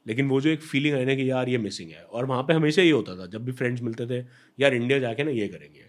लेकिन 0.07 0.29
वो 0.29 0.41
जो 0.41 0.51
एक 0.51 0.63
फीलिंग 0.63 0.95
आई 0.95 1.05
ना 1.05 1.15
कि 1.15 1.31
यार 1.31 1.49
ये 1.49 1.59
मिसिंग 1.59 1.91
है 1.91 2.03
और 2.03 2.27
वहाँ 2.27 2.43
पे 2.43 2.53
हमेशा 2.53 2.83
ये 2.83 2.91
होता 2.91 3.17
था 3.19 3.27
जब 3.27 3.45
भी 3.45 3.53
फ्रेंड्स 3.53 3.83
मिलते 3.83 4.07
थे 4.07 4.25
यार 4.59 4.75
इंडिया 4.75 4.99
जाके 4.99 5.25
ना 5.25 5.31
ये 5.31 5.49
करेंगे 5.49 5.85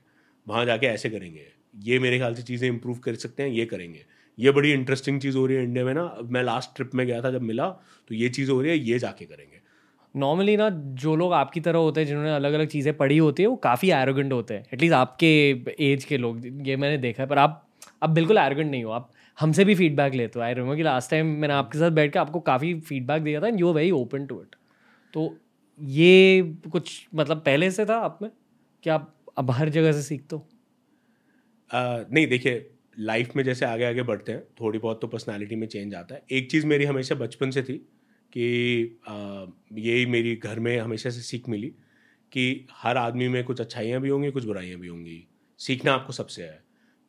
वहाँ 0.47 0.65
जाके 0.65 0.87
ऐसे 0.87 1.09
करेंगे। 1.09 1.47
ये 1.75 1.99
मेरे 1.99 2.17
ख्याल 2.17 2.33
से 2.35 2.43
चीज़ें 2.43 2.67
इंप्रूव 2.69 2.97
कर 2.97 3.15
सकते 3.15 3.43
हैं, 3.43 3.49
ये 3.49 3.65
करेंगे। 3.65 4.05
ये 4.37 4.51
बड़ी 4.51 4.71
इंटरेस्टिंग 4.71 5.19
चीज़ 5.21 5.37
हो 5.37 5.45
रही 5.45 5.57
है 5.57 5.63
इंडिया 5.63 5.85
में 5.85 5.93
ना। 5.93 6.15
मैं 6.23 6.43
लास्ट 6.43 6.75
ट्रिप 6.75 6.95
में 6.95 7.05
गया 7.07 7.21
था, 7.21 7.31
जब 7.31 7.41
मिला 7.41 7.69
तो 8.07 8.15
ये 8.15 8.29
चीज़ 8.29 8.51
हो 8.51 8.61
रही 8.61 8.71
है, 8.71 8.77
ये 8.77 8.99
जाके 8.99 9.25
करेंगे। 9.25 9.61
नॉर्मली 10.15 10.57
ना, 10.57 10.69
जो 10.69 11.15
लोग 11.15 11.33
आपकी 11.33 11.59
तरह 11.59 11.79
होते 11.79 12.01
हैं, 12.01 12.07
जिन्होंने 12.07 12.35
अलग 12.35 12.53
अलग 12.53 12.67
चीज़ें 12.67 12.93
पढ़ी 12.97 13.17
होती 13.17 13.43
है, 13.43 13.49
वो 13.49 13.55
काफ़ी 13.55 13.89
एरोगेंट 13.91 14.33
होते 14.33 14.53
हैं। 14.53 14.65
एटलीस्ट 14.73 14.93
आपके 14.93 15.27
एज 15.79 16.03
के 16.03 16.17
लोग, 16.17 16.41
ये 16.67 16.75
मैंने 16.75 16.97
देखा 16.97 17.23
है। 17.23 17.29
पर 17.29 17.37
आप 17.37 17.61
अब 18.01 18.09
बिल्कुल 18.09 18.37
एरोगेंट 18.37 18.71
नहीं 18.71 18.83
हो। 18.83 18.91
आप 18.91 19.11
हमसे 19.39 19.65
भी 19.65 19.75
फीडबैक 19.75 20.13
लेते 20.13 20.39
हो। 20.39 20.43
आई 20.45 20.53
रिमेंबर 20.53 20.75
कि 20.75 20.83
लास्ट 20.83 21.11
टाइम 21.11 21.27
मैंने 21.39 21.53
आपके 21.53 21.79
साथ 21.79 21.91
बैठ 21.91 22.13
के 22.13 22.19
आपको 22.19 22.39
काफ़ी 22.39 22.73
फीडबैक 22.79 23.23
दिया 23.23 23.41
था 23.41 23.47
and 23.47 23.59
you 23.59 23.73
very 23.73 23.91
open 23.91 24.25
to 24.25 24.41
it 24.41 24.55
तो 25.13 25.37
ये 25.79 26.41
कुछ 26.71 27.07
मतलब 27.15 27.37
पहले 27.37 27.71
से 27.71 27.85
था 27.85 27.97
आप 27.97 28.19
में? 28.21 28.31
कि 28.83 28.89
आप 28.89 29.13
अब 29.37 29.51
हर 29.51 29.69
जगह 29.69 29.91
से 29.91 30.01
सीखते 30.01 30.35
हो? 30.35 30.47
नहीं 31.75 32.27
देखिए 32.27 32.71
लाइफ 32.99 33.35
में 33.35 33.43
जैसे 33.43 33.65
आगे 33.65 33.85
आगे 33.85 34.03
बढ़ते 34.03 34.31
हैं 34.31 34.43
थोड़ी 34.61 34.79
बहुत 34.79 35.01
तो 35.01 35.07
पर्सनालिटी 35.07 35.55
में 35.55 35.67
चेंज 35.67 35.95
आता 35.95 36.15
है। 36.15 36.21
एक 36.31 36.49
चीज़ 36.51 36.65
मेरी 36.67 36.85
हमेशा 36.85 37.15
बचपन 37.15 37.51
से 37.51 37.61
थी 37.63 37.77
कि 38.33 38.45
यही 39.79 40.05
मेरी 40.05 40.35
घर 40.35 40.59
में 40.59 40.77
हमेशा 40.79 41.09
से 41.09 41.21
सीख 41.21 41.49
मिली 41.49 41.67
कि 42.31 42.65
हर 42.73 42.97
आदमी 42.97 43.27
में 43.27 43.43
कुछ 43.43 43.61
अच्छाइयाँ 43.61 44.01
भी 44.01 44.09
होंगी 44.09 44.31
कुछ 44.31 44.45
बुराइयाँ 44.45 44.79
भी 44.79 44.87
होंगी। 44.87 45.27
सीखना 45.59 45.93
आपको 45.93 46.13
सबसे 46.13 46.43
है 46.43 46.63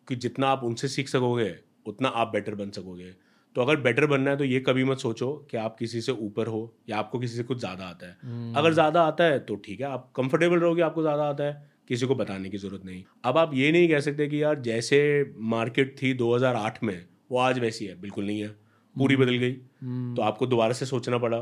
कि 0.09 0.17
जितना 0.17 0.49
आप 0.49 0.65
उनसे 0.65 0.89
सीख 0.89 1.09
सकोगे 1.09 1.55
उतना 1.87 2.09
आप 2.09 2.29
बेटर 2.29 2.55
बन 2.55 2.71
सकोगे। 2.71 3.11
तो 3.57 3.63
अगर 3.63 3.77
बेटर 3.81 4.07
बनना 4.07 4.31
है 4.31 4.37
तो 4.37 4.45
ये 4.45 4.61
कभी 4.61 4.85
मत 4.85 4.99
सोचो 4.99 5.33
कि 5.51 5.57
आप 5.57 5.77
किसी 5.79 6.01
से 6.01 6.13
ऊपर 6.13 6.47
हो 6.47 6.61
या 6.89 6.99
आपको 6.99 7.19
किसी 7.19 7.37
से 7.37 7.43
कुछ 7.43 7.59
ज़्यादा 7.59 7.85
आता 7.85 8.07
है। 8.07 8.17
hmm. 8.17 8.59
अगर 8.59 8.73
ज़्यादा 8.73 9.03
आता 9.03 9.25
है 9.25 9.39
तो 9.41 9.57
ठीक 9.57 9.81
है 9.81 9.87
आप 9.87 10.13
कंफर्टेबल 10.17 10.59
रहोगे 10.59 10.83
आपको 10.83 11.03
ज़्यादा 11.03 11.25
आता 11.25 11.45
है। 11.45 11.76
किसी 11.89 12.07
को 12.07 12.15
बताने 12.15 12.51
की 12.51 12.59
ज़रूरत 12.59 12.85
नहीं। 12.85 13.05
अब 13.25 13.39
आप 13.39 13.51
ये 13.55 13.73
नहीं 13.73 13.89
कह 13.89 14.01
सकते 14.01 14.27
कि 14.27 14.43
यार 14.43 14.61
जैसे 14.61 15.33
मार्केट 15.39 15.97
थी 16.03 16.15
2008 16.15 16.83
में 16.85 17.07
वो 17.31 17.39
आज 17.39 17.59
वैसी 17.59 17.85
है 17.85 18.01
बिल्कुल 18.01 18.27
नहीं 18.27 18.41
है। 18.41 18.49
पूरी 18.97 19.15
हम्म। 19.15 19.25
बदल 19.27 19.37
गई। 19.37 19.57
हम्म। 19.81 20.15
तो 20.15 20.23
आपको 20.23 20.47
दोबारा 20.47 20.73
से 20.73 20.87
सोचना 20.87 21.19
पड़ा। 21.19 21.41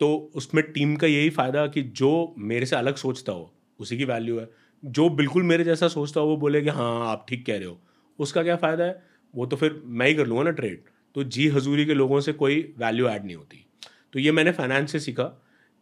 तो 0.00 0.30
उसमें 0.34 0.72
टीम 0.72 0.96
का 0.96 1.06
यही 1.06 1.30
फ़ायदा 1.30 1.66
कि 1.66 1.82
जो 1.82 2.34
मेरे 2.38 2.66
से 2.66 2.76
अलग 2.76 2.96
सोचता 2.96 3.32
हो 3.32 3.54
उसी 3.80 3.98
की 3.98 4.04
वैल्यू 4.04 4.38
है। 4.38 4.50
जो 4.84 5.08
बिल्कुल 5.08 5.42
मेरे 5.42 5.64
जैसा 5.64 5.88
सोचता 5.88 6.20
हो 6.20 6.26
वो 6.26 6.36
बोले 6.36 6.62
कि 6.62 6.68
हाँ 6.68 7.08
आप 7.08 7.26
ठीक 7.28 7.46
कह 7.46 7.56
रहे 7.56 7.64
हो। 7.64 7.78
उसका 8.18 8.42
क्या 8.42 8.56
फ़ायदा 8.56 8.84
है? 8.84 9.02
वो 9.34 9.46
तो 9.46 9.56
फिर 9.56 9.82
मैं 9.84 10.08
ही 10.08 10.14
कर 10.14 10.26
लूँगा 10.26 10.42
ना 10.42 10.50
ट्रेड 10.50 10.82
तो 11.14 11.24
जी 11.24 11.48
हजूरी 11.48 11.86
के 11.86 11.94
लोगों 11.94 12.20
से 12.20 12.32
कोई 12.32 12.74
वैल्यू 12.78 13.08
ऐड 13.08 13.24
नहीं 13.24 13.36
होती। 13.36 13.64
तो 14.12 14.18
ये 14.18 14.32
मैंने 14.32 14.52
फाइनेंस 14.52 14.92
से 14.92 15.00
सीखा 15.00 15.24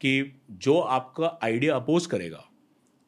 कि 0.01 0.41
जो 0.51 0.79
आपका 0.81 1.39
आइडिया 1.45 1.77
अपोज 1.77 2.07
करेगा 2.07 2.45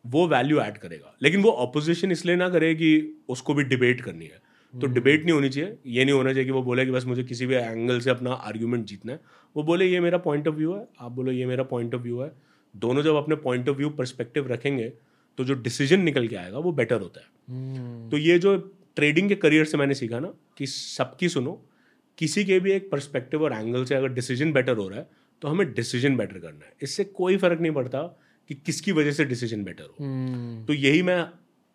वो 0.06 0.26
वैल्यू 0.28 0.60
ऐड 0.60 0.78
करेगा। 0.78 1.16
लेकिन 1.22 1.42
वो 1.42 1.50
अपोजिशन 1.50 2.12
इसलिए 2.12 2.36
ना 2.36 2.48
करे 2.48 2.74
कि 2.74 3.16
उसको 3.28 3.54
भी 3.54 3.64
डिबेट 3.64 4.00
करनी 4.00 4.24
है। 4.24 4.40
तो 4.74 4.86
डिबेट 4.86 5.14
हम्म। 5.14 5.24
नहीं 5.24 5.34
होनी 5.34 5.48
चाहिए। 5.48 5.76
ये 5.86 6.04
नहीं 6.04 6.14
होना 6.14 6.32
चाहिए 6.32 6.44
कि 6.44 6.50
वो 6.50 6.62
बोले 6.62 6.84
कि 6.84 6.90
बस 6.90 7.04
मुझे 7.04 7.24
किसी 7.24 7.46
भी 7.46 7.54
एंगल 7.54 8.00
से 8.00 8.10
अपना 8.10 8.32
आर्ग्यूमेंट 8.32 8.84
जीतना 8.86 9.12
है। 9.12 9.20
वो 9.56 9.62
बोले 9.62 9.86
ये 9.86 10.00
मेरा 10.00 10.18
पॉइंट 10.18 10.48
ऑफ़ 10.48 10.54
व्यू 10.54 10.74
है। 10.74 10.86
आप 11.00 11.12
बोलो 11.12 11.32
ये 11.32 11.46
मेरा 11.46 11.62
पॉइंट 11.64 11.94
ऑफ़ 11.94 12.02
व्यू 12.02 12.20
है। 12.20 12.32
दोनों 12.76 13.02
जब 13.02 13.14
अपने 13.14 13.36
पॉइंट 13.36 13.68
ऑफ़ 13.68 13.76
व्यू 13.76 13.90
परस्पेक्टिव 13.90 14.48
रखेंगे 14.48 14.92
तो 15.38 15.44
जो 15.44 15.54
डिसीज़न 15.54 16.00
निकल 16.00 16.28
के 16.28 16.36
आएगा 16.36 16.58
वो 16.58 16.72
बेटर 16.72 17.00
होता 17.00 17.20
है। 17.20 17.26
हम्म। 17.48 18.10
तो 18.10 18.16
ये 18.16 18.38
जो 18.38 18.56
ट्रेडिंग 18.96 19.28
के 19.28 19.34
करियर 19.34 19.64
से 19.64 19.78
मैंने 19.78 19.94
सीखा 19.94 20.18
ना 20.20 20.32
कि 20.58 20.66
सबकी 20.66 21.28
सुनो 21.28 21.52
किसी 22.18 22.44
के 22.44 22.60
भी 22.60 22.72
एक 22.72 22.90
परस्पेक्टिव 22.90 23.42
और 23.42 23.52
एंगल 23.52 23.84
से 23.84 23.94
अगर 23.94 24.08
डिसीज़न 24.08 24.52
बेटर 24.52 24.76
हो 24.76 24.88
रहा 24.88 24.98
है 24.98 25.06
तो 25.42 25.48
हमें 25.48 25.72
डिसीज़न 25.74 26.16
बेटर 26.16 26.38
करना 26.38 26.66
है। 26.66 26.72
इससे 26.82 27.04
कोई 27.04 27.36
फ़र्क 27.36 27.60
नहीं 27.60 27.72
पड़ता 27.72 28.20
कि 28.48 28.54
किसकी 28.56 28.92
वजह 28.92 29.12
से 29.12 29.24
डिसीज़न 29.24 29.64
बेटर 29.64 29.84
हो। 29.84 29.94
hmm. 29.94 30.66
तो 30.66 30.72
यही 30.74 31.02
मैं 31.02 31.24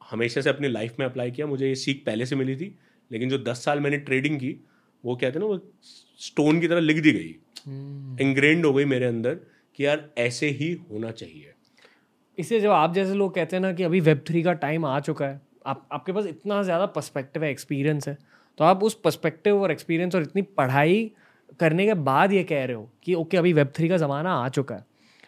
हमेशा 0.01 0.41
से 0.41 0.49
अपनी 0.49 0.67
लाइफ 0.67 0.95
में 0.99 1.05
अप्लाई 1.05 1.31
किया। 1.31 1.47
मुझे 1.47 1.67
ये 1.67 1.75
सीख 1.75 2.03
पहले 2.05 2.25
से 2.25 2.35
मिली 2.35 2.55
थी 2.55 2.75
लेकिन 3.11 3.29
जो 3.29 3.37
दस 3.39 3.63
साल 3.65 3.79
मैंने 3.79 3.97
ट्रेडिंग 4.01 4.37
की 4.39 4.55
वो 5.03 5.15
कहते 5.15 5.39
हैं 5.39 5.45
ना 5.45 5.45
वो 5.45 5.59
स्टोन 6.21 6.59
की 6.59 6.67
तरह 6.67 6.79
लिख 6.79 7.01
दी 7.03 7.11
गई। 7.11 7.35
इंग्रेंड 8.21 8.57
hmm. 8.57 8.65
हो 8.65 8.73
गई 8.73 8.85
मेरे 8.85 9.05
अंदर 9.05 9.39
कि 9.79 9.85
यार 9.85 10.09
ऐसे 10.17 10.49
ही 10.51 10.71
होना 10.91 11.11
चाहिए। 11.13 11.53
इसे 12.37 12.59
जब 12.59 12.69
आप 12.71 12.93
जैसे 12.93 13.13
लोग 13.13 13.33
कहते 13.35 13.55
हैं 13.55 13.61
ना 13.61 13.71
कि 13.73 13.83
अभी 13.83 13.99
वेब 13.99 14.23
थ्री 14.27 14.43
का 14.43 14.53
टाइम 14.61 14.85
आ 14.85 14.99
चुका 14.99 15.25
है 15.25 15.41
आप 15.65 15.87
आपके 15.91 16.11
पास 16.11 16.25
इतना 16.25 16.61
ज़्यादा 16.63 16.85
पर्सपेक्टिव 16.85 17.43
है 17.43 17.51
एक्सपीरियंस 17.51 18.07
है 18.07 18.17
तो 18.57 18.63
आप 18.63 18.83
उस 18.83 18.93
पर्सपेक्टिव 19.03 19.61
और 19.61 19.71
एक्सपीरियंस 19.71 20.15
और 20.15 20.21
इतनी 20.21 20.41
पढ़ाई 20.57 21.11
करने 21.59 21.85
के 21.85 21.93
बाद 22.07 22.33
ये 22.33 22.43
कह 22.43 22.63
रहे 22.65 22.75
हो 22.75 22.89
कि 23.03 23.13
ओके 23.13 23.37
अभी 23.37 23.53
वेब 23.53 23.71
थ्री 23.75 23.89
का 23.89 23.97
ज़माना 23.97 24.33
आ 24.33 24.49
चुका 24.49 24.75
है। 24.75 24.85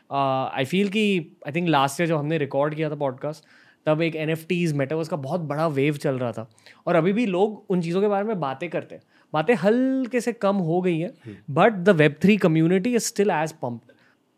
आई 0.10 0.66
फील 0.66 0.90
कि 0.90 1.06
आई 1.48 1.52
थिंक 1.52 1.68
लास्ट 1.70 2.02
ईयर 2.02 2.10
जब 2.10 2.16
हमने 2.16 2.38
रिकॉर्ड 2.38 2.76
किया 2.76 2.90
था 2.90 2.96
पॉडकास्ट 2.96 3.44
तब 3.86 4.02
एक 4.02 4.16
एन 4.16 4.30
एफ़ 4.30 4.46
टीज 4.48 4.74
मेटावर्स 4.74 5.08
का 5.08 5.18
बहुत 5.18 5.42
बड़ा 5.42 5.68
वेव 5.68 5.98
चल 5.98 6.18
रहा 6.20 6.32
था। 6.32 6.50
और 6.88 6.96
अभी 6.96 7.14
भी 7.14 7.26
लोग 7.26 7.66
उन 7.70 7.82
चीज़ों 7.82 8.02
के 8.02 8.08
बारे 8.08 8.28
में 8.28 8.40
बातें 8.40 8.70
करते 8.70 8.96
हैं। 8.96 9.02
बातें 9.34 9.54
हल्के 9.56 10.22
से 10.22 10.34
कम 10.34 10.56
हो 10.56 10.82
गई 10.82 11.00
हैं 11.00 11.44
but 11.52 11.74
the 11.74 11.90
web 11.90 12.16
three 12.22 12.38
community 12.38 12.96
is 12.96 13.04
still 13.04 13.30
as 13.30 13.52
pumped 13.52 13.92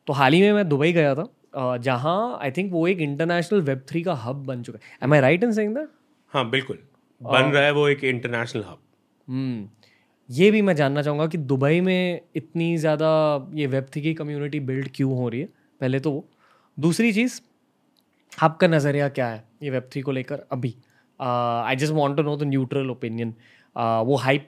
तो 0.08 0.14
हाल 0.14 0.34
ही 0.34 0.42
में 0.42 0.54
मैं 0.54 0.68
दुबई 0.70 0.92
गया 0.94 1.16
था 1.16 1.24
uh, 1.24 1.78
जहाँ 1.78 2.40
आई 2.42 2.52
थिंक 2.52 2.72
वो 2.72 2.88
एक 2.88 3.00
इंटरनेशनल 3.00 3.62
वेब 3.62 3.82
थ्री 3.90 4.02
का 4.04 4.14
हब 4.14 4.46
बन 4.46 4.64
चुका 4.64 4.80
है। 4.84 4.98
Am 5.04 5.14
I 5.14 5.20
right 5.20 5.44
in 5.44 5.52
saying 5.52 5.76
that 5.76 5.90
हाँ 6.34 6.50
बिल्कुल। 6.50 6.80
बन 7.22 7.52
रहा 7.52 7.64
है 7.64 7.72
वो 7.72 7.88
एक 7.88 8.04
इंटरनेशनल 8.04 8.64
हब 8.64 9.70
ये 10.30 10.52
भी 10.52 10.62
मैं 10.62 10.76
जानना 10.76 11.02
चाहूँगा 11.02 11.28
कि 11.28 11.38
दुबई 11.38 11.82
में 11.82 12.22
इतनी 12.36 12.78
ज़्यादा 12.78 13.10
ये 13.54 13.68
वेब 13.68 13.84
थ्री 13.84 14.02
की 14.02 14.14
कम्युनिटी 14.14 14.60
बिल्ड 14.60 14.90
क्यों 14.96 15.18
हो 15.18 15.30
रही 15.30 15.42
है? 15.42 15.50
पहले 15.82 16.00
तो 16.00 16.12
वो। 16.12 16.28
दूसरी 16.78 17.12
चीज़ 17.14 17.40
आपका 18.34 18.68
नज़रिया 18.68 19.10
क्या 19.10 19.28
है 19.28 19.44
ये 19.64 19.70
वेब 19.70 19.90
थ्री 19.92 20.02
को 20.02 20.12
लेकर 20.12 20.46
अभी? 20.52 20.76
I 21.20 21.76
just 21.76 21.94
want 21.94 22.18
to 22.18 22.24
know 22.24 22.36
the 22.38 22.44
neutral 22.44 22.92
opinion 22.92 23.34
वो 23.76 24.16
हाइप 24.16 24.48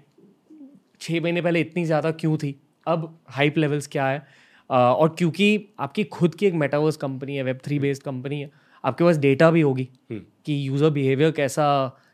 छः 1.01 1.21
महीने 1.21 1.41
पहले 1.41 1.61
इतनी 1.61 1.85
ज़्यादा 1.85 2.11
क्यों 2.13 2.37
थी? 2.37 2.55
अब 2.87 3.19
हाइप 3.29 3.57
लेवल्स 3.57 3.87
क्या 3.87 4.07
है? 4.07 4.19
uh, 4.19 4.71
और 4.71 5.15
क्योंकि 5.17 5.67
आपकी 5.79 6.03
खुद 6.03 6.35
की 6.35 6.45
एक 6.45 6.53
मेटावर्स 6.53 6.97
कंपनी 6.97 7.35
है 7.35 7.43
वेब 7.43 7.59
थ्री 7.65 7.79
बेस्ड 7.79 8.03
कंपनी 8.03 8.41
है 8.41 8.49
आपके 8.83 9.03
पास 9.03 9.17
डेटा 9.17 9.51
भी 9.51 9.61
होगी 9.61 9.87
hmm. 10.11 10.19
कि 10.45 10.67
यूज़र 10.67 10.89
बिहेवियर 10.89 11.31
कैसा 11.31 11.65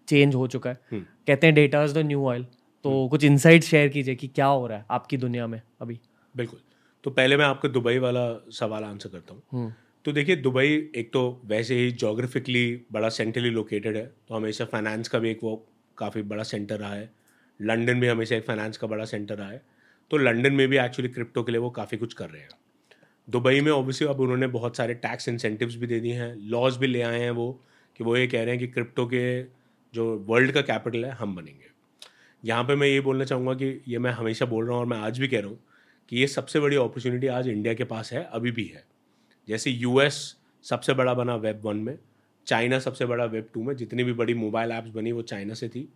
चेंज 0.08 0.36
हो 0.36 0.48
चुका 0.48 0.70
है। 0.70 0.80
hmm. 0.94 1.02
कहते 1.28 1.48
हैं 1.48 1.54
data 1.56 1.84
is 1.84 1.94
the 1.94 2.06
new 2.06 2.26
oil 2.26 2.44
तो 2.86 2.90
hmm. 2.92 3.10
कुछ 3.10 3.24
इंसाइट 3.24 3.64
शेयर 3.64 3.90
कीजिए 3.90 4.16
कि 4.16 4.28
क्या 4.28 4.46
हो 4.46 4.68
रहा 4.68 4.78
है 4.78 4.86
आपकी 4.92 5.18
दुनिया 5.18 5.48
में 5.48 5.62
अभी? 5.82 6.00
बिल्कुल। 6.36 6.60
तो 7.06 7.12
पहले 7.12 7.38
मैं 7.38 7.46
आपका 7.46 7.70
दुबई 7.70 7.98
वाला 7.98 8.22
सवाल 8.52 8.84
आंसर 8.84 9.10
करता 9.10 9.34
हूँ। 9.34 9.42
हम्म। 9.52 9.74
तो 10.06 10.12
देखिए 10.12 10.36
दुबई 10.36 10.68
एक 10.96 11.10
तो 11.14 11.22
वैसे 11.46 11.76
ही 11.76 11.92
जोग्राफिकली 11.94 12.82
बड़ा 12.92 13.10
सेंट्रली 13.10 13.50
लोकेटेड 13.50 13.98
है 13.98 14.06
तो 14.28 14.36
हमेशा 14.36 14.66
फाइनेंस 14.66 15.08
का 15.08 15.20
भी 15.20 15.30
एक 15.32 15.40
वो 15.44 15.56
काफ़ी 15.98 16.22
बड़ा 16.24 16.44
सेंटर 16.44 16.80
रहा 16.80 16.94
है। 16.94 17.10
लंदन 17.60 18.00
भी 18.00 18.08
हमेशा 18.08 18.36
एक 18.36 18.46
फाइनेंस 18.46 18.78
का 18.78 18.88
बड़ा 18.88 19.06
सेंटर 19.06 19.36
रहा 19.36 19.50
है। 19.50 19.62
तो 20.12 20.18
लंदन 20.18 20.54
में 20.54 20.68
भी 20.68 20.78
एक्चुअली 20.78 21.10
क्रिप्टो 21.10 21.44
के 21.44 21.52
लिए 21.52 21.62
वो 21.62 21.70
काफ़ी 21.70 21.98
कुछ 21.98 22.14
कर 22.14 22.30
रहे 22.30 22.42
हैं। 22.42 22.50
दुबई 23.28 23.62
में 23.62 23.72
ऑब्वियसली 23.72 24.08
अब 24.08 24.20
उन्होंने 24.20 24.48
बहुत 24.48 24.78
सारे 24.78 24.94
टैक्स 24.96 25.30
इंसेंटिव्स 25.30 25.76
भी 25.76 25.88
दे 25.88 26.00
दिए 26.00 26.14
हैं। 26.14 26.34
लॉज 26.50 26.78
भी 26.78 26.88
ले 26.88 27.02
आए 27.02 27.20
हैं 27.20 27.32
वो 27.32 27.52
कि 28.00 28.04
वो 28.04 28.18
ये 28.18 28.26
कह 28.28 28.44
रहे 28.44 28.50
हैं 28.50 28.60
कि 28.60 28.68
क्रिप्टो 28.68 29.06
के 29.06 29.42
जो 29.94 30.06
वर्ल्ड 30.28 30.52
का 30.52 30.62
कैपिटल 30.64 31.06
है 31.06 31.12
हम 31.12 31.36
बनेंगे। 31.36 31.72
यहाँ 32.44 32.64
पे 32.64 32.76
मैं 32.76 32.88
ये 32.88 33.00
बोलना 33.02 33.26
चाहूँगा 33.26 33.54
कि 33.54 33.82
ये 33.88 34.00
मैं 34.00 34.12
हमेशा 34.12 34.46
बोल 34.46 34.66
रहा 34.66 34.74
हूँ 34.74 34.82
और 34.82 34.88
मैं 34.88 34.98
आज 34.98 35.20
भी 35.20 35.28
कह 35.28 35.40
रहा 35.40 35.50
हूँ 35.50 35.60
कि 36.10 36.18
ये 36.18 36.28
सबसे 36.28 36.60
बड़ी 36.60 36.76
अपॉर्चुनिटी 36.76 37.28
आज 37.28 37.48
इंडिया 37.48 37.74
के 37.74 37.84
पास 37.84 38.14
है, 38.14 38.24
अभी 38.24 38.52
भी 38.52 38.66
है। 38.66 38.84
जैसे 39.48 39.72
यूएस 39.72 40.36
सबसे 40.64 40.94
बड़ा 40.94 41.14
बना 41.14 41.36
वेब 41.36 41.62
वन 41.66 41.78
में 41.78 41.98
चाइना 42.46 42.80
सबसे 42.80 43.06
बड़ा 43.06 43.26
वेब 43.26 43.50
टू 43.54 43.64
में, 43.64 43.76
जितनी 43.76 44.04
भी 44.04 44.14
बड़ी 44.14 44.34
मोबाइल 44.34 44.72
ऐप्स 44.72 44.90
बनी, 44.90 45.12
वो 45.12 45.22
चाइना 45.22 45.54
से 45.54 45.70
थी। 45.70 45.90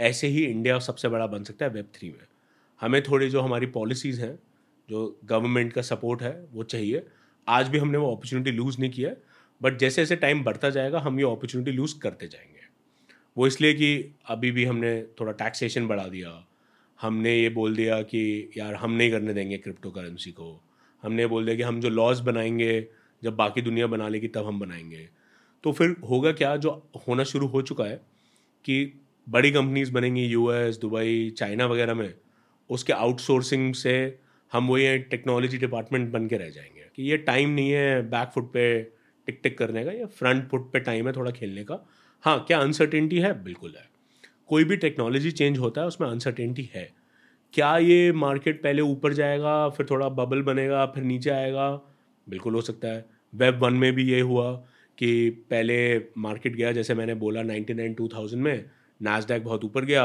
ऐसे 0.00 0.26
ही 0.26 0.44
इंडिया 0.44 0.78
सबसे 0.78 1.08
बड़ा 1.08 1.26
बन 1.26 1.44
सकता 1.44 1.64
है 1.64 1.70
वेब 1.70 1.86
थ्री 1.94 2.10
में। 2.10 2.26
हमें 2.80 3.02
थोड़ी 3.02 3.30
जो 3.30 3.40
हमारी 3.40 3.66
पॉलिसीज़ 3.66 4.20
हैं, 4.20 4.38
जो 4.90 5.20
गवर्नमेंट 5.24 5.72
का 5.72 5.82
सपोर्ट 5.82 6.22
है, 6.22 6.46
वो 6.52 6.62
चाहिए। 6.62 7.06
आज 7.48 7.68
भी 7.68 7.78
हमने 7.78 7.98
वो 7.98 8.06
अपॉर्चुनिटी 8.06 8.50
लूज़ 8.50 8.80
नहीं 8.80 8.90
किया 8.90 9.10
बट 9.62 9.78
जैसे 9.78 10.02
जैसे 10.02 10.16
टाइम 10.16 10.44
बढ़ता 10.44 10.70
जाएगा, 10.70 11.00
हम 11.00 11.18
ये 11.18 11.24
अपॉर्चुनिटी 11.24 11.70
लूज़ 11.70 11.98
करते 11.98 12.28
जाएँगे। 12.28 12.60
वो 13.36 13.46
इसलिए 13.46 13.74
कि 13.74 14.14
अभी 14.26 14.50
भी 14.50 14.64
हमने 14.64 15.02
थोड़ा 15.20 15.32
टैक्सेशन 15.32 15.86
बढ़ा 15.86 16.08
दिया 16.08 16.48
हमने 17.02 17.38
ये 17.38 17.48
बोल 17.48 17.76
दिया 17.76 18.02
कि 18.02 18.50
यार 18.56 18.74
हम 18.74 18.92
नहीं 18.92 19.10
करने 19.10 19.34
देंगे 19.34 19.58
क्रिप्टो 19.58 19.90
करेंसी 19.90 20.30
को। 20.30 20.64
हमने 21.02 21.26
बोल 21.26 21.44
दिया 21.44 21.56
कि 21.56 21.62
हम 21.62 21.80
जो 21.80 21.88
लॉज 21.88 22.20
बनाएँगे, 22.20 22.86
जब 23.24 23.36
बाकी 23.36 23.62
दुनिया 23.62 23.86
बना 23.86 24.08
लेगी, 24.08 24.28
तब 24.28 24.46
हम 24.46 24.60
बनाएँगे। 24.60 25.08
तो 25.64 25.72
फिर 25.72 25.96
होगा 26.10 26.32
क्या 26.32 26.56
जो 26.56 26.90
होना 27.08 27.24
शुरू 27.24 27.46
हो 27.46 27.62
चुका 27.62 27.84
है 27.84 27.96
कि 28.64 29.00
बड़ी 29.28 29.50
कंपनीज़ 29.50 29.92
बनेंगी 29.92 30.24
यूएस 30.24 30.76
दुबई, 30.76 31.30
चाइना 31.30 31.66
वगैरह 31.66 31.94
में, 31.94 32.14
उसके 32.70 32.92
आउटसोर्सिंग 32.92 33.74
से 33.74 34.18
हम 34.52 34.68
वही 34.68 34.98
टेक्नोलॉजी 34.98 35.58
डिपार्टमेंट 35.58 36.10
बन 36.10 36.28
के 36.28 36.36
रह 36.36 36.50
जाएँगे। 36.50 36.82
कि 36.96 37.02
ये 37.02 37.16
टाइम 37.16 37.50
नहीं 37.50 37.70
है 37.70 38.10
बैक 38.10 38.28
फुट 38.28 38.52
पे 38.52 38.82
टिक 39.26 39.40
टिक 39.42 39.58
करने 39.58 39.84
का, 39.84 39.92
या 39.92 40.06
फ्रंट 40.06 40.48
फुट 40.48 40.72
पे 40.72 40.80
टाइम 40.80 41.06
है 41.06 41.12
थोड़ा 41.12 41.30
खेलने 41.30 41.64
का। 41.64 41.88
हाँ 42.22 42.44
क्या 42.44 42.58
अनसर्टेनिटी 42.58 43.18
है? 43.18 43.44
बिल्कुल 43.44 43.74
है। 43.78 43.91
कोई 44.52 44.64
भी 44.64 44.76
टेक्नोलॉजी 44.76 45.30
चेंज 45.30 45.58
होता 45.58 45.80
है, 45.80 45.86
उसमें 45.86 46.08
अनसर्टेनिटी 46.08 46.70
है। 46.74 46.90
क्या 47.54 47.76
ये 47.78 48.12
मार्केट 48.12 48.62
पहले 48.62 48.82
ऊपर 48.82 49.12
जाएगा, 49.12 49.68
फिर 49.68 49.86
थोड़ा 49.90 50.08
बबल 50.08 50.42
बनेगा, 50.42 50.86
फिर 50.86 51.04
नीचे 51.04 51.30
आएगा? 51.30 51.80
बिल्कुल 52.28 52.54
हो 52.54 52.60
सकता 52.60 52.88
है। 52.88 53.04
वेब 53.34 53.62
वन 53.62 53.72
में 53.72 53.92
भी 53.92 54.04
ये 54.04 54.20
हुआ 54.20 54.52
कि 54.98 55.30
पहले 55.30 55.98
मार्केट 56.18 56.56
गया, 56.56 56.72
जैसे 56.72 56.94
मैंने 56.94 57.14
बोला 57.14 57.42
नाइन्टी 57.42 57.74
नाइन 57.74 57.94
टू 57.94 58.08
थाउज़ेंड 58.08 58.42
में 58.42 58.64
नाजडैक 59.02 59.44
बहुत 59.44 59.64
ऊपर 59.64 59.84
गया। 59.84 60.04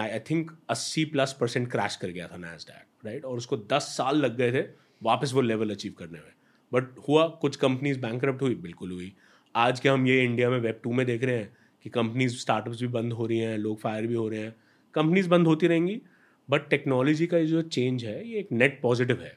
आई 0.00 0.18
थिंक 0.18 0.50
अस्सी 0.70 1.04
प्लस 1.04 1.36
परसेंट 1.40 1.70
क्रैश 1.70 1.96
कर 1.96 2.08
गया 2.08 2.26
था 2.26 2.36
नाजडैक 2.36 3.06
राइट 3.06 3.24
और 3.24 3.36
उसको 3.36 3.56
दस 3.56 3.82
साल 3.82 4.16
लग 4.16 4.36
गए 4.36 4.52
थे 4.52 4.66
वापस 5.02 5.32
वो 5.34 5.40
लेवल 5.40 5.70
अचीव 5.70 5.94
करने 5.98 6.18
में। 6.18 6.32
बट 6.72 6.98
हुआ, 7.08 7.26
कुछ 7.28 7.56
कंपनीज़ 7.56 8.00
बैंक 8.00 8.24
हुई, 8.42 8.54
बिल्कुल 8.54 8.90
हुई। 8.90 9.12
आज 9.54 9.80
के 9.80 9.88
हम 9.88 10.06
ये 10.06 10.22
इंडिया 10.24 10.50
में 10.50 10.58
वेब 10.58 10.80
टू 10.84 10.92
में 10.92 11.06
देख 11.06 11.24
रहे 11.24 11.36
हैं? 11.36 11.61
कि 11.84 11.90
कंपनीज़ 11.90 12.36
स्टार्टअप्स 12.36 12.80
भी 12.80 12.88
बंद 12.88 13.12
हो 13.12 13.26
रही 13.26 13.38
हैं 13.38 13.56
लोग 13.58 13.78
फायर 13.80 14.06
भी 14.06 14.14
हो 14.14 14.28
रहे 14.28 14.40
हैं। 14.40 14.54
कंपनीज़ 14.94 15.28
बंद 15.28 15.46
होती 15.46 15.66
रहेंगी 15.66 16.00
बट 16.48 16.68
टेक्नोलॉजी 16.68 17.26
का 17.26 17.40
जो 17.40 17.62
चेंज 17.62 18.04
है 18.04 18.28
ये 18.28 18.38
एक 18.38 18.52
नेट 18.52 18.80
पॉजिटिव 18.82 19.20
है। 19.20 19.36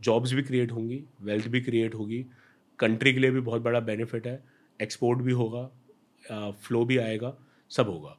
जॉब्स 0.00 0.32
भी 0.32 0.42
क्रिएट 0.42 0.72
होंगी 0.72 1.02
वेल्थ 1.22 1.48
भी 1.48 1.60
क्रिएट 1.60 1.94
होगी 1.94 2.24
कंट्री 2.78 3.12
के 3.14 3.20
लिए 3.20 3.30
भी 3.30 3.40
बहुत 3.40 3.62
बड़ा 3.62 3.80
बेनिफिट 3.80 4.26
है 4.26 4.42
एक्सपोर्ट 4.80 5.18
भी 5.18 5.32
होगा 5.32 6.52
फ्लो 6.62 6.84
भी 6.84 6.96
आएगा 6.96 7.36
सब 7.70 7.88
होगा। 7.88 8.16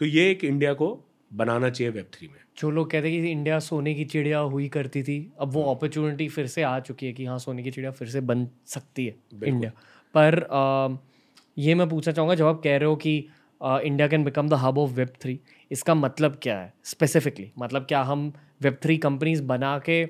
तो 0.00 0.06
ये 0.06 0.30
एक 0.30 0.44
इंडिया 0.44 0.72
को 0.74 0.88
बनाना 1.32 1.70
चाहिए 1.70 1.90
वेब 1.92 2.06
थ्री 2.12 2.28
में। 2.28 2.38
जो 2.58 2.70
लोग 2.70 2.90
कहते 2.90 3.10
हैं 3.10 3.22
कि 3.22 3.30
इंडिया 3.30 3.58
सोने 3.58 3.94
की 3.94 4.04
चिड़िया 4.04 4.38
हुई 4.38 4.68
करती 4.68 5.02
थी 5.02 5.18
अब 5.40 5.52
वो 5.52 5.62
अपॉर्चुनिटी 5.74 6.26
हाँ। 6.26 6.34
फिर 6.34 6.46
से 6.46 6.62
आ 6.62 6.78
चुकी 6.80 7.06
है 7.06 7.12
कि 7.12 7.24
हाँ 7.24 7.38
सोने 7.38 7.62
की 7.62 7.70
चिड़िया 7.70 7.90
फिर 7.90 8.08
से 8.08 8.20
बन 8.20 8.46
सकती 8.66 9.06
है 9.06 9.14
इंडिया 9.44 9.70
पर 10.14 10.42
आ, 10.42 10.88
ये 11.60 11.74
मैं 11.74 11.88
पूछना 11.88 12.12
चाहूँगा 12.12 12.34
जब 12.34 12.46
आप 12.46 12.60
कह 12.64 12.76
रहे 12.76 12.88
हो 12.88 12.96
कि 12.96 13.16
India 13.60 14.06
can 14.08 14.24
become 14.24 14.48
the 14.48 14.54
hub 14.54 14.78
of 14.78 14.90
web 14.90 15.08
three 15.22 15.38
इसका 15.70 15.94
मतलब 15.94 16.38
क्या 16.42 16.58
है? 16.58 16.72
स्पेसिफिकली 16.84 17.50
मतलब 17.58 17.86
क्या 17.88 18.02
हम 18.02 18.32
वेब 18.62 18.78
थ्री 18.82 18.96
कंपनीज़ 18.98 19.42
बना 19.44 19.78
के 19.88 20.04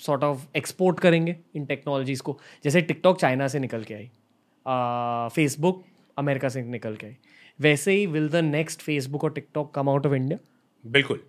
सॉर्ट 0.00 0.24
ऑफ़ 0.24 0.46
एक्सपोर्ट 0.56 1.00
करेंगे 1.00 1.36
इन 1.56 1.66
टेक्नोलॉजीज़ 1.66 2.22
को? 2.22 2.38
जैसे 2.64 2.80
टिकटॉक 2.82 3.20
चाइना 3.20 3.48
से 3.48 3.58
निकल 3.58 3.84
के 3.84 3.94
आई 3.94 4.10
फेसबुक 5.34 5.84
अमेरिका 6.16 6.48
से 6.48 6.62
निकल 6.64 6.96
के 6.96 7.06
आई 7.06 7.16
वैसे 7.58 7.92
ही 7.92 8.06
विल 8.06 8.28
द 8.28 8.36
नेक्स्ट 8.36 8.82
फेसबुक 8.82 9.24
और 9.24 9.32
TikTok 9.32 9.74
come 9.74 9.88
out 9.88 10.06
of 10.06 10.14
India 10.14 10.38
बिल्कुल। 10.84 11.20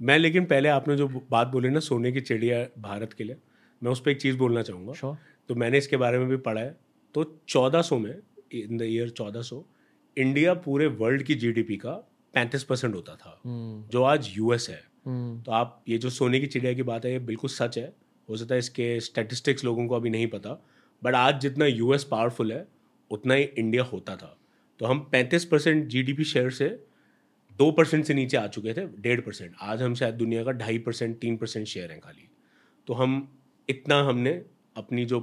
मैं 0.00 0.18
लेकिन 0.18 0.44
पहले 0.44 0.68
आपने 0.68 0.96
जो 0.96 1.08
बात 1.30 1.48
बोली 1.48 1.68
ना 1.68 1.80
सोने 1.80 2.12
की 2.12 2.20
चिड़िया 2.20 2.64
भारत 2.78 3.12
के 3.12 3.24
लिए 3.24 3.36
मैं 3.82 3.92
उस 3.92 4.00
पर 4.00 4.10
एक 4.10 4.20
चीज़ 4.20 4.36
बोलना 4.38 4.62
चाहूँगा। 4.62 4.92
Sure. 4.92 5.14
तो 5.48 5.54
मैंने 5.54 5.78
इसके 5.78 5.96
बारे 5.96 6.18
में 6.18 6.28
भी 6.28 6.36
पढ़ा 6.38 6.60
है। 6.60 6.74
तो 7.14 7.24
चौदह 7.48 7.82
सौ 7.82 7.98
में 7.98 8.14
इन 8.52 8.76
द 8.76 8.82
ईयर 8.82 9.08
चौदह 9.08 9.42
सौ 9.42 9.64
इंडिया 10.16 10.54
पूरे 10.54 10.86
वर्ल्ड 10.86 11.22
की 11.22 11.34
जीडीपी 11.34 11.76
का 11.76 11.92
पैंतीस 12.34 12.64
परसेंट 12.64 12.94
होता 12.94 13.14
था 13.14 13.32
hmm. 13.36 13.92
जो 13.92 14.02
आज 14.02 14.28
यूएस 14.36 14.68
है। 14.70 14.80
hmm. 14.80 15.46
तो 15.46 15.52
आप 15.52 15.84
ये 15.88 15.98
जो 15.98 16.10
सोने 16.10 16.40
की 16.40 16.46
चिड़िया 16.46 16.72
की 16.72 16.82
बात 16.82 17.04
है 17.04 17.12
ये 17.12 17.18
बिल्कुल 17.18 17.50
सच 17.50 17.78
है। 17.78 17.92
हो 18.28 18.36
सकता 18.36 18.54
है 18.54 18.58
इसके 18.58 19.00
स्टेटिस्टिक्स 19.00 19.64
लोगों 19.64 19.86
को 19.86 19.94
अभी 19.94 20.10
नहीं 20.10 20.26
पता 20.26 20.50
बट 21.02 21.14
आज 21.14 21.40
जितना 21.40 21.66
यूएस 21.66 22.04
पावरफुल 22.04 22.52
है 22.52 22.68
उतना 23.10 23.34
ही 23.34 23.42
इंडिया 23.42 23.82
होता 23.82 24.16
था। 24.16 24.36
तो 24.78 24.86
हम 24.86 25.08
पैंतीस 25.12 25.44
percent 25.44 25.86
G 25.88 26.02
D 26.02 26.12
P 26.12 26.24
share 26.24 26.50
से 26.50 26.68
दो 27.58 27.70
परसेंट 27.72 28.04
से 28.04 28.14
नीचे 28.14 28.36
आ 28.36 28.46
चुके 28.46 28.74
थे 28.74 28.86
डेढ़ 28.86 29.20
परसेंट। 29.20 29.54
आज 29.60 29.82
हम 29.82 29.94
शायद 29.94 30.14
दुनिया 30.14 30.44
का 30.44 30.52
ढाई 30.52 30.78
परसेंट 30.78 31.18
तीन 31.18 31.36
परसेंट 31.36 31.66
शेयर 31.66 31.90
हैं 31.90 32.00
खाली। 32.00 32.28
तो 32.86 32.94
हम 32.94 33.38
इतना 33.68 34.00
हमने 34.02 34.30
अपनी 34.76 35.04
जो 35.04 35.20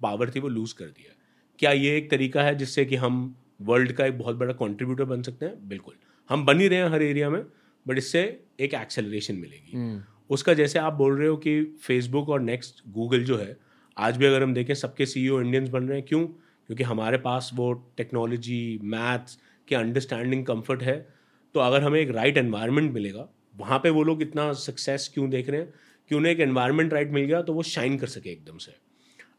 पावर 0.00 0.30
थी 0.30 0.40
वो 0.40 0.48
लूज़ 0.48 0.74
कर 0.74 0.84
दिया 0.84 1.14
क्या 1.58 1.72
ये 1.72 1.96
एक 1.96 2.10
तरीका 2.10 2.42
है 2.42 2.54
जिससे 2.54 2.84
कि 2.84 2.96
हम 2.96 3.36
वर्ल्ड 3.62 3.92
का 3.92 4.06
एक 4.06 4.18
बहुत 4.18 4.36
बड़ा 4.36 4.52
कॉन्ट्रीब्यूटर 4.52 5.04
बन 5.04 5.22
सकते 5.22 5.46
हैं? 5.46 5.68
बिल्कुल। 5.68 5.94
हम 6.28 6.46
बन 6.46 6.60
ही 6.60 6.68
रहे 6.68 6.78
हैं 6.78 6.88
हर 6.88 7.02
एरिया 7.02 7.30
में 7.30 7.44
बट 7.88 7.98
इससे 7.98 8.44
एक 8.60 8.74
एक्सेलरेशन 8.74 9.34
मिलेगी। 9.34 9.96
hmm. 9.96 10.30
उसका 10.30 10.54
जैसे 10.54 10.78
आप 10.78 10.92
बोल 10.92 11.18
रहे 11.18 11.28
हो 11.28 11.36
कि 11.36 11.64
फेसबुक 11.64 12.28
और 12.28 12.40
नेक्स्ट 12.40 12.82
गूगल 12.88 13.24
जो 13.24 13.36
है 13.36 13.56
आज 13.98 14.16
भी 14.16 14.26
अगर 14.26 14.42
हम 14.42 14.54
देखें 14.54 14.74
सबके 14.74 15.06
सी 15.06 15.26
इंडियंस 15.26 15.68
बन 15.68 15.84
रहे 15.84 15.98
हैं। 15.98 16.06
क्यों? 16.08 16.26
क्योंकि 16.66 16.84
हमारे 16.84 17.18
पास 17.18 17.50
वो 17.54 17.72
टेक्नोलॉजी 17.96 18.80
मैथ्स 18.82 19.38
के 19.68 19.74
अंडरस्टैंडिंग 19.74 20.46
कंफर्ट 20.46 20.82
है। 20.82 21.08
तो 21.54 21.60
अगर 21.60 21.82
हमें 21.82 22.00
एक 22.00 22.10
राइट 22.10 22.34
right 22.34 22.46
एनवायरनमेंट 22.46 22.92
मिलेगा 22.92 23.28
वहाँ 23.56 23.78
पे 23.78 23.90
वो 23.90 24.02
लोग 24.02 24.22
इतना 24.22 24.52
सक्सेस 24.52 25.10
क्यों 25.14 25.30
देख 25.30 25.50
रहे 25.50 25.60
हैं? 25.60 25.74
कि 26.08 26.14
उन्हें 26.14 26.32
एक 26.32 26.40
एनवायरनमेंट 26.40 26.92
राइट 26.92 27.10
मिल 27.10 27.24
गया 27.24 27.42
तो 27.42 27.54
वो 27.54 27.62
शाइन 27.62 27.98
कर 27.98 28.06
सके 28.06 28.30
एकदम 28.30 28.58
से। 28.58 28.91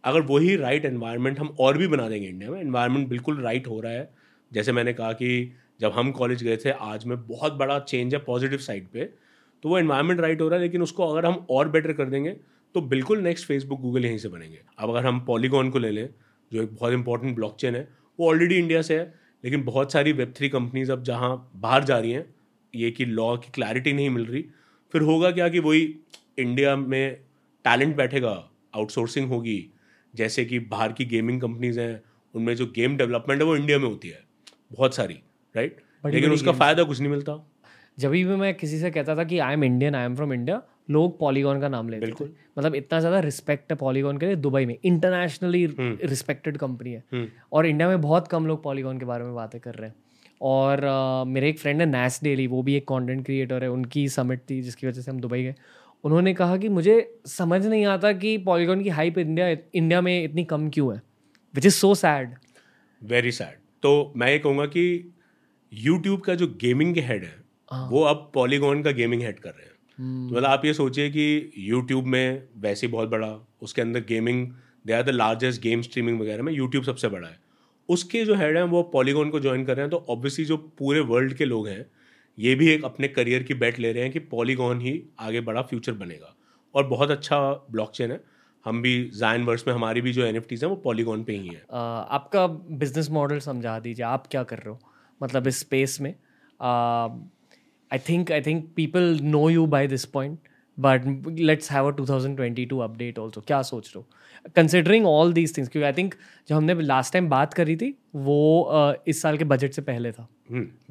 अगर 0.03 0.21
वही 0.23 0.55
राइट 0.55 0.85
एनवायरनमेंट 0.85 1.39
हम 1.39 1.55
और 1.59 1.77
भी 1.77 1.87
बना 1.87 2.07
देंगे 2.09 2.27
इंडिया 2.27 2.51
में 2.51 2.59
एनवायरनमेंट 2.61 3.07
बिल्कुल 3.09 3.41
राइट 3.41 3.67
हो 3.67 3.79
रहा 3.81 3.91
है। 3.91 4.09
जैसे 4.51 4.71
मैंने 4.71 4.93
कहा 4.93 5.11
कि 5.13 5.53
जब 5.79 5.91
हम 5.91 6.11
कॉलेज 6.11 6.43
गए 6.43 6.57
थे, 6.57 6.69
आज 6.69 7.05
में 7.05 7.17
बहुत 7.27 7.53
बड़ा 7.53 7.79
चेंज 7.81 8.13
है 8.13 8.19
पॉजिटिव 8.21 8.59
साइड 8.59 8.87
पे 8.87 9.09
तो 9.63 9.69
वो 9.69 9.77
एनवायरनमेंट 9.79 10.19
राइट 10.19 10.41
हो 10.41 10.47
रहा 10.47 10.59
है, 10.59 10.65
लेकिन 10.65 10.81
उसको 10.81 11.07
अगर 11.07 11.25
हम 11.25 11.45
और 11.49 11.69
बेटर 11.69 11.93
कर 11.93 12.05
देंगे 12.05 12.35
तो 12.75 12.81
बिल्कुल 12.83 13.19
नेक्स्ट 13.19 13.47
फेसबुक 13.47 13.79
गूगल 13.81 14.05
यहीं 14.05 14.17
से 14.17 14.29
बनेंगे। 14.29 14.59
अब 14.77 14.89
अगर 14.89 15.05
हम 15.05 15.19
पॉलीगॉन 15.19 15.69
को 15.69 15.79
ले 15.79 15.91
लें, 15.91 16.09
जो 16.51 16.61
एक 16.63 16.73
बहुत 16.75 16.93
इंपॉर्टेंट 16.93 17.35
ब्लॉकचेन 17.35 17.75
है, 17.75 17.87
वो 18.19 18.29
ऑलरेडी 18.29 18.55
इंडिया 18.55 18.81
से 18.81 18.99
है, 18.99 19.13
लेकिन 19.43 19.63
बहुत 19.63 19.91
सारी 19.91 20.11
वेब 20.11 20.33
थ्री 20.37 20.49
कंपनीज़ 20.49 20.91
अब 20.91 21.03
जहाँ 21.03 21.51
बाहर 21.55 21.83
जा 21.83 21.97
रही 21.99 22.11
हैं, 22.11 22.25
ये 22.73 22.91
कि 22.91 23.05
लॉ 23.05 23.35
की 23.37 23.51
क्लैरिटी 23.53 23.93
नहीं 23.93 24.09
मिल 24.09 24.25
रही। 24.25 24.45
फिर 24.93 25.01
होगा 25.01 25.31
क्या 25.31 25.49
कि 25.49 25.59
वही 25.59 25.83
इंडिया 26.39 26.75
में 26.75 27.15
टैलेंट 27.65 27.95
बैठेगा 27.95 28.31
आउटसोर्सिंग 28.75 29.29
होगी 29.29 29.57
जैसे 30.13 30.45
कि 30.45 30.60
बाहर 30.60 30.91
की 30.91 31.06
गेमिंग 31.06 31.41
कंपनीज़ 31.41 31.80
हैं 31.80 32.02
उनमें 32.34 32.56
जो 32.56 32.65
गेम 32.76 32.97
डेवलपमेंट 32.97 33.41
है 33.41 33.47
वो 33.47 33.56
इंडिया 33.56 33.78
में 33.80 33.88
होती 33.88 34.08
है 34.08 34.23
बहुत 34.74 34.95
सारी 34.95 35.20
राइट 35.55 35.82
लेकिन 36.05 36.32
उसका 36.32 36.51
फ़ायदा 36.51 36.84
कुछ 36.84 36.99
नहीं 36.99 37.09
मिलता। 37.09 37.39
जब 37.99 38.11
भी 38.11 38.24
मैं 38.26 38.53
किसी 38.53 38.80
से 38.80 38.91
कहता 38.91 39.16
था 39.16 39.24
कि 39.24 39.39
I 39.39 39.53
am 39.53 39.64
Indian 39.64 39.95
I 39.95 40.05
am 40.05 40.16
from 40.16 40.34
India 40.34 40.61
लोग 40.91 41.20
पॉलीगॉन 41.20 41.59
का 41.61 41.68
नाम 41.68 41.89
लेते 41.89 42.11
थे। 42.11 42.26
मतलब 42.57 42.76
इतना 42.76 42.99
ज़्यादा 42.99 43.20
रिस्पेक्ट 43.20 43.72
है 43.72 43.78
पॉलीगॉन 43.78 44.18
के 44.18 44.26
लिए 44.26 44.36
दुबई 44.36 44.66
में। 44.66 44.78
इंटरनेशनली 44.84 45.66
रिस्पेक्टेड 45.80 46.57
कंपनी 46.57 46.91
है। 46.91 47.03
हम्म। 47.14 47.28
और 47.51 47.66
इंडिया 47.66 47.88
में 47.88 48.01
बहुत 48.01 48.28
कम 48.28 48.47
लोग 48.47 48.64
पॉलीगॉन 48.64 48.99
के 48.99 49.05
बारे 49.05 49.24
में 49.24 49.36
बातें 49.36 49.59
कर 49.61 49.76
रहे 49.76 49.89
हैं। 49.89 49.95
और 50.41 50.80
uh, 50.80 51.28
मेरे 51.28 51.49
एक 51.49 51.59
फ्रेंड 51.59 51.80
है 51.82 51.86
नैस 51.86 52.20
डेली 52.24 52.47
वो 52.47 52.61
भी 52.64 52.76
एक 52.76 52.88
कंटेंट 52.88 53.26
क्रिएटर 53.26 53.64
है। 53.64 53.70
उनकी 53.72 54.07
समिट 54.09 54.41
थी 54.49 54.61
जिसकी 54.61 54.88
वजह 54.88 55.01
से 55.01 55.11
हम 55.11 55.20
दुबई 55.20 55.43
गए। 55.43 55.55
उन्होंने 56.04 56.34
कहा 56.34 56.58
कि 56.58 56.70
मुझे 56.70 56.95
समझ 57.28 57.66
नहीं 57.66 57.86
आता 57.86 58.12
कि 58.14 58.38
पॉलीगॉन 58.38 58.84
की 58.84 58.89
हाइप 58.89 59.18
इंडिया 59.18 59.47
इंडिया 59.76 60.01
में 60.01 60.24
इतनी 60.24 60.43
कम 60.43 60.70
क्यों 60.70 60.93
है 60.95 61.01
which 61.54 61.66
is 61.66 61.76
so 61.76 61.93
sad 61.95 62.36
very 63.01 63.32
sad 63.32 63.58
तो 63.84 64.14
मैं 64.16 64.32
ये 64.32 64.39
कहूँगा 64.39 64.66
कि 64.66 65.14
यूट्यूब 65.72 66.22
का 66.22 66.36
जो 66.36 66.47
गेमिंग 66.62 66.93
के 66.95 67.01
हेड 67.01 67.24
है 67.24 67.36
हाँ। 67.72 67.89
वो 67.89 68.01
अब 68.04 68.32
पॉलीगॉन 68.34 68.84
का 68.84 68.91
गेमिंग 68.91 69.22
हेड 69.22 69.39
कर 69.39 69.49
रहे 69.49 69.66
हैं 69.66 69.72
hmm. 69.72 70.30
तो 70.30 70.36
मतलब 70.36 70.45
आप 70.45 70.66
ये 70.66 70.74
सोचिए 70.74 71.10
कि 71.10 71.51
यूट्यूब 71.58 72.06
में 72.06 72.43
वैसे 72.58 72.88
बहुत 72.88 73.10
बड़ा 73.10 73.47
उसके 73.62 73.82
अंदर 73.82 73.99
gaming 73.99 74.47
they 74.86 74.93
are 74.93 75.04
the 75.04 75.10
largest 75.10 75.62
game 75.62 75.82
streaming 75.82 76.20
वगैरह 76.22 76.43
में 76.43 76.54
यूट्यूब 76.54 76.84
सबसे 76.84 77.08
बड़ा 77.08 77.28
है 77.28 77.39
उसके 77.89 78.24
जो 78.26 78.36
हेड 78.36 78.58
हैं 78.58 78.64
वो 78.64 78.84
पॉलीगॉन 78.84 79.30
को 79.30 79.39
ज्वाइन 79.39 79.66
कर 79.66 79.76
रहे 79.76 79.84
हैं 79.84 79.91
तो 79.91 80.06
ऑब्वियसली 80.10 80.45
जो 80.45 80.58
पूरे 80.58 80.99
वर्ल्ड 80.99 81.34
के 81.34 81.45
लोग 81.45 81.68
हैं 81.68 81.86
ये 82.39 82.55
भी 82.55 82.69
एक 82.69 82.86
अपने 82.86 83.07
करियर 83.07 83.43
की 83.43 83.53
बैट 83.53 83.79
ले 83.79 83.91
रहे 83.91 84.03
हैं 84.03 84.11
कि 84.11 84.19
पॉलीगॉन 84.19 84.81
ही 84.81 85.01
आगे 85.19 85.41
बड़ा 85.41 85.61
फ्यूचर 85.61 85.91
बनेगा। 85.93 86.36
और 86.75 86.88
बहुत 86.88 87.11
अच्छा 87.11 87.39
ब्लॉकचेन 87.71 88.11
है। 88.11 88.23
हम 88.65 88.81
भी 88.81 89.11
जाइन 89.15 89.43
वर्स 89.43 89.67
में 89.67 89.73
हमारी 89.73 90.01
भी 90.01 90.13
जो 90.13 90.25
एन 90.25 90.36
हैं 90.36 90.65
वो 90.65 90.75
पॉलीगॉन 90.75 91.23
पे 91.23 91.34
ही 91.34 91.47
है। 91.47 91.61
आपका 91.71 92.45
बिज़नेस 92.47 93.09
मॉडल 93.09 93.39
समझा 93.39 93.79
दीजिए 93.79 94.05
आप 94.05 94.27
क्या 94.27 94.43
कर 94.43 94.57
रहे 94.57 94.69
हो? 94.69 94.79
मतलब 95.23 95.47
इस 95.47 95.59
स्पेस 95.59 95.97
में। 96.01 96.13
I 97.91 97.99
think 97.99 98.31
I 98.31 98.41
think 98.41 98.73
people 98.75 99.19
know 99.21 99.49
you 99.49 99.65
by 99.65 99.88
this 99.88 100.05
point 100.05 100.39
but 100.77 101.03
let's 101.39 101.71
have 101.71 101.91
a 101.91 101.95
2022 101.95 102.81
update 102.81 103.19
also 103.19 103.41
क्या 103.41 103.61
सोच 103.61 103.88
रहे 103.88 103.99
हो? 103.99 104.07
कंसिडरिंग 104.55 105.05
ऑल 105.05 105.34
दीज 105.34 105.55
थिंग्स 105.57 105.69
क्योंकि 105.71 105.86
आई 105.86 105.93
थिंक 105.93 106.15
जब 106.49 106.55
हमने 106.55 106.81
लास्ट 106.81 107.13
टाइम 107.13 107.29
बात 107.29 107.53
करी 107.53 107.75
थी 107.75 107.93
वो 108.15 108.69
uh, 108.73 108.95
इस 109.07 109.21
साल 109.21 109.38
के 109.38 109.43
बजट 109.43 109.71
से 109.71 109.81
पहले 109.81 110.11
था। 110.11 110.27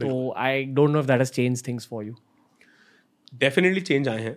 तो 0.01 0.33
I 0.39 0.65
don't 0.65 0.91
know 0.91 0.99
if 0.99 1.07
that 1.07 1.19
has 1.19 1.33
change 1.33 1.67
things 1.67 1.87
for 1.89 2.05
you 2.05 2.15
definitely 3.33 3.81
change 3.81 4.09
आए 4.09 4.23
हैं। 4.23 4.37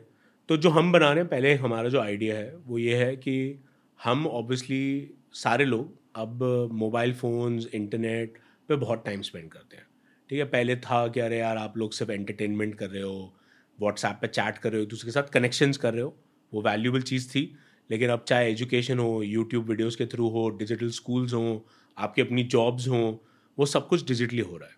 तो 0.49 0.57
जो 0.57 0.69
हम 0.69 0.91
बना 0.91 1.11
रहे 1.11 1.19
हैं 1.19 1.27
पहले 1.29 1.53
हमारा 1.55 1.89
जो 1.89 1.99
आइडिया 2.01 2.35
है 2.35 2.55
वो 2.57 2.77
ये 2.77 2.95
है 2.95 3.15
कि 3.15 3.63
हम 3.99 4.27
ऑब्वियसली 4.27 5.11
सारे 5.33 5.65
लोग 5.65 5.93
अब 6.15 6.43
मोबाइल 6.73 7.13
फ़ोन्स 7.13 7.67
इंटरनेट 7.73 8.37
पे 8.69 8.75
बहुत 8.75 9.05
टाइम 9.05 9.21
स्पेंड 9.21 9.49
करते 9.51 9.77
हैं। 9.77 9.85
ठीक 10.29 10.39
है 10.39 10.45
पहले 10.45 10.75
था 10.75 11.07
कि 11.07 11.19
अरे 11.19 11.37
यार 11.37 11.57
आप 11.57 11.77
लोग 11.77 11.93
सिर्फ़ 11.93 12.11
एंटरटेनमेंट 12.11 12.75
कर 12.75 12.89
रहे 12.89 13.01
हो 13.01 13.33
व्हाट्सएप 13.79 14.17
पे 14.21 14.27
चैट 14.27 14.57
कर 14.57 14.71
रहे 14.71 14.81
हो 14.81 14.85
दूसरे 14.85 15.07
के 15.07 15.11
साथ 15.11 15.29
कनेक्शंस 15.33 15.77
कर 15.77 15.93
रहे 15.93 16.03
हो 16.03 16.15
वो 16.53 16.61
वैल्यूबल 16.61 17.01
चीज़ 17.01 17.29
थी। 17.29 17.41
लेकिन 17.89 18.09
अब 18.09 18.23
चाहे 18.27 18.49
एजुकेशन 18.51 18.99
हो 18.99 19.21
यूट्यूब 19.23 19.69
वीडियोज़ 19.69 19.97
के 19.97 20.05
थ्रू 20.05 20.29
हो 20.29 20.47
डिजिटल 20.49 20.89
स्कूल्स 20.91 21.33
हों 21.33 21.59
आपकी 21.97 22.21
अपनी 22.21 22.43
जॉब्स 22.43 22.87
हों 22.87 23.15
वो 23.57 23.65
सब 23.65 23.87
कुछ 23.87 24.07
डिजिटली 24.07 24.41
हो 24.41 24.57
रहा 24.57 24.69
है। 24.69 24.75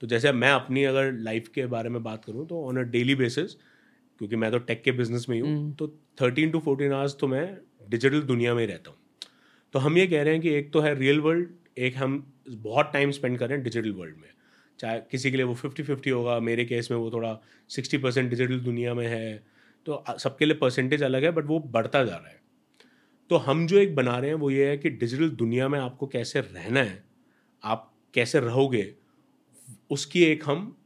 तो 0.00 0.06
जैसे 0.06 0.32
मैं 0.32 0.50
अपनी 0.50 0.84
अगर 0.84 1.12
लाइफ 1.12 1.48
के 1.48 1.66
बारे 1.66 1.88
में 1.88 2.02
बात 2.02 2.24
करूँ 2.24 2.46
तो 2.46 2.64
ऑन 2.66 2.78
अ 2.78 2.82
डेली 2.90 3.14
बेसिस 3.14 3.54
क्योंकि 3.54 4.36
मैं 4.36 4.50
तो 4.50 4.58
टेक 4.60 4.82
के 4.82 4.92
बिज़नेस 4.92 5.26
में 5.28 5.36
ही 5.36 5.40
हूँ 5.42 5.50
हम्म। 5.50 5.72
तो 5.72 5.88
थर्टीन 6.22 6.50
टू 6.50 6.60
फोर्टीन 6.60 6.92
आवर्स 6.92 7.16
तो 7.20 7.26
मैं 7.26 7.44
डिजिटल 7.88 8.20
दुनिया 8.22 8.54
में 8.54 8.60
ही 8.60 8.66
रहता 8.66 8.90
हूँ। 8.90 8.98
तो 9.74 9.78
हम 9.78 9.98
ये 9.98 10.06
कह 10.06 10.22
रहे 10.22 10.32
हैं 10.34 10.42
कि 10.42 10.54
एक 10.54 10.72
तो 10.72 10.80
है 10.80 10.94
रियल 10.94 11.20
वर्ल्ड 11.20 11.48
एक 11.78 11.96
हम 11.96 12.24
बहुत 12.48 12.90
टाइम 12.92 13.10
स्पेंड 13.10 13.38
कर 13.38 13.48
रहे 13.48 13.56
हैं 13.56 13.64
डिजिटल 13.64 13.92
वर्ल्ड 13.92 14.16
में। 14.16 14.28
चाहे 14.78 15.00
किसी 15.10 15.30
के 15.30 15.36
लिए 15.36 15.46
वो 15.46 15.54
फिफ्टी 15.54 15.82
फिफ्टी 15.82 16.10
होगा 16.10 16.38
मेरे 16.40 16.64
केस 16.64 16.90
में 16.90 16.98
वो 16.98 17.10
थोड़ा 17.10 17.38
सिक्सटी 17.70 17.98
परसेंट 17.98 18.30
डिजिटल 18.30 18.60
दुनिया 18.60 18.94
में 18.94 19.06
है 19.06 19.42
तो 19.86 20.04
सबके 20.18 20.44
लिए 20.44 20.54
परसेंटेज 20.54 21.02
अलग 21.02 21.24
है 21.24 21.30
बट 21.30 21.46
वो 21.46 21.58
बढ़ता 21.68 22.04
जा 22.04 22.16
रहा 22.16 22.28
है। 22.28 22.38
तो 23.30 23.36
हम 23.38 23.66
जो 23.66 23.78
एक 23.78 23.94
बना 23.94 24.16
रहे 24.18 24.30
हैं 24.30 24.36
वो 24.36 24.50
ये 24.50 24.68
है 24.68 24.76
कि 24.78 24.90
डिजिटल 24.90 25.30
दुनिया 25.36 25.68
में 25.68 25.78
आपको 25.78 26.06
कैसे 26.06 26.40
रहना 26.40 26.80
है 26.80 27.02
आप 27.62 27.92
कैसे 28.14 28.40
रहोगे 28.40 28.82
उसकी 29.90 30.22
एक 30.24 30.42
हम 30.46 30.76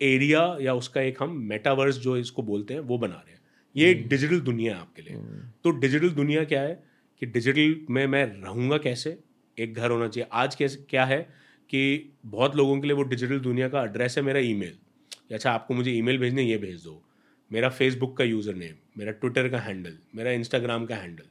एरिया 0.00 0.40
या 0.60 0.74
उसका 0.74 1.00
एक 1.00 1.22
हम 1.22 1.36
मेटावर्स 1.48 1.96
जो 1.96 2.16
इसको 2.16 2.42
बोलते 2.42 2.74
हैं 2.74 2.80
वो 2.80 2.98
बना 2.98 3.14
रहे 3.14 3.32
हैं। 3.32 3.40
ये 3.74 3.90
एक 3.90 4.08
डिजिटल 4.08 4.34
हम्म। 4.34 4.44
दुनिया 4.44 4.74
है 4.74 4.80
आपके 4.80 5.02
लिए। 5.02 5.14
हम्म। 5.14 5.50
तो 5.64 5.70
डिजिटल 5.70 6.10
दुनिया 6.10 6.44
क्या 6.44 6.60
है 6.62 6.82
कि 7.22 7.26
डिजिटल 7.26 7.74
में 7.90 8.06
मैं 8.06 8.24
रहूँगा 8.24 8.78
कैसे? 8.78 9.18
एक 9.58 9.74
घर 9.74 9.90
होना 9.90 10.08
चाहिए। 10.08 10.28
आज 10.32 10.54
कैसे 10.54 10.84
क्या 10.90 11.04
है 11.04 11.18
कि 11.70 12.12
बहुत 12.26 12.56
लोगों 12.56 12.80
के 12.80 12.86
लिए 12.86 12.96
वो 12.96 13.02
डिजिटल 13.04 13.38
दुनिया 13.40 13.68
का 13.68 13.82
एड्रेस 13.84 14.16
है 14.18 14.24
मेरा 14.24 14.40
ईमेल 14.40 14.78
अच्छा 15.34 15.52
आपको 15.52 15.74
मुझे 15.74 15.90
ईमेल 15.90 16.18
भेजने 16.18 16.42
ये 16.42 16.56
भेज 16.58 16.82
दो। 16.84 17.02
मेरा 17.50 17.68
फेसबुक 17.70 18.16
का 18.16 18.24
यूज़र 18.24 18.54
नेम 18.54 18.74
मेरा 18.98 19.12
ट्विटर 19.12 19.48
का 19.48 19.58
हैंडल 19.58 19.96
मेरा 20.14 20.30
इंस्टाग्राम 20.30 20.84
का 20.86 20.96
हैंडल 20.96 21.24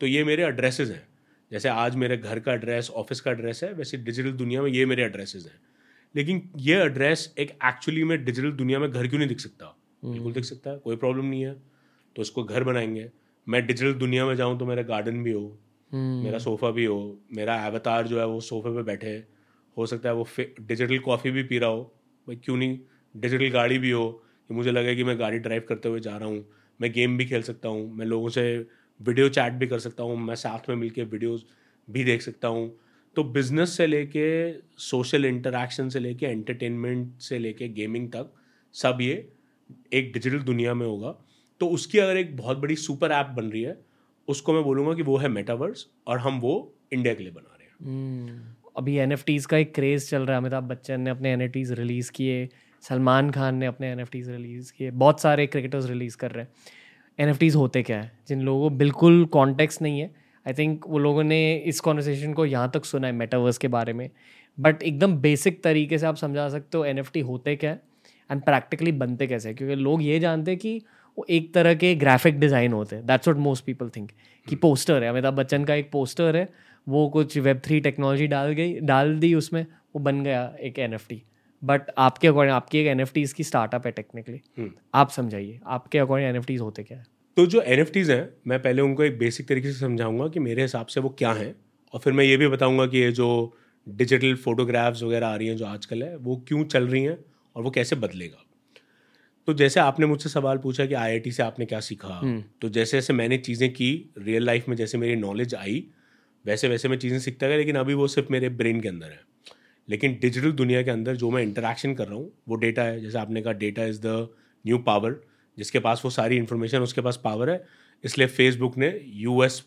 तो 0.00 0.06
ये 0.06 0.24
मेरे 0.24 0.44
एड्रेसेस 0.44 0.90
हैं। 0.90 1.06
जैसे 1.50 1.68
आज 1.68 1.96
मेरे 1.96 2.16
घर 2.16 2.38
का 2.40 2.52
एड्रेस 2.54 2.90
ऑफ़िस 2.90 3.20
का 3.20 3.30
एड्रेस 3.30 3.62
है 3.64 3.72
वैसे 3.72 3.96
डिजिटल 3.98 4.32
दुनिया 4.34 4.62
में 4.62 4.70
ये 4.70 4.86
मेरे 4.86 5.02
एड्रेसेस 5.02 5.44
हैं। 5.44 5.58
लेकिन 6.16 6.42
ये 6.58 6.76
एड्रेस 6.76 7.34
एक 7.38 7.50
एक्चुअली 7.64 8.04
में 8.04 8.24
डिजिटल 8.24 8.52
दुनिया 8.52 8.78
में 8.78 8.90
घर 8.90 9.06
क्यों 9.06 9.18
नहीं 9.18 9.28
दिख 9.28 9.40
सकता। 9.40 9.76
बिल्कुल 10.02 10.32
दिख 10.32 10.44
सकता 10.44 10.70
है, 10.70 10.78
कोई 10.78 10.96
प्रॉब्लम 10.96 11.24
नहीं 11.24 11.42
है 11.42 11.54
तो 12.16 12.22
उसको 12.22 12.44
घर 12.44 12.64
बनाएँगे 12.64 13.10
मैं 13.46 13.66
डिजिटल 13.66 13.92
दुनिया 13.94 14.26
में 14.26 14.34
जाऊँ 14.36 14.58
तो 14.58 14.66
मेरा 14.66 14.82
गार्डन 14.82 15.22
भी 15.22 15.32
हो। 15.32 15.58
मेरा 15.90 16.38
सोफ़ा 16.38 16.70
भी 16.70 16.84
हो, 16.84 17.18
मेरा 17.32 17.54
एवतार 17.66 18.06
जो 18.06 18.18
है 18.20 18.26
वो 18.26 18.40
सोफे 18.40 18.70
पे 18.76 18.82
बैठे, 18.82 19.12
हो 19.76 19.86
सकता 19.86 20.08
है 20.08 20.14
वो 20.14 20.26
डिजिटल 20.38 20.98
कॉफ़ी 20.98 21.30
भी 21.30 21.42
पी 21.42 21.58
रहा 21.58 21.70
हो 21.70 21.82
भाई 22.26 22.36
क्यों 22.36 22.56
नहीं 22.56 22.78
डिजिटल 23.14 23.50
गाड़ी 23.50 23.78
भी 23.78 23.90
हो, 23.90 24.08
कि 24.50 24.54
मुझे 24.54 24.70
लगे 24.70 24.94
कि 24.96 25.04
मैं 25.04 25.18
गाड़ी 25.18 25.38
ड्राइव 25.38 25.62
करते 25.68 25.88
हुए 25.88 26.00
जा 26.00 26.16
रहा 26.16 26.28
हूँ, 26.28 26.44
मैं 26.80 26.92
गेम 26.92 27.16
भी 27.18 27.26
खेल 27.26 27.42
सकता 27.42 27.68
हूँ, 27.68 27.92
मैं 27.92 28.06
लोगों 28.06 28.28
से 28.28 28.42
वीडियो 29.00 29.28
चैट 29.28 29.52
भी 29.52 29.66
कर 29.66 29.78
सकता 29.78 30.02
हूँ, 30.02 30.16
मैं 30.16 30.34
साथ 30.34 30.68
में 30.68 30.76
मिलके 30.76 31.04
वीडियोस 31.04 31.46
भी 31.88 32.04
देख 32.04 32.22
सकता 32.22 32.48
हूँ 32.48 32.68
तो 33.16 33.24
बिज़नेस 33.24 33.76
से 33.76 33.86
लेके 33.86 34.52
सोशल 34.78 35.24
इंटरेक्शन 35.24 35.88
से 35.88 36.00
लेके 36.00 36.26
एंटरटेनमेंट 36.26 37.20
से 37.20 37.38
लेके 37.38 37.68
गेमिंग 37.68 38.08
तक 38.08 38.32
सब 38.72 38.98
ये 39.00 39.28
एक 39.92 40.12
डिजिटल 40.12 40.38
दुनिया 40.38 40.74
में 40.74 40.86
होगा। 40.86 41.14
तो 41.60 41.68
उसकी 41.68 41.98
अगर 41.98 42.16
एक 42.16 42.36
बहुत 42.36 42.58
बड़ी 42.58 42.76
सुपर 42.76 43.10
ऐप 43.10 43.26
बन 43.26 43.44
रही 43.44 43.62
है 43.62 43.76
उसको 44.28 44.52
मैं 44.52 44.62
बोलूँगा 44.62 44.94
कि 44.94 45.02
वो 45.02 45.16
है 45.16 45.28
मेटावर्स 45.28 45.86
और 46.06 46.18
हम 46.18 46.40
वो 46.40 46.74
इंडिया 46.92 47.14
के 47.14 47.22
लिए 47.22 47.32
बना 47.32 47.56
रहे 47.58 47.66
हैं। 47.66 47.74
हम्म, 47.82 48.54
अभी 48.76 48.96
एन 48.96 49.16
का 49.50 49.56
एक 49.56 49.74
क्रेज़ 49.74 50.10
चल 50.10 50.22
रहा 50.22 50.32
है 50.32 50.40
अमिताभ 50.40 50.64
बच्चन 50.64 51.00
ने 51.00 51.10
अपने 51.10 51.32
एन 51.32 51.52
रिलीज़ 51.70 52.12
किए 52.12 52.48
सलमान 52.82 53.30
खान 53.30 53.54
ने 53.54 53.66
अपने 53.66 53.92
एन 53.92 54.06
रिलीज़ 54.14 54.72
किए 54.72 54.90
बहुत 54.90 55.20
सारे 55.20 55.46
क्रिकेटर्स 55.46 55.86
रिलीज़ 55.86 56.16
कर 56.16 56.30
रहे 56.30 56.44
हैं। 56.44 57.32
एन 57.32 57.50
होते 57.54 57.82
क्या 57.82 58.00
है? 58.02 58.18
जिन 58.28 58.40
लोगों 58.40 58.70
को 58.70 58.76
बिल्कुल 58.76 59.24
कॉन्टेक्स्ट 59.24 59.82
नहीं 59.82 60.00
है 60.00 60.25
आई 60.46 60.54
थिंक 60.54 60.84
वो 60.88 60.98
लोगों 60.98 61.24
ने 61.24 61.56
इस 61.56 61.80
कॉन्वर्सेशन 61.80 62.32
को 62.32 62.46
यहाँ 62.46 62.70
तक 62.74 62.84
सुना 62.84 63.06
है 63.06 63.12
मेटावर्स 63.12 63.58
के 63.58 63.68
बारे 63.68 63.92
में। 63.92 64.10
बट 64.58 64.82
एकदम 64.82 65.16
बेसिक 65.16 65.62
तरीके 65.64 65.98
से 65.98 66.06
आप 66.06 66.16
समझा 66.16 66.48
सकते 66.48 66.78
हो 66.78 66.84
एनएफटी 66.84 67.20
होते 67.20 67.56
क्या 67.56 67.70
है 67.70 67.80
एंड 68.30 68.42
प्रैक्टिकली 68.42 68.92
बनते 68.92 69.26
कैसे 69.26 69.54
क्योंकि 69.54 69.74
लोग 69.74 70.02
ये 70.02 70.18
जानते 70.20 70.50
हैं 70.50 70.60
कि 70.60 70.80
वो 71.18 71.26
एक 71.30 71.52
तरह 71.54 71.74
के 71.74 71.94
ग्राफिक 71.94 72.38
डिज़ाइन 72.40 72.72
होते 72.72 72.96
हैं। 72.96 73.06
That's 73.06 73.28
what 73.28 73.36
most 73.36 73.64
people 73.64 73.88
think 73.88 74.10
कि 74.46 74.56
पोस्टर 74.56 74.94
hmm. 74.94 75.02
है। 75.02 75.08
अमिताभ 75.08 75.34
बच्चन 75.34 75.64
का 75.64 75.74
एक 75.74 75.90
पोस्टर 75.90 76.36
है। 76.36 76.48
वो 76.86 77.08
कुछ 77.08 77.38
वेब 77.38 77.60
थ्री 77.64 77.80
टेक्नोलॉजी 77.80 78.26
डाल 78.26 78.52
गई 78.52 78.80
डाल 78.80 79.18
दी 79.18 79.34
उसमें 79.34 79.62
वो 79.62 79.98
बन 79.98 80.22
गया 80.22 80.52
एक 80.60 80.78
एनएफटी 80.78 81.22
बट 81.62 81.90
आपके 81.98 82.28
अकॉर्डिंग 82.28 82.54
आपकी 82.54 82.78
एक 82.78 82.86
एन 82.86 83.04
की 83.36 83.44
स्टार्टअप 83.44 83.86
है 83.86 83.92
टेक्निकली 83.92 84.40
hmm. 84.60 84.70
आप 84.94 85.10
समझाइए 85.10 85.60
आपके 85.66 85.98
अकॉर्डिंग 85.98 86.36
एन 86.36 86.58
होते 86.60 86.82
क्या 86.82 86.98
है? 86.98 87.04
तो 87.36 87.44
जो 87.46 87.60
एन 87.62 87.84
हैं 87.96 88.28
मैं 88.46 88.58
पहले 88.62 88.82
उनको 88.82 89.02
एक 89.04 89.18
बेसिक 89.18 89.48
तरीके 89.48 89.72
से 89.72 89.78
समझाऊँगा 89.78 90.28
कि 90.28 90.40
मेरे 90.40 90.62
हिसाब 90.62 90.86
से 90.86 91.00
वो 91.00 91.08
क्या 91.18 91.32
हैं 91.32 91.54
और 91.94 92.00
फिर 92.00 92.12
मैं 92.12 92.24
ये 92.24 92.36
भी 92.36 92.48
बताऊँगा 92.48 92.86
कि 92.86 92.98
ये 92.98 93.10
जो 93.12 93.28
डिजिटल 93.86 94.34
फोटोग्राफ्स 94.34 95.02
वगैरह 95.02 95.26
आ 95.26 95.34
रही 95.36 95.48
हैं 95.48 95.56
जो 95.56 95.66
आजकल 95.66 96.02
है 96.02 96.16
वो 96.18 96.36
क्यों 96.48 96.64
चल 96.66 96.86
रही 96.88 97.02
हैं 97.02 97.18
और 97.56 97.62
वो 97.62 97.70
कैसे 97.70 97.96
बदलेगा 97.96 98.42
तो 99.48 99.54
जैसे 99.54 99.80
आपने 99.80 100.06
मुझसे 100.06 100.28
सवाल 100.28 100.58
पूछा 100.58 100.86
कि 100.86 100.94
आईआईटी 100.94 101.32
से 101.32 101.42
आपने 101.42 101.66
क्या 101.66 101.80
सीखा 101.80 102.08
हम्म। 102.08 102.42
तो 102.62 102.68
जैसे 102.68 102.96
जैसे 102.96 103.12
मैंने 103.12 103.38
चीज़ें 103.40 103.72
की 103.72 103.90
रियल 104.18 104.44
लाइफ 104.44 104.68
में 104.68 104.76
जैसे 104.76 104.98
मेरी 104.98 105.16
नॉलेज 105.16 105.54
आई 105.54 105.84
वैसे 106.44 106.68
वैसे 106.68 106.88
मैं 106.88 106.98
चीज़ें 106.98 107.18
सीखता 107.20 107.46
गया 107.46 107.56
लेकिन 107.56 107.76
अभी 107.76 107.94
वो 107.94 108.08
सिर्फ़ 108.08 108.32
मेरे 108.32 108.48
ब्रेन 108.54 108.80
के 108.80 108.88
अंदर 108.88 109.06
है 109.06 109.20
लेकिन 109.88 110.18
डिजिटल 110.22 110.52
दुनिया 110.54 110.82
के 110.82 110.90
अंदर 110.90 111.16
जो 111.16 111.30
मैं 111.30 111.42
इंटरेक्शन 111.42 111.94
कर 111.94 112.06
रहा 112.06 112.16
हूँ 112.16 112.32
वो 112.48 112.56
डेटा 112.56 112.82
है 112.82 113.00
जैसे 113.00 113.18
आपने 113.18 113.42
कहा 113.42 113.52
data 113.58 113.84
is 113.84 114.00
the 114.00 114.28
new 114.64 114.78
power 114.78 115.20
जिसके 115.58 115.78
पास 115.78 116.02
वो 116.04 116.10
सारी 116.10 116.36
इन्फॉर्मेशन 116.36 116.78
उसके 116.78 117.00
पास 117.00 117.20
पावर 117.24 117.50
है। 117.50 117.66
इसलिए 118.04 118.26
फेसबुक 118.26 118.78
ने 118.78 119.00
यूएस 119.06 119.60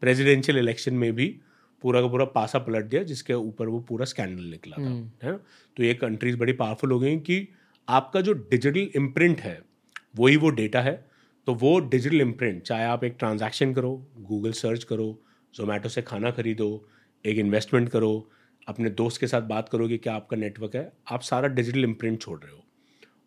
प्रेसिडेंशियल 0.00 0.58
इलेक्शन 0.58 0.94
में 0.94 1.12
भी 1.12 1.40
पूरा 1.82 2.00
का 2.00 2.06
पूरा 2.06 2.24
पासा 2.24 2.58
पलट 2.58 2.84
दिया 2.84 3.02
जिसके 3.02 3.34
ऊपर 3.34 3.68
वो 3.68 3.80
पूरा 3.80 4.04
स्कैंडल 4.04 4.42
निकला 4.42 4.82
था 4.82 4.86
हम्म। 4.86 5.10
है 5.22 5.32
ना? 5.32 5.40
तो 5.76 5.82
ये 5.82 5.94
कंट्रीज़ 5.94 6.36
बड़ी 6.36 6.52
पावरफुल 6.52 6.92
हो 6.92 7.00
गई 7.00 7.16
कि 7.16 7.48
आपका 7.88 8.20
जो 8.20 8.32
डिजिटल 8.32 8.88
इम्प्रिंट 8.96 9.40
है 9.40 9.62
वही 10.16 10.36
वो 10.36 10.50
डेटा 10.50 10.80
है। 10.80 11.08
तो 11.46 11.54
वो 11.54 11.78
डिजिटल 11.80 12.20
इम्प्रिंट 12.20 12.62
चाहे 12.62 12.84
आप 12.84 13.04
एक 13.04 13.16
ट्रांजैक्शन 13.18 13.74
करो 13.74 14.08
गूगल 14.18 14.52
सर्च 14.52 14.84
करो 14.84 15.22
जोमेटो 15.54 15.88
से 15.88 16.02
खाना 16.02 16.30
खरीदो 16.30 16.88
एक 17.26 17.38
इन्वेस्टमेंट 17.38 17.88
करो 17.88 18.30
अपने 18.68 18.90
दोस्त 18.90 19.20
के 19.20 19.26
साथ 19.26 19.42
बात 19.42 19.68
करो 19.68 19.88
कि 19.88 19.98
क्या 19.98 20.14
आपका 20.14 20.36
नेटवर्क 20.36 20.76
है 20.76 20.92
आप 21.10 21.20
सारा 21.20 21.48
डिजिटल 21.48 21.84
इम्प्रिंट 21.84 22.20
छोड़ 22.20 22.40
रहे 22.40 22.52
हो। 22.52 22.61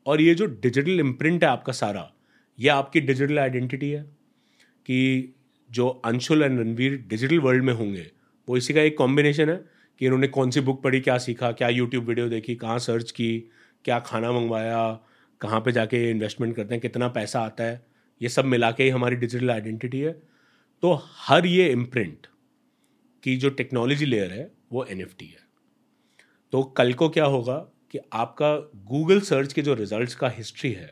और 0.06 0.22
ये 0.22 0.36
जो 0.36 0.46
डिजिटल 0.46 1.00
इम्प्रिंट 1.00 1.44
है 1.44 1.50
आपका 1.50 1.74
सारा, 1.74 2.12
ये 2.60 2.70
आपकी 2.70 3.00
डिजिटल 3.00 3.40
आइडेंटिटी 3.40 3.92
है 3.92 4.04
कि 4.86 5.34
जो 5.72 5.88
Anshul 5.88 6.44
and 6.44 6.60
Ranveer 6.60 7.06
digital 7.08 7.40
world 7.40 7.64
में 7.64 7.74
होंगे, 7.74 8.12
वो 8.48 8.58
इसी 8.58 8.74
का 8.74 8.82
एक 8.82 8.98
कॉम्बिनेशन 8.98 9.50
है 9.50 9.66
कि 10.00 10.06
इन्होंने 10.06 10.28
कौन 10.28 10.52
सी 10.52 10.60
बुक 10.60 10.84
पढ़ी, 10.84 11.00
क्या 11.00 11.18
सीखा, 11.18 11.52
क्या 11.52 11.70
यूट्यूब 11.70 12.06
वीडियो 12.06 12.30
देखी, 12.30 12.56
कहाँ 12.56 12.80
सर्च 12.80 13.12
की, 13.12 13.50
क्या 13.86 14.00
खाना 14.00 14.32
मंगवाया, 14.32 15.00
कहाँ 15.42 15.60
पे 15.60 15.72
जाके 15.72 16.12
इन्वेस्टमेंट 16.12 16.56
करते 16.56 16.74
हैं, 16.76 16.82
कितना 16.82 17.08
पैसा 17.08 17.42
आता 17.42 17.64
है, 17.64 17.86
ये 18.22 18.30
सब 18.30 18.46
मिला 18.46 18.72
के 18.72 18.84
ही 18.84 18.90
हमारी 18.90 19.16
डिजिटल 19.16 19.52
आइडेंटिटी 19.52 20.00
है। 20.00 20.12
तो 20.82 21.02
हर 21.04 21.46
ये 21.46 21.70
इम्प्रिंट 21.70 22.28
की 23.24 23.38
जो 23.38 23.50
टेक्नोलॉजी 23.50 24.06
लेयर 24.06 24.32
है, 24.32 24.52
वो 24.72 24.86
एनएफटी 24.86 25.26
है। 25.26 25.40
तो 26.52 26.64
कल 26.64 26.94
को 26.94 27.10
क्या 27.10 27.26
होगा? 27.26 27.72
कि 27.96 28.00
आपका 28.14 28.56
गूगल 28.88 29.20
सर्च 29.22 29.54
के 29.54 29.62
जो 29.62 29.74
रिजल्ट्स 29.74 30.16
का 30.16 30.30
हिस्ट्री 30.30 30.72
है, 30.72 30.90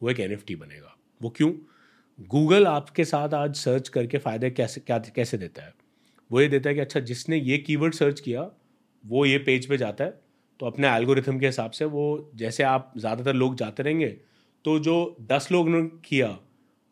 वो 0.00 0.10
एक 0.10 0.20
एनएफटी 0.20 0.54
बनेगा। 0.56 0.96
वो 1.20 1.30
क्यों? 1.30 1.50
गूगल 2.30 2.66
आपके 2.66 3.04
साथ 3.04 3.34
आज 3.34 3.54
सर्च 3.56 3.88
करके 3.88 4.18
फ़ायदे 4.18 4.50
कैसे, 4.50 4.80
क्या, 4.80 4.98
कैसे 4.98 5.38
देता 5.38 5.62
है? 5.62 5.72
वो 6.30 6.40
ये 6.40 6.48
देता 6.48 6.68
है 6.68 6.74
कि 6.74 6.80
अच्छा 6.80 7.00
जिसने 7.00 7.36
ये 7.36 7.58
कीवर्ड 7.58 7.94
सर्च 7.94 8.20
किया, 8.20 8.48
वो 9.04 9.24
ये 9.26 9.38
पेज 9.38 9.66
पे 9.68 9.76
जाता 9.76 10.04
है 10.04 10.20
तो 10.60 10.66
अपने 10.66 10.88
एल्गोरिथम 10.88 11.38
के 11.38 11.46
हिसाब 11.46 11.70
से 11.70 11.84
वो, 11.86 12.30
जैसे 12.34 12.62
आप 12.64 12.92
ज़्यादातर 12.98 13.34
लोग 13.34 13.56
जाते 13.56 13.82
रहेंगे 13.82 14.08
तो 14.64 14.78
जो 14.78 15.16
दस 15.22 15.48
लोग 15.52 15.68
ने 15.68 15.82
किया, 16.04 16.28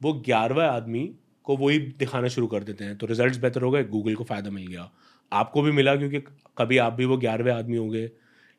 वो 0.01 0.13
ग्यारहवा 0.25 0.67
आदमी 0.67 1.11
को 1.47 1.57
वही 1.57 1.79
दिखाना 1.99 2.29
शुरू 2.29 2.47
कर 2.47 2.65
देते 2.65 2.85
हैं 2.85 2.97
तो 2.99 3.07
रिजल्ट्स 3.07 3.39
बेहतर 3.39 3.63
हो 3.63 3.71
गए 3.71 3.85
गूगल 3.87 4.15
को 4.15 4.25
फ़ायदा 4.25 4.51
मिल 4.51 4.67
गया। 4.67 4.91
आपको 5.33 5.63
भी 5.63 5.73
मिला 5.73 5.97
क्योंकि 5.97 6.19
कभी 6.59 6.79
आप 6.79 6.93
भी 6.93 7.05
वो 7.05 7.17
ग्यारहवें 7.19 7.53
आदमी 7.53 7.77
होंगे 7.77 8.11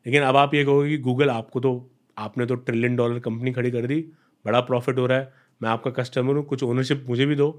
लेकिन 0.06 0.24
अब 0.24 0.38
आप 0.38 0.53
ये 0.53 0.64
कहोगे 0.66 0.89
कि 0.89 0.97
गूगल 0.99 1.30
आपको 1.30 1.60
तो 1.60 1.72
आपने 2.18 2.45
तो 2.45 2.56
ट्रिलियन 2.58 2.95
डॉलर 2.95 3.20
कंपनी 3.20 3.51
खड़ी 3.51 3.72
कर 3.72 3.86
दी, 3.86 3.99
बड़ा 4.45 4.60
प्रॉफिट 4.62 4.97
हो 4.99 5.06
रहा 5.06 5.18
है, 5.18 5.32
मैं 5.62 5.70
आपका 5.70 5.91
कस्टमर 5.93 6.36
हूँ, 6.36 6.43
कुछ 6.45 6.64
ओनरशिप 6.64 7.06
मुझे 7.10 7.26
भी 7.26 7.36
दो 7.36 7.49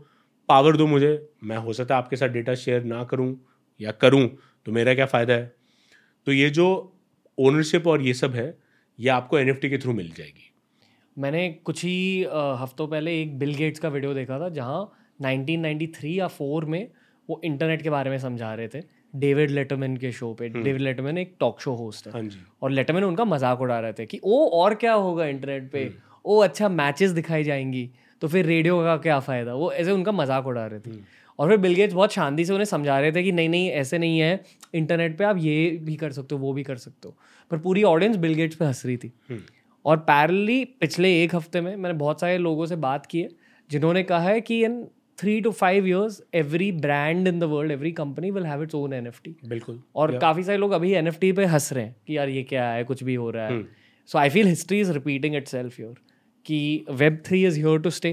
पावर 0.49 0.76
दो 0.76 0.86
मुझे, 0.86 1.28
मैं 1.44 1.57
हो 1.57 1.72
सकता 1.72 1.94
है 1.94 2.03
आपके 2.03 2.16
साथ 2.16 2.28
डेटा 2.28 2.55
शेयर 2.57 2.84
ना 2.84 3.03
करूँ 3.05 3.34
या 3.80 3.90
करूँ 3.92 4.28
तो 4.66 4.72
मेरा 4.72 4.94
क्या 4.94 5.07
फ़ायदा 5.07 5.34
है? 5.34 5.55
तो 6.26 6.32
ये 6.32 6.51
जो 6.51 6.66
ओनरशिप 7.38 7.86
और 7.86 8.03
ये 8.03 8.14
सब 8.14 8.34
है, 8.34 8.59
ये 8.99 9.09
आपको 9.11 9.38
एनएफटी 9.38 9.70
के 9.70 9.78
थ्रू 9.78 9.92
मिल 9.92 10.11
जाएगी। 10.16 10.53
मैंने 11.16 11.49
कुछ 11.64 11.84
ही 11.84 12.26
हफ्तों 12.61 12.86
पहले 12.88 13.20
एक 13.22 13.38
बिल 13.38 13.55
गेट्स 13.55 13.80
का 13.80 13.88
वीडियो 13.88 14.14
देखा 14.14 14.38
था, 14.40 14.49
जहाँ 14.49 14.92
1993 15.20 16.18
या 16.18 16.28
4 16.30 16.64
में 16.64 16.88
वो 17.28 17.40
इंटरनेट 17.44 17.82
के 17.82 17.90
बारे 17.90 18.11
में 18.11 18.18
समझा 18.18 18.55
रहे 18.55 18.68
थे। 18.68 18.80
डेविड 19.20 19.50
लेटरमैन 19.50 19.96
के 19.96 20.12
शो 20.12 20.32
पे। 20.34 20.48
David 20.48 20.72
hmm. 20.72 20.84
लेटरमैन 20.84 21.18
एक 21.18 21.34
टॉक 21.40 21.60
शो 21.60 21.74
होस्ट 21.74 22.06
है। 22.06 22.12
हाँ 22.12 22.28
और 22.62 22.70
लेटरमैन 22.70 23.04
उनका 23.04 23.24
मज़ाक 23.24 23.60
उड़ा 23.60 23.80
रहे 23.80 23.92
थे 23.92 24.06
कि 24.06 24.20
ओ 24.24 24.48
और 24.48 24.74
क्या 24.74 24.92
होगा 24.92 25.26
इंटरनेट 25.26 25.70
पे? 25.70 25.84
हम्म। 25.84 26.20
ओ 26.24 26.38
अच्छा 26.38 26.68
मैचेस 26.68 27.10
दिखाई 27.10 27.44
जाएँगी। 27.44 27.90
तो 28.22 28.28
फिर 28.28 28.46
रेडियो 28.46 28.78
का 28.82 28.96
क्या 28.96 29.18
फ़ायदा? 29.20 29.54
वो 29.54 29.72
ऐसे 29.72 29.90
उनका 29.90 30.12
मज़ाक 30.12 30.46
उड़ा 30.46 30.66
रहे 30.66 30.80
थे। 30.80 30.90
हम्म। 30.90 31.04
और 31.38 31.48
फिर 31.48 31.56
बिलगेट्स 31.56 31.94
बहुत 31.94 32.12
शांति 32.12 32.44
से 32.44 32.52
उन्हें 32.52 32.64
समझा 32.64 32.98
रहे 33.00 33.12
थे 33.12 33.22
कि 33.22 33.32
नहीं 33.32 33.48
नहीं 33.48 33.70
ऐसे 33.70 33.98
नहीं 33.98 34.18
है। 34.18 34.44
इंटरनेट 34.74 35.18
पे 35.18 35.24
आप 35.24 35.36
ये 35.38 35.70
भी 35.82 35.96
कर 35.96 36.12
सकते 36.12 36.34
हो 36.34 36.40
वो 36.40 36.52
भी 36.52 36.62
कर 36.62 36.76
सकते 36.76 37.08
हो। 37.08 37.16
पर 37.50 37.58
पूरी 37.58 37.82
ऑडियंस 37.82 38.16
बिलगेट्स 38.16 38.56
पे 38.56 38.64
हंस 38.64 38.86
रही 38.86 38.96
थी। 38.96 39.12
और 39.84 39.96
पैरली 39.96 40.64
पिछले 40.64 41.10
एक 41.24 41.34
हफ़्ते 41.34 41.60
में 41.60 41.76
मैंने 41.76 41.98
बहुत 41.98 42.20
सारे 42.20 42.38
लोगों 42.38 42.66
से 42.66 42.76
बात 42.76 43.06
की 43.06 43.20
है 43.20 43.28
जिन्होंने 43.70 44.02
कहा 44.02 44.20
है 44.20 44.40
कि 44.40 44.64
in 44.64 44.86
three 45.18 45.40
to 45.40 45.50
five 45.50 45.86
years 45.86 46.22
every 46.34 46.72
brand 46.72 47.28
in 47.28 47.38
the 47.38 47.44
world 47.44 47.72
every 47.72 47.92
company 47.92 48.30
will 48.30 48.46
have 48.46 48.62
its 48.62 48.74
own 48.74 48.92
N 48.92 49.06
F 49.06 49.20
T 49.24 49.36
बिल्कुल 49.46 49.82
और 49.94 50.08
yeah. 50.08 50.20
काफ़ी 50.20 50.42
सारे 50.42 50.58
लोग 50.58 50.72
अभी 50.72 50.92
एन 50.92 51.06
एफ़ 51.06 51.18
टी 51.18 51.32
पे 51.32 51.44
हंस 51.44 51.72
रहे 51.72 51.84
हैं 51.84 51.96
कि 52.06 52.16
यार 52.16 52.28
ये 52.28 52.42
क्या 52.42 52.68
है 52.70 52.84
कुछ 52.84 53.04
भी 53.04 53.14
हो 53.14 53.30
रहा 53.30 53.46
है। 53.46 53.62
So 54.06 54.18
I 54.18 54.28
feel 54.28 54.46
history 54.46 54.80
is 54.80 54.92
repeating 54.92 55.34
itself 55.48 55.80
your 55.80 55.94
कि 56.46 56.84
web 56.90 57.22
three 57.26 57.44
is 57.46 57.60
your 57.60 57.80
to 57.80 57.90
stay 57.90 58.10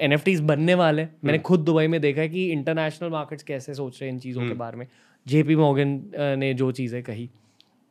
N 0.00 0.12
F 0.12 0.24
Ts 0.24 0.40
बनने 0.40 0.74
वाले 0.74 1.04
hmm. 1.04 1.24
मैंने 1.24 1.38
खुद 1.38 1.60
दुबई 1.60 1.86
में 1.86 2.00
देखा 2.00 2.20
है 2.20 2.28
कि 2.28 2.50
इंटरनेशनल 2.52 3.10
मार्केट्स 3.10 3.42
कैसे 3.42 3.74
सोच 3.74 4.00
रहे 4.02 4.10
हैं 4.10 4.14
इन 4.14 4.20
चीज़ों. 4.20 4.46
के 4.48 4.54
बारे 4.54 4.76
में। 4.76 4.86
जे 5.26 5.42
पी 5.42 5.56
मॉर्गन 5.56 6.00
ने 6.38 6.54
जो 6.54 6.70
चीज़ें 6.72 7.02
कही। 7.02 7.30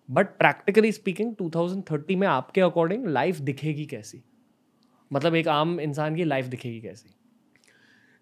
बट 0.10 0.28
प्रैक्टिकली 0.28 0.92
स्पीकिंग 0.92 1.36
2030 1.36 2.16
में 2.16 2.28
आपके 2.28 2.62
अकॉर्डिंग 2.62 3.06
लाइफ 3.08 3.40
दिखेगी 3.40 3.86
कैसी? 3.86 4.22
मतलब 5.14 5.36
एक 5.36 5.48
आम 5.48 5.80
इंसान 5.80 6.16
की 6.16 6.24
लाइफ 6.24 6.46
दिखेगी 6.46 6.82
कैसी? 6.82 7.10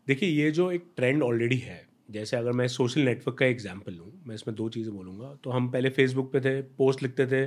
देखिए 0.07 0.29
ये 0.29 0.51
जो 0.51 0.71
एक 0.71 0.85
ट्रेंड 0.95 1.23
ऑलरेडी 1.23 1.57
है 1.57 1.81
जैसे 2.11 2.37
अगर 2.37 2.51
मैं 2.51 2.67
सोशल 2.67 3.01
नेटवर्क 3.01 3.37
का 3.37 3.45
एग्ज़ाम्पल 3.45 3.93
लूँ 3.93 4.11
मैं 4.27 4.35
इसमें 4.35 4.55
दो 4.55 4.67
चीज़ें 4.69 4.93
बोलूँगा। 4.95 5.33
तो 5.43 5.49
हम 5.49 5.69
पहले 5.71 5.89
फेसबुक 5.89 6.31
पे 6.33 6.39
थे 6.41 6.61
पोस्ट 6.77 7.03
लिखते 7.03 7.25
थे 7.27 7.45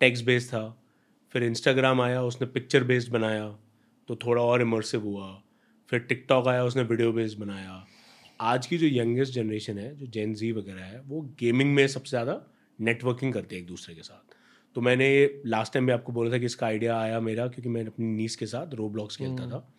टेक्स्ट 0.00 0.24
बेस्ड 0.26 0.48
था 0.48 0.62
फिर 1.34 1.44
इंस्टाग्राम 1.44 2.00
आया 2.00 2.22
उसने 2.22 2.46
पिक्चर 2.48 2.84
बेस्ड 2.84 3.10
बनाया 3.12 3.48
तो 4.08 4.16
थोड़ा 4.16 4.42
और 4.42 4.62
इमर्सिव 4.62 5.02
हुआ 5.02 5.30
फिर 5.90 6.00
टिकटॉक 6.00 6.48
आया 6.48 6.64
उसने 6.64 6.82
वीडियो 6.84 7.12
बेस्ड 7.12 7.38
बनाया। 7.38 7.84
आज 8.40 8.66
की 8.66 8.78
जो 8.78 8.86
यंगेस्ट 8.88 9.34
जनरेशन 9.34 9.78
है 9.78 9.94
जो 9.96 10.06
जेन 10.08 10.34
जी 10.34 10.50
वगैरह 10.52 10.82
है 10.82 11.00
वो 11.06 11.20
गेमिंग 11.40 11.74
में 11.74 11.86
सबसे 11.88 12.10
ज़्यादा 12.10 12.40
नेटवर्किंग 12.78 13.32
करते 13.32 13.54
हैं 13.54 13.62
एक 13.62 13.68
दूसरे 13.68 13.94
के 13.94 14.02
साथ। 14.02 14.34
तो 14.76 14.80
मैंने 14.80 15.08
लास्ट 15.46 15.72
टाइम 15.72 15.86
भी 15.86 15.92
आपको 15.92 16.12
बोला 16.12 16.32
था 16.32 16.38
कि 16.38 16.46
इसका 16.46 16.66
आइडिया 16.66 16.98
आया 16.98 17.20
मेरा 17.20 17.46
क्योंकि 17.48 17.68
मैं 17.68 17.84
अपनी 17.86 18.06
नीस 18.06 18.36
के 18.36 18.46
साथ 18.46 18.74
रो 18.74 18.88
ब्लॉक्स 18.88 19.16
खेलता 19.16 19.42
हम्म। 19.42 19.52
था। 19.52 19.72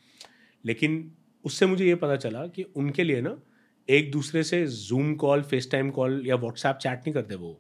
लेकिन 0.64 1.12
उससे 1.46 1.66
मुझे 1.66 1.86
ये 1.86 1.96
पता 1.96 2.16
चला 2.16 2.46
कि 2.48 2.64
उनके 2.76 3.04
लिए 3.04 3.22
ना 3.22 3.38
एक 3.90 4.12
दूसरे 4.12 4.44
से 4.44 4.66
zoom 4.68 5.14
call 5.16 5.42
face 5.42 5.70
time 5.72 5.90
call 5.90 6.22
या 6.26 6.36
व्हाट्सएप 6.36 6.76
चैट 6.76 6.98
नहीं 6.98 7.14
करते 7.14 7.36
वो। 7.36 7.58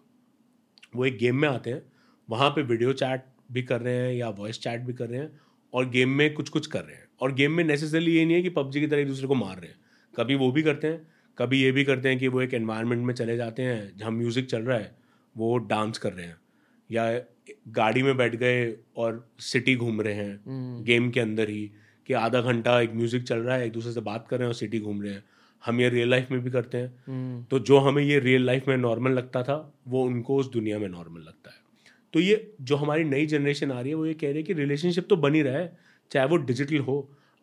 वो 0.95 1.05
एक 1.05 1.17
गेम 1.17 1.35
में 1.35 1.47
आते 1.49 1.69
हैं 1.69 1.81
वहाँ 2.29 2.49
पे 2.49 2.61
वीडियो 2.61 2.93
चैट 2.93 3.23
भी 3.51 3.61
कर 3.63 3.81
रहे 3.81 3.95
हैं 3.95 4.13
या 4.13 4.29
वॉइस 4.29 4.59
चैट 4.59 4.81
भी 4.81 4.93
कर 4.93 5.09
रहे 5.09 5.19
हैं 5.19 5.39
और 5.73 5.89
गेम 5.89 6.09
में 6.09 6.33
कुछ 6.33 6.49
कुछ 6.49 6.67
कर 6.67 6.83
रहे 6.83 6.95
हैं। 6.95 7.07
और 7.21 7.33
गेम 7.33 7.51
में 7.51 7.63
नेसेसरली 7.63 8.11
ये 8.11 8.25
नहीं 8.25 8.35
है 8.35 8.41
कि 8.41 8.49
पबजी 8.49 8.79
की 8.79 8.87
तरह 8.87 9.01
एक 9.01 9.07
दूसरे 9.07 9.27
को 9.27 9.35
मार 9.35 9.57
रहे 9.57 9.69
हैं। 9.69 9.79
कभी 10.13 10.35
वो 10.35 10.51
भी 10.51 10.63
करते 10.63 10.87
हैं 10.87 11.07
कभी 11.37 11.61
ये 11.61 11.71
भी 11.71 11.83
करते 11.83 12.09
हैं 12.09 12.17
कि 12.19 12.27
वो 12.27 12.41
एक 12.41 12.53
एनवायरनमेंट 12.53 13.05
में 13.05 13.13
चले 13.13 13.35
जाते 13.37 13.63
हैं 13.63 13.97
जहाँ 13.97 14.11
म्यूज़िक 14.11 14.45
चल 14.45 14.61
रहा 14.61 14.77
है 14.77 14.95
वो 15.35 15.57
डांस 15.57 15.97
कर 15.97 16.13
रहे 16.13 16.25
हैं। 16.25 16.35
या 16.89 17.21
गाड़ी 17.69 18.03
में 18.03 18.15
बैठ 18.17 18.35
गए 18.35 18.75
और 18.97 19.27
सिटी 19.39 19.75
घूम 19.75 20.01
रहे 20.01 20.13
हैं 20.13 20.83
गेम 20.83 21.01
हम्म। 21.03 21.11
के 21.11 21.19
अंदर 21.19 21.49
ही। 21.49 21.71
कि 22.11 22.15
आधा 22.15 22.41
घंटा 22.43 22.79
एक 22.81 22.93
म्यूज़िक 22.93 23.23
चल 23.23 23.39
रहा 23.39 23.55
है 23.55 23.65
एक 23.65 23.71
दूसरे 23.71 23.91
से 23.91 24.01
बात 24.03 24.25
कर 24.29 24.37
रहे 24.37 24.45
हैं 24.45 24.47
और 24.47 24.55
सिटी 24.55 24.79
घूम 24.79 25.01
रहे 25.01 25.13
हैं। 25.13 25.23
हम 25.63 25.79
ये 25.81 25.89
रियल 25.89 26.09
लाइफ 26.09 26.31
में 26.31 26.39
भी 26.43 26.51
करते 26.51 26.77
हैं। 26.77 26.93
हम्म। 27.07 27.43
तो 27.43 27.59
जो 27.61 27.77
हमें 27.79 28.01
ये 28.03 28.19
रियल 28.19 28.45
लाइफ 28.45 28.67
में 28.67 28.75
नॉर्मल 28.77 29.11
लगता 29.11 29.43
था 29.43 29.55
वो 29.87 30.03
उनको 30.05 30.35
उस 30.35 30.51
दुनिया 30.51 30.79
में 30.79 30.87
नॉर्मल 30.89 31.19
लगता 31.19 31.49
है। 31.49 31.59
तो 32.13 32.19
ये 32.19 32.35
जो 32.61 32.75
हमारी 32.75 33.03
नई 33.03 33.25
जनरेशन 33.25 33.71
आ 33.71 33.79
रही 33.81 33.89
है 33.89 33.95
वो 33.95 34.05
ये 34.05 34.13
कह 34.13 34.27
रही 34.27 34.37
है 34.37 34.43
कि 34.43 34.53
रिलेशनशिप 34.53 35.07
तो 35.09 35.15
बनी 35.17 35.41
रहे 35.41 35.65
चाहे 36.11 36.27
वो 36.27 36.37
डिजिटल 36.39 36.79
हो। 36.79 36.97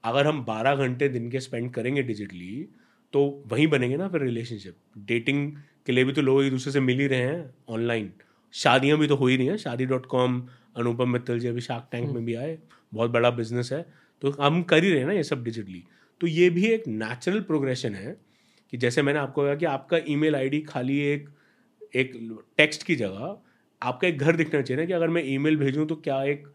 अगर 0.04 0.26
हम 0.26 0.44
बारह 0.44 0.74
घंटे 0.76 1.08
दिन 1.08 1.30
के 1.30 1.40
स्पेंड 1.40 1.70
करेंगे 1.74 2.02
डिजिटली 2.02 2.68
तो 3.12 3.22
वहीं 3.46 3.66
बनेंगे 3.66 3.96
ना 3.96 4.08
फिर 4.08 4.22
रिलेशनशिप 4.22 4.76
डेटिंग 5.06 5.50
के 5.86 5.92
लिए 5.92 6.04
भी 6.04 6.12
तो 6.12 6.22
लोग 6.22 6.42
एक 6.44 6.50
दूसरे 6.50 6.72
से 6.72 6.80
मिल 6.80 6.98
ही 7.00 7.06
रहे 7.06 7.20
हैं 7.20 7.54
ऑनलाइन 7.68 8.10
शादियाँ 8.54 8.98
भी 8.98 9.06
तो 9.06 9.16
हो 9.16 9.26
ही 9.26 9.36
रही 9.36 9.46
हैं। 9.46 9.56
शादी 9.56 9.86
डॉट 9.86 10.06
कॉम 10.06 10.42
अनुपम 10.76 11.08
मित्तल 11.08 11.38
जी 11.38 11.48
अभी 11.48 11.60
शार्क 11.60 11.88
टैंक 11.92 12.10
में 12.10 12.24
भी 12.24 12.34
आए। 12.34 12.58
बहुत 12.94 13.10
बड़ा 13.10 13.30
बिज़नेस 13.30 13.72
है। 13.72 13.84
तो 14.22 14.30
हम 14.40 14.62
कर 14.62 14.84
ही 14.84 14.90
रहे 14.90 15.00
हैं 15.00 15.06
ना 15.06 15.12
ये 15.12 15.22
सब 15.22 15.44
डिजिटली 15.44 15.82
तो 16.20 16.26
ये 16.26 16.50
भी 16.50 16.66
एक 16.66 16.84
नेचुरल 16.88 17.40
प्रोग्रेशन 17.40 17.94
है 17.94 18.16
कि 18.72 18.76
जैसे 18.76 19.02
मैंने 19.02 19.18
आपको 19.18 19.44
कहा 19.44 19.54
कि 19.54 19.66
आपका 19.66 19.98
ईमेल 20.08 20.36
आईडी 20.36 20.60
खाली 20.60 20.98
एक 21.02 21.28
एक 21.94 22.12
टेक्स्ट 22.58 22.82
की 22.82 22.96
जगह 22.96 23.36
आपका 23.82 24.08
एक 24.08 24.18
घर 24.18 24.36
दिखना 24.36 24.62
चाहिए 24.62 24.80
ना 24.82 24.86
कि 24.86 24.92
अगर 24.92 25.08
मैं 25.08 25.22
ईमेल 25.26 25.56
भेजूँ 25.56 25.86
तो 25.86 25.96
क्या 25.96 26.22
एक 26.24 26.46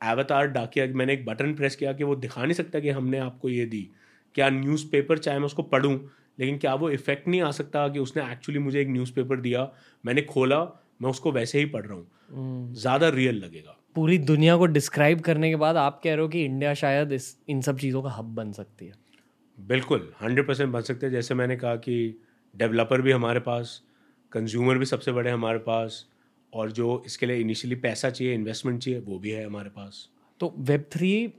एवतार 0.00 0.46
डाकिया 0.46 0.86
मैंने 0.86 1.12
एक 1.12 1.24
बटन 1.26 1.54
प्रेस 1.54 1.76
किया 1.76 1.92
कि 1.92 2.04
वो 2.04 2.16
दिखा 2.16 2.42
नहीं 2.42 2.54
सकता 2.54 2.80
कि 2.80 2.90
हमने 2.90 3.18
आपको 3.18 3.48
ये 3.48 3.66
दी। 3.66 3.90
क्या 4.34 4.48
न्यूज़पेपर 4.50 5.18
चाहे 5.18 5.38
मैं 5.38 5.46
उसको 5.46 5.62
पढ़ूँ 5.62 5.94
लेकिन 6.38 6.58
क्या 6.58 6.74
वो 6.74 6.90
इफ़ेक्ट 6.90 7.28
नहीं 7.28 7.40
आ 7.42 7.50
सकता 7.50 7.88
कि 7.88 7.98
उसने 7.98 8.22
एक्चुअली 8.32 8.58
मुझे 8.58 8.80
एक 8.80 8.88
न्यूज़पेपर 8.88 9.40
दिया 9.40 9.70
मैंने 10.04 10.22
खोला 10.22 10.62
मैं 11.02 11.10
उसको 11.10 11.32
वैसे 11.32 11.58
ही 11.58 11.64
पढ़ 11.64 11.86
रहा 11.86 11.94
हूँ। 11.94 12.06
हम्म। 12.30 12.74
ज़्यादा 12.74 13.08
रियल 13.08 13.36
लगेगा। 13.36 13.77
पूरी 13.94 14.18
दुनिया 14.18 14.56
को 14.56 14.66
डिस्क्राइब 14.66 15.20
करने 15.20 15.48
के 15.50 15.56
बाद 15.56 15.76
आप 15.76 16.00
कह 16.04 16.12
रहे 16.12 16.22
हो 16.22 16.28
कि 16.28 16.44
इंडिया 16.44 16.74
शायद 16.74 17.12
इस 17.12 17.36
इन 17.48 17.60
सब 17.60 17.78
चीज़ों 17.78 18.02
का 18.02 18.10
हब 18.10 18.34
बन 18.34 18.52
सकती 18.52 18.86
है। 18.86 18.92
बिल्कुल 19.58 20.12
हंड्रेड 20.22 20.46
परसेंट 20.46 20.72
बन 20.72 20.80
सकते 20.80 21.06
हैं। 21.06 21.12
जैसे 21.12 21.34
मैंने 21.34 21.56
कहा 21.56 21.76
कि 21.76 22.22
डेवलपर 22.56 23.02
भी 23.02 23.12
हमारे 23.12 23.40
पास 23.40 23.82
कंज्यूमर 24.32 24.78
भी 24.78 24.84
सबसे 24.84 25.12
बड़े 25.12 25.30
हमारे 25.30 25.58
पास 25.58 26.06
और 26.52 26.72
जो 26.72 27.02
इसके 27.06 27.26
लिए 27.26 27.36
इनिशियली 27.36 27.76
पैसा 27.76 28.10
चाहिए 28.10 28.34
इन्वेस्टमेंट 28.34 28.82
चाहिए 28.82 29.00
वो 29.00 29.18
भी 29.18 29.30
है 29.30 29.46
हमारे 29.46 29.70
पास। 29.70 30.08
तो 30.40 30.54
वेब 30.58 30.84
थ्री 30.92 31.32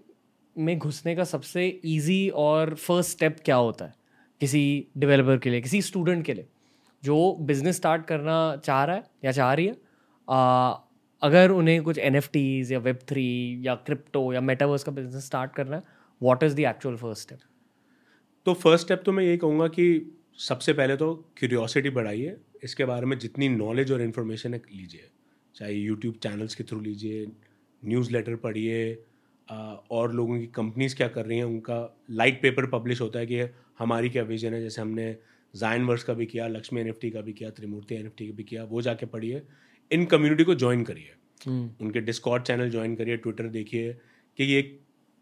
में 0.58 0.78
घुसने 0.80 1.16
का 1.16 1.24
सबसे 1.24 1.82
ईजी 1.86 2.30
और 2.30 2.74
फ़र्स्ट 2.76 3.12
स्टेप 3.12 3.38
क्या 3.46 3.56
होता 3.56 3.86
है? 3.86 3.94
किसी 4.40 4.88
डेवलपर 4.98 5.38
के 5.38 5.50
लिए 5.50 5.62
किसी 5.62 5.82
स्टूडेंट 5.82 6.26
के 6.26 6.34
लिए 6.34 6.48
जो 7.04 7.38
बिज़नेस 7.42 7.76
स्टार्ट 7.76 8.06
करना 8.06 8.56
चाह 8.56 8.84
रहा 8.86 8.96
है 8.96 9.04
या 9.26 9.32
चाह 9.32 9.54
रही 9.54 9.66
है 9.66 9.78
आ, 10.30 10.74
अगर 11.22 11.52
उन्हें 11.52 11.82
कुछ 11.84 11.98
एन 11.98 12.16
या 12.72 12.80
वेब 12.80 13.00
थ्री 13.10 13.28
या 13.64 13.76
क्रिप्टो 13.76 14.22
या 14.34 14.42
मेटावर्स 14.42 14.84
का 14.84 14.92
बिज़नेस 14.92 15.26
स्टार्ट 15.26 15.54
करना 15.56 15.76
है 15.76 15.84
what 16.22 16.44
is 16.44 16.56
the 16.56 16.60
actual 16.60 16.96
first 16.96 17.22
step 17.22 17.40
तो 18.46 18.54
फ़र्स्ट 18.54 18.86
स्टेप 18.86 19.02
तो 19.06 19.12
मैं 19.12 19.24
ये 19.24 19.38
कहूँगा 19.38 19.68
कि 19.68 19.86
सबसे 20.40 20.74
पहले 20.74 20.96
तो 20.96 21.14
क्यूरियोसिटी 21.38 21.90
बढ़ाइए। 21.90 22.36
इसके 22.64 22.86
बारे 22.86 23.06
में 23.06 23.18
जितनी 23.20 23.50
नॉलेज 23.50 23.92
और 23.92 24.02
इन्फॉर्मेशन 24.02 24.54
है, 24.54 24.62
लीजिए। 24.72 25.10
चाहे 25.56 25.74
यूट्यूब 25.74 26.16
चैनल्स 26.24 26.56
के 26.56 26.64
थ्रू 26.64 26.80
लीजिए 26.80 27.26
न्यूज़ 27.84 28.12
लेटर 28.12 28.36
पढ़िए 28.36 28.94
और 29.92 30.14
लोगों 30.14 30.40
की 30.40 30.48
कंपनीज़ 30.48 30.96
क्या 30.96 31.08
कर 31.08 31.26
रही 31.26 31.38
हैं, 31.38 31.46
उनका 31.46 31.98
लाइट 32.12 32.42
पेपर 32.42 32.66
पब्लिश 32.70 33.02
होता 33.02 33.20
है 33.20 33.26
कि 33.26 33.42
हमारी 33.80 34.10
क्या 34.10 34.24
विजन 34.24 34.54
है। 34.54 34.62
जैसे 34.62 34.82
हमने 34.82 35.16
जाइन 35.54 35.86
वर्स 35.86 36.04
का 36.04 36.14
भी 36.14 36.26
किया 36.26 36.48
लक्ष्मी 36.48 36.82
एनएफटी 36.82 37.10
का 37.12 37.22
भी 37.22 37.34
किया 37.34 37.50
त्रिमूर्ति 37.50 37.96
एनएफटी 37.96 38.28
का 38.28 38.36
भी 38.36 38.44
किया, 38.44 38.64
वो 38.64 38.82
जाके 38.82 39.06
पढ़िए। 39.06 39.42
इन 39.92 40.06
कम्युनिटी 40.06 40.44
को 40.44 40.56
ज्वाइन 40.56 40.84
करिए। 40.84 41.14
हम्म। 41.48 41.86
उनके 41.86 42.00
डिस्कॉर्ड 42.00 42.44
चैनल 42.44 42.70
ज्वाइन 42.70 42.96
करिए 42.96 43.18
ट्विटर 43.18 43.44
देखिए 43.44 43.94
कि 44.38 44.44
ये 44.44 44.80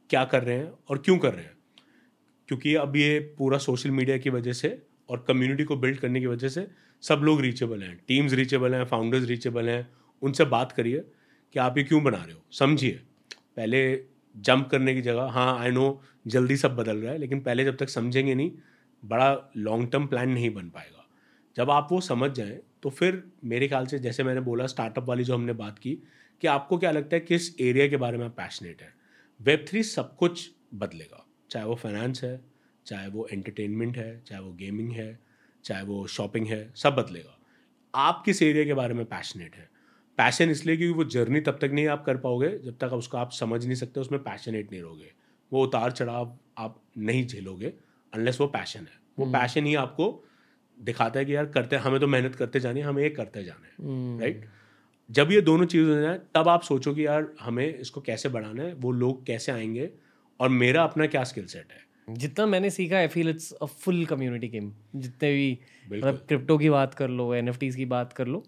क्या 0.10 0.26
कर 0.26 0.44
रहे 0.44 0.58
हैं 0.58 0.72
और 0.90 0.98
क्यों 0.98 1.18
कर 1.18 1.34
रहे 1.34 1.44
हैं। 1.44 1.58
क्योंकि 2.48 2.76
अब 2.76 2.96
ये 2.96 3.20
पूरा 3.38 3.58
सोशल 3.58 3.92
मीडिया 3.92 4.18
की 4.18 4.30
वजह 4.30 4.54
से 4.54 4.82
और 5.10 5.26
कम्युनिटी 5.28 5.64
को 5.64 5.76
बिल्ड 5.76 6.00
करने 6.00 6.20
की 6.20 6.26
वजह 6.26 6.50
से 6.50 6.68
सब 7.02 7.16
लोग 7.16 7.42
रीचेबल 7.42 7.84
हैं 7.84 8.02
टीम्स 8.08 8.34
रीचेबल 8.34 8.76
हैं 8.76 8.86
फाउंडर्स 8.86 9.26
रीचेबल 9.26 9.70
हैं। 9.70 9.90
उनसे 10.22 10.46
बात 10.46 10.72
करिए 10.72 11.00
कि 11.54 11.60
आप 11.60 11.78
ये 11.78 11.84
क्यों 11.84 12.04
बना 12.04 12.18
रहे 12.18 12.34
हो। 12.34 12.42
समझिए। 12.52 13.02
पहले 13.58 14.04
जंप 14.38 14.68
करने 14.68 14.94
की 14.94 15.02
जगह 15.02 15.22
हाँ 15.22 15.60
आई 15.60 15.72
नो 15.72 16.02
जल्दी 16.28 16.58
सब 16.58 16.76
बदल 16.76 16.98
रहा 16.98 17.12
है 17.12 17.18
लेकिन 17.18 17.40
पहले 17.40 17.66
जब 17.66 17.78
तक 17.78 17.90
समझेंगे 17.90 18.36
नहीं 18.36 18.52
बड़ा 19.06 19.52
लॉन्ग 19.58 19.92
टर्म 19.92 20.08
प्लान 20.08 20.30
नहीं 20.30 20.54
बन 20.54 20.70
पाएगा। 20.70 21.08
जब 21.58 21.72
आप 21.72 21.88
वो 21.92 22.02
समझ 22.02 22.32
जाएँ 22.32 22.60
तो 22.84 22.90
फिर 22.90 23.24
मेरे 23.44 23.68
ख्याल 23.68 23.86
से 23.86 24.00
जैसे 24.00 24.24
मैंने 24.24 24.42
बोला 24.42 24.68
स्टार्टअप 24.68 25.06
वाली 25.06 25.24
जो 25.24 25.34
हमने 25.34 25.54
बात 25.54 25.80
की 25.80 25.98
कि 26.42 26.48
आपको 26.48 26.78
क्या 26.78 26.92
लगता 26.92 27.16
है 27.16 27.20
किस 27.20 27.60
एरिया 27.62 27.88
के 27.88 27.98
बारे 27.98 28.18
में 28.18 28.26
आप 28.26 28.32
पैशनेट 28.32 28.82
हैं? 28.82 28.94
वेब 29.42 29.66
थ्री 29.68 29.84
सब 29.84 30.16
कुछ 30.16 30.52
बदलेगा। 30.74 31.26
चाहे 31.50 31.66
वो 31.66 31.76
फाइनेंस 31.76 32.24
है 32.24 32.42
चाहे 32.86 33.08
वो 33.08 33.28
एंटरटेनमेंट 33.32 33.98
है 33.98 34.22
चाहे 34.28 34.42
वो 34.42 34.54
गेमिंग 34.54 34.92
है 34.92 35.20
चाहे 35.64 35.84
वो 35.84 36.08
शॉपिंग 36.08 36.48
है 36.48 36.74
सब 36.76 36.96
बदलेगा। 36.96 37.40
आप 37.96 38.24
किस 38.26 38.42
एरिया 38.42 38.66
के 38.66 38.74
बारे 38.74 38.94
में 38.94 39.06
पैशनेट 39.06 39.56
है? 39.56 39.70
पैशन 40.18 40.50
इसलिए 40.50 40.78
क्योंकि 40.78 40.98
वो 40.98 41.04
जर्नी 41.04 41.42
तब 41.42 41.58
तक 41.62 41.70
नहीं 41.74 41.88
आप 41.88 42.06
कर 42.06 42.18
पाओगे 42.18 42.58
जब 42.58 42.78
तक 42.78 42.94
उसको 42.94 43.18
आप 43.18 43.32
समझ 43.32 43.66
नहीं 43.66 43.76
सकते 43.76 44.00
उसमें 44.00 44.24
पैशनेट 44.24 44.72
नहीं 44.72 44.82
रहोगे। 44.82 45.12
वो 45.54 45.64
उतार 45.64 45.92
चढ़ाव 45.92 46.38
आप 46.58 46.82
नहीं 46.98 47.28
झेलोगे 47.28 47.74
अनलेस 48.14 48.42
वो 48.42 48.48
पैशन 48.48 48.80
है। 48.80 49.00
वो 49.20 49.26
पैशन 49.26 49.60
हम्म। 49.60 49.70
ही 49.70 49.76
आपको 49.76 50.27
दिखाता 50.80 51.20
है 51.20 51.26
कि 51.26 51.36
यार 51.36 51.46
करते 51.46 51.76
हमें 51.76 52.00
तो 52.00 52.08
मेहनत 52.08 52.36
करते 52.36 52.60
जानी 52.60 52.80
है 52.80 52.86
हमें 52.86 53.04
ये 53.04 53.10
करते 53.10 53.44
जाना 53.44 53.66
है 53.66 54.20
राइट 54.20 54.36
हम्म। 54.36 55.14
जब 55.14 55.32
ये 55.32 55.42
दोनों 55.42 55.66
चीज़ 55.66 55.90
हो 55.90 56.02
जाए 56.02 56.20
तब 56.36 56.48
आप 56.48 56.62
सोचो 56.62 56.94
कि 56.94 57.06
यार 57.06 57.28
हमें 57.42 57.78
इसको 57.80 58.02
कैसे 58.02 58.30
बढ़ाना 58.30 58.64
है 58.64 58.74
वो 58.74 58.92
लोग 58.92 59.26
कैसे 59.26 59.52
आएँगे 59.52 59.90
और 60.40 60.50
मेरा 60.50 60.84
अपना 60.84 61.06
क्या 61.06 61.24
स्किल 61.24 61.46
सेट 61.46 61.72
है? 61.72 61.88
जितना 62.10 62.46
मैंने 62.46 62.70
सीखा 62.70 62.98
I 62.98 63.08
feel 63.08 63.30
it's 63.30 63.52
a 63.52 63.66
full 63.66 64.06
community 64.06 64.48
game 64.48 64.72
जितने 64.96 65.32
भी 65.34 65.60
मतलब 65.94 66.26
क्रिप्टो 66.28 66.58
की 66.58 66.70
बात 66.70 66.94
कर 66.94 67.08
लो 67.08 67.34
एन 67.34 67.52
की 67.52 67.86
बात 67.86 68.14
कर 68.14 68.28
लो 68.28 68.44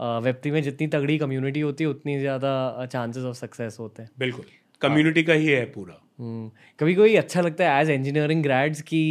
वेब 0.00 0.34
थ्री 0.34 0.50
में 0.50 0.62
जितनी 0.62 0.86
तगड़ी 0.86 1.18
कम्युनिटी 1.18 1.60
होती 1.60 1.84
है 1.84 1.90
उतनी 1.90 2.18
ज़्यादा 2.18 2.86
चांसेस 2.86 3.24
ऑफ़ 3.24 3.36
सक्सेस 3.36 3.76
होते 3.80 4.02
हैं। 4.02 4.10
बिल्कुल। 4.18 4.44
कम्युनिटी 4.84 5.22
का 5.22 5.32
ही 5.34 5.46
है 5.46 5.64
पूरा। 5.72 6.00
हम्म, 6.20 6.50
कभी 6.80 6.94
कभी 6.94 7.14
अच्छा 7.16 7.40
लगता 7.40 7.70
है 7.70 7.80
एज 7.82 7.90
इंजीनियरिंग 7.90 8.42
ग्रेड्स 8.42 8.82
की 8.82 9.04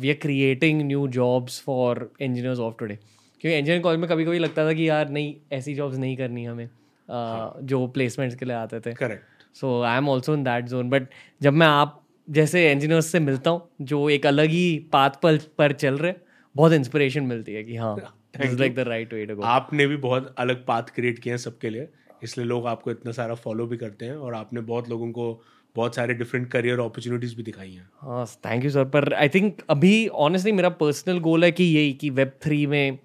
we 0.00 0.08
are 0.08 0.16
creating 0.22 0.82
new 0.82 1.06
jobs 1.10 1.60
for 1.66 2.10
engineers 2.20 2.58
of 2.58 2.74
today 2.78 2.94
क्योंकि 2.94 3.56
इंजीनियरिंग 3.58 3.82
कॉलेज 3.84 4.00
में 4.00 4.08
कभी 4.10 4.24
कभी 4.24 4.38
लगता 4.38 4.66
था 4.66 4.72
कि 4.72 4.88
यार 4.88 5.08
नहीं 5.10 5.34
ऐसी 5.52 5.74
जॉब्स 5.74 5.96
नहीं 5.98 6.16
करनी 6.16 6.44
हमें 6.44 6.64
हाँ. 6.64 7.58
जो 7.62 7.86
प्लेसमेंट्स 7.86 8.36
के 8.36 8.44
लिए 8.44 8.54
आते 8.56 8.80
थे। 8.80 8.92
Correct 8.94 9.56
so 9.56 9.80
I 9.82 9.98
am 9.98 10.08
also 10.08 10.34
in 10.34 10.42
that 10.44 10.64
zone 10.64 10.90
but 10.90 11.08
जब 11.40 11.52
मैं 11.52 11.66
आप 11.66 12.02
जैसे 12.28 12.70
इंजीनियर्स 12.72 13.06
से 13.06 13.20
मिलता 13.20 13.50
हूँ 13.50 13.68
जो 13.86 14.08
एक 14.10 14.26
अलग 14.26 14.48
ही 14.50 14.78
पाथ 14.92 15.10
पर 15.22 15.38
पर 15.58 15.72
चल 15.72 15.98
रहे 15.98 16.12
बहुत 16.56 16.72
इंस्पिरेशन 16.72 17.24
मिलती 17.24 17.52
है 17.52 17.62
कि 17.64 17.76
हाँ 17.76 17.96
like 18.36 18.74
the 18.74 18.84
right 18.88 19.12
way 19.12 19.24
to 19.26 19.34
go 19.36 19.42
आपने 19.42 19.86
भी 19.86 19.96
बहुत 19.96 20.34
अलग 20.38 20.64
पाथ 20.66 20.82
क्रिएट 20.94 21.18
किए 21.18 21.32
हैं 21.32 21.38
सबके 21.38 21.70
लिए। 21.70 21.88
इसलिए 22.26 22.46
लोग 22.46 22.66
आपको 22.66 22.90
इतना 22.90 23.12
सारा 23.12 23.34
फॉलो 23.36 23.66
भी 23.66 23.76
करते 23.76 24.04
हैं 24.04 24.16
और 24.16 24.34
आपने 24.34 24.60
बहुत 24.62 24.88
लोगों 24.90 25.10
को 25.12 25.32
बहुत 25.76 25.96
सारे 25.96 26.14
डिफरेंट 26.14 26.50
करियर 26.50 26.80
अपॉर्चुनिटीज़ 26.80 27.36
भी 27.36 27.42
दिखाई 27.42 27.70
हैं। 27.70 27.88
हाँ 28.00 28.26
थैंक 28.46 28.64
यू 28.64 28.70
सर 28.70 28.84
पर 28.90 29.12
आई 29.14 29.28
थिंक 29.28 29.62
अभी 29.70 30.06
ऑनेस्टली 30.26 30.52
मेरा 30.52 30.68
पर्सनल 30.78 31.18
गोल 31.20 31.44
है 31.44 31.50
कि 31.52 31.64
यही 31.66 31.92
कि 31.92 32.10
वेब 32.10 32.32
थ्री 32.42 32.66
में 32.66 32.98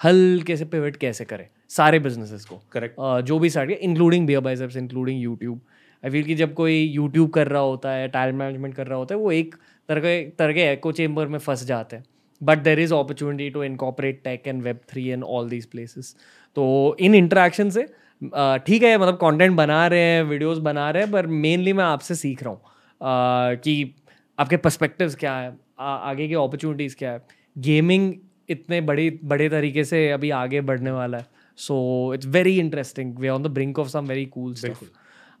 हल्के 0.00 0.56
से 0.56 0.64
पिवट 0.64 0.96
कैसे 0.96 1.24
करें 1.24 1.46
सारे 1.70 1.98
बिजनेसेस 1.98 2.44
को। 2.44 2.60
करेक्ट 2.72 2.96
uh, 2.96 3.20
जो 3.20 3.38
भी 3.38 3.50
किया 3.50 3.76
including 3.80 4.26
BeerBiceps 4.40 4.76
including 4.76 5.22
YouTube 5.22 5.60
I 6.02 6.10
feel 6.10 6.24
कि 6.24 6.34
जब 6.34 6.52
कोई 6.54 6.76
यूट्यूब 6.82 7.30
कर 7.30 7.48
रहा 7.48 7.62
होता 7.62 7.90
है 7.90 8.08
टाइल 8.08 8.32
मैनेजमेंट 8.34 8.74
कर 8.74 8.86
रहा 8.86 8.98
होता 8.98 9.14
है 9.14 9.20
वो 9.20 9.32
एक 9.32 9.54
तरह 9.88 10.00
के 10.00 10.22
तरह 10.38 10.52
के 10.52 10.70
एको 10.72 10.92
चेम्बर 10.92 11.26
में 11.26 11.38
फंस 11.38 11.64
जाते 11.64 11.96
हैं। 11.96 12.04
But 12.40 12.58
there 12.58 12.80
is 12.80 12.94
opportunity 12.94 13.48
to 13.50 13.62
incorporate 13.64 14.20
tech 14.24 14.48
and 14.48 14.62
web 14.62 14.80
three 14.90 15.06
and 15.08 15.24
all 15.24 15.48
these 15.48 15.66
places 15.66 16.14
तो 16.56 16.96
इन 17.00 17.14
इंटरेक्शन 17.14 17.70
से 17.70 17.86
ठीक 18.22 18.82
है 18.82 18.96
मतलब 18.98 19.14
कंटेंट 19.14 19.56
बना 19.56 19.86
रहे 19.86 20.00
हैं 20.00 20.22
वीडियोस 20.22 20.58
बना 20.58 20.90
रहे 20.90 21.02
हैं 21.02 21.12
पर 21.12 21.26
मेनली 21.26 21.72
मैं 21.72 21.84
आपसे 21.84 22.14
सीख 22.14 22.42
रहा 22.42 22.52
हूँ 22.52 23.56
कि 23.56 23.94
आपके 24.38 24.56
पर्सपेक्टिव्स 24.56 25.14
क्या 25.14 25.36
है 25.36 25.56
आ, 25.78 25.84
आगे 25.84 26.28
की 26.28 26.34
अपॉर्चुनिटीज़ 26.34 26.96
क्या 26.96 27.12
है। 27.12 27.22
गेमिंग 27.58 28.14
इतने 28.48 28.80
बड़ी 28.80 29.10
बड़े 29.24 29.48
तरीके 29.48 29.84
से 29.84 30.10
अभी 30.10 30.30
आगे 30.30 30.60
बढ़ने 30.60 30.90
वाला 30.90 31.18
है 31.18 31.26
so 31.58 32.14
it's 32.14 32.26
very 32.26 32.58
interesting 32.58 33.18
we're 33.18 33.28
on 33.28 33.42
the 33.42 33.46
brink 33.46 33.78
of 33.78 33.88
some 33.88 34.06
very 34.06 34.24
cool 34.26 34.54
stuff 34.54 34.84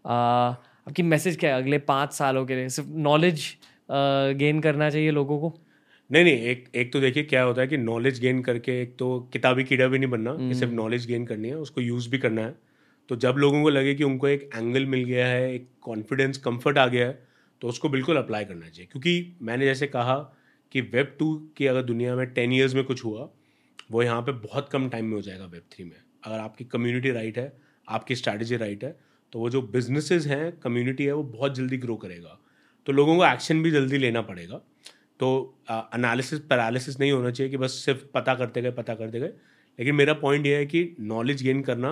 आपकी 0.08 1.02
मैसेज 1.02 1.36
क्या 1.36 1.54
है 1.54 1.62
अगले 1.62 1.78
पाँच 1.78 2.12
सालों 2.12 2.44
के 2.46 2.54
लिए? 2.54 2.68
सिर्फ़ 2.68 2.88
नॉलेज 2.90 3.44
गेन 4.38 4.60
करना 4.60 4.90
चाहिए 4.90 5.10
लोगों 5.10 5.38
को? 5.40 5.54
नहीं 6.10 6.24
नहीं 6.24 6.34
एक 6.34 6.68
एक 6.74 6.92
तो 6.92 7.00
देखिए 7.00 7.22
क्या 7.22 7.42
होता 7.42 7.60
है 7.60 7.66
कि 7.68 7.76
नॉलेज 7.76 8.20
गेन 8.20 8.42
करके 8.42 8.80
एक 8.82 8.94
तो 8.98 9.18
किताबी 9.32 9.64
कीड़ा 9.64 9.86
भी 9.86 9.98
नहीं 9.98 10.10
बनना 10.10 10.36
hmm. 10.36 10.54
सिर्फ़ 10.54 10.72
नॉलेज 10.72 11.06
गेन 11.06 11.26
करनी 11.26 11.48
है 11.48 11.56
उसको 11.56 11.80
यूज़ 11.80 12.08
भी 12.10 12.18
करना 12.18 12.42
है। 12.42 12.54
तो 13.08 13.16
जब 13.16 13.34
लोगों 13.38 13.62
को 13.62 13.68
लगे 13.68 13.94
कि 13.94 14.04
उनको 14.04 14.28
एक 14.28 14.50
एंगल 14.54 14.86
मिल 14.86 15.04
गया 15.04 15.26
है, 15.26 15.54
एक 15.54 15.68
कॉन्फिडेंस 15.80 16.38
कंफर्ट 16.38 16.78
आ 16.78 16.86
गया 16.86 17.06
है 17.06 17.26
तो 17.62 17.68
उसको 17.68 17.88
बिल्कुल 17.88 18.16
अप्लाई 18.16 18.44
करना 18.44 18.68
चाहिए। 18.68 18.88
क्योंकि 18.92 19.36
मैंने 19.42 19.64
जैसे 19.64 19.86
कहा 19.86 20.16
कि 20.72 20.80
वेब 20.80 21.16
टू 21.18 21.34
की 21.56 21.66
अगर 21.66 21.82
दुनिया 21.82 22.14
में 22.16 22.26
टेन 22.26 22.52
ईयर्स 22.52 22.74
में 22.74 22.82
कुछ 22.84 23.04
हुआ, 23.04 23.28
वो 23.90 24.02
यहाँ 24.02 24.22
पे 24.22 24.32
बहुत 24.32 24.68
कम 24.68 24.88
टाइम 24.88 25.04
में 25.04 25.14
हो 25.14 25.22
जाएगा 25.22 25.44
वेब 25.44 25.62
थ्री 25.72 25.84
में। 25.84 25.96
अगर 26.24 26.38
आपकी 26.38 26.64
कम्युनिटी 26.64 27.10
राइट 27.10 27.38
है, 27.38 27.52
आपकी 27.88 28.14
स्ट्रैटेजी 28.14 28.56
राइट 28.56 28.84
है 28.84 28.96
तो 29.32 29.38
वो 29.38 29.50
जो 29.50 29.62
बिजनेसेस 29.62 30.26
हैं 30.26 30.52
कम्युनिटी 30.58 31.04
है, 31.04 31.12
वो 31.12 31.22
बहुत 31.22 31.54
जल्दी 31.54 31.76
ग्रो 31.76 31.96
करेगा। 31.96 32.38
तो 32.86 32.92
लोगों 32.92 33.16
को 33.16 33.24
एक्शन 33.26 33.62
भी 33.62 33.70
जल्दी 33.70 33.98
लेना 33.98 34.20
पड़ेगा। 34.22 34.60
तो 35.20 35.28
एनालिसिस 35.70 36.40
पैरालिसिस 36.40 36.98
नहीं 37.00 37.12
होना 37.12 37.30
चाहिए 37.30 37.50
कि 37.50 37.56
बस 37.56 37.70
सिर्फ़ 37.84 38.04
पता 38.14 38.34
करते 38.34 38.62
गए, 38.62 38.70
पता 38.70 38.94
करते 38.94 39.20
गए। 39.20 39.32
लेकिन 39.78 39.94
मेरा 39.94 40.14
पॉइंट 40.14 40.46
ये 40.46 40.56
है 40.56 40.66
कि 40.66 40.96
नॉलेज 41.00 41.42
गेन 41.42 41.62
करना 41.62 41.90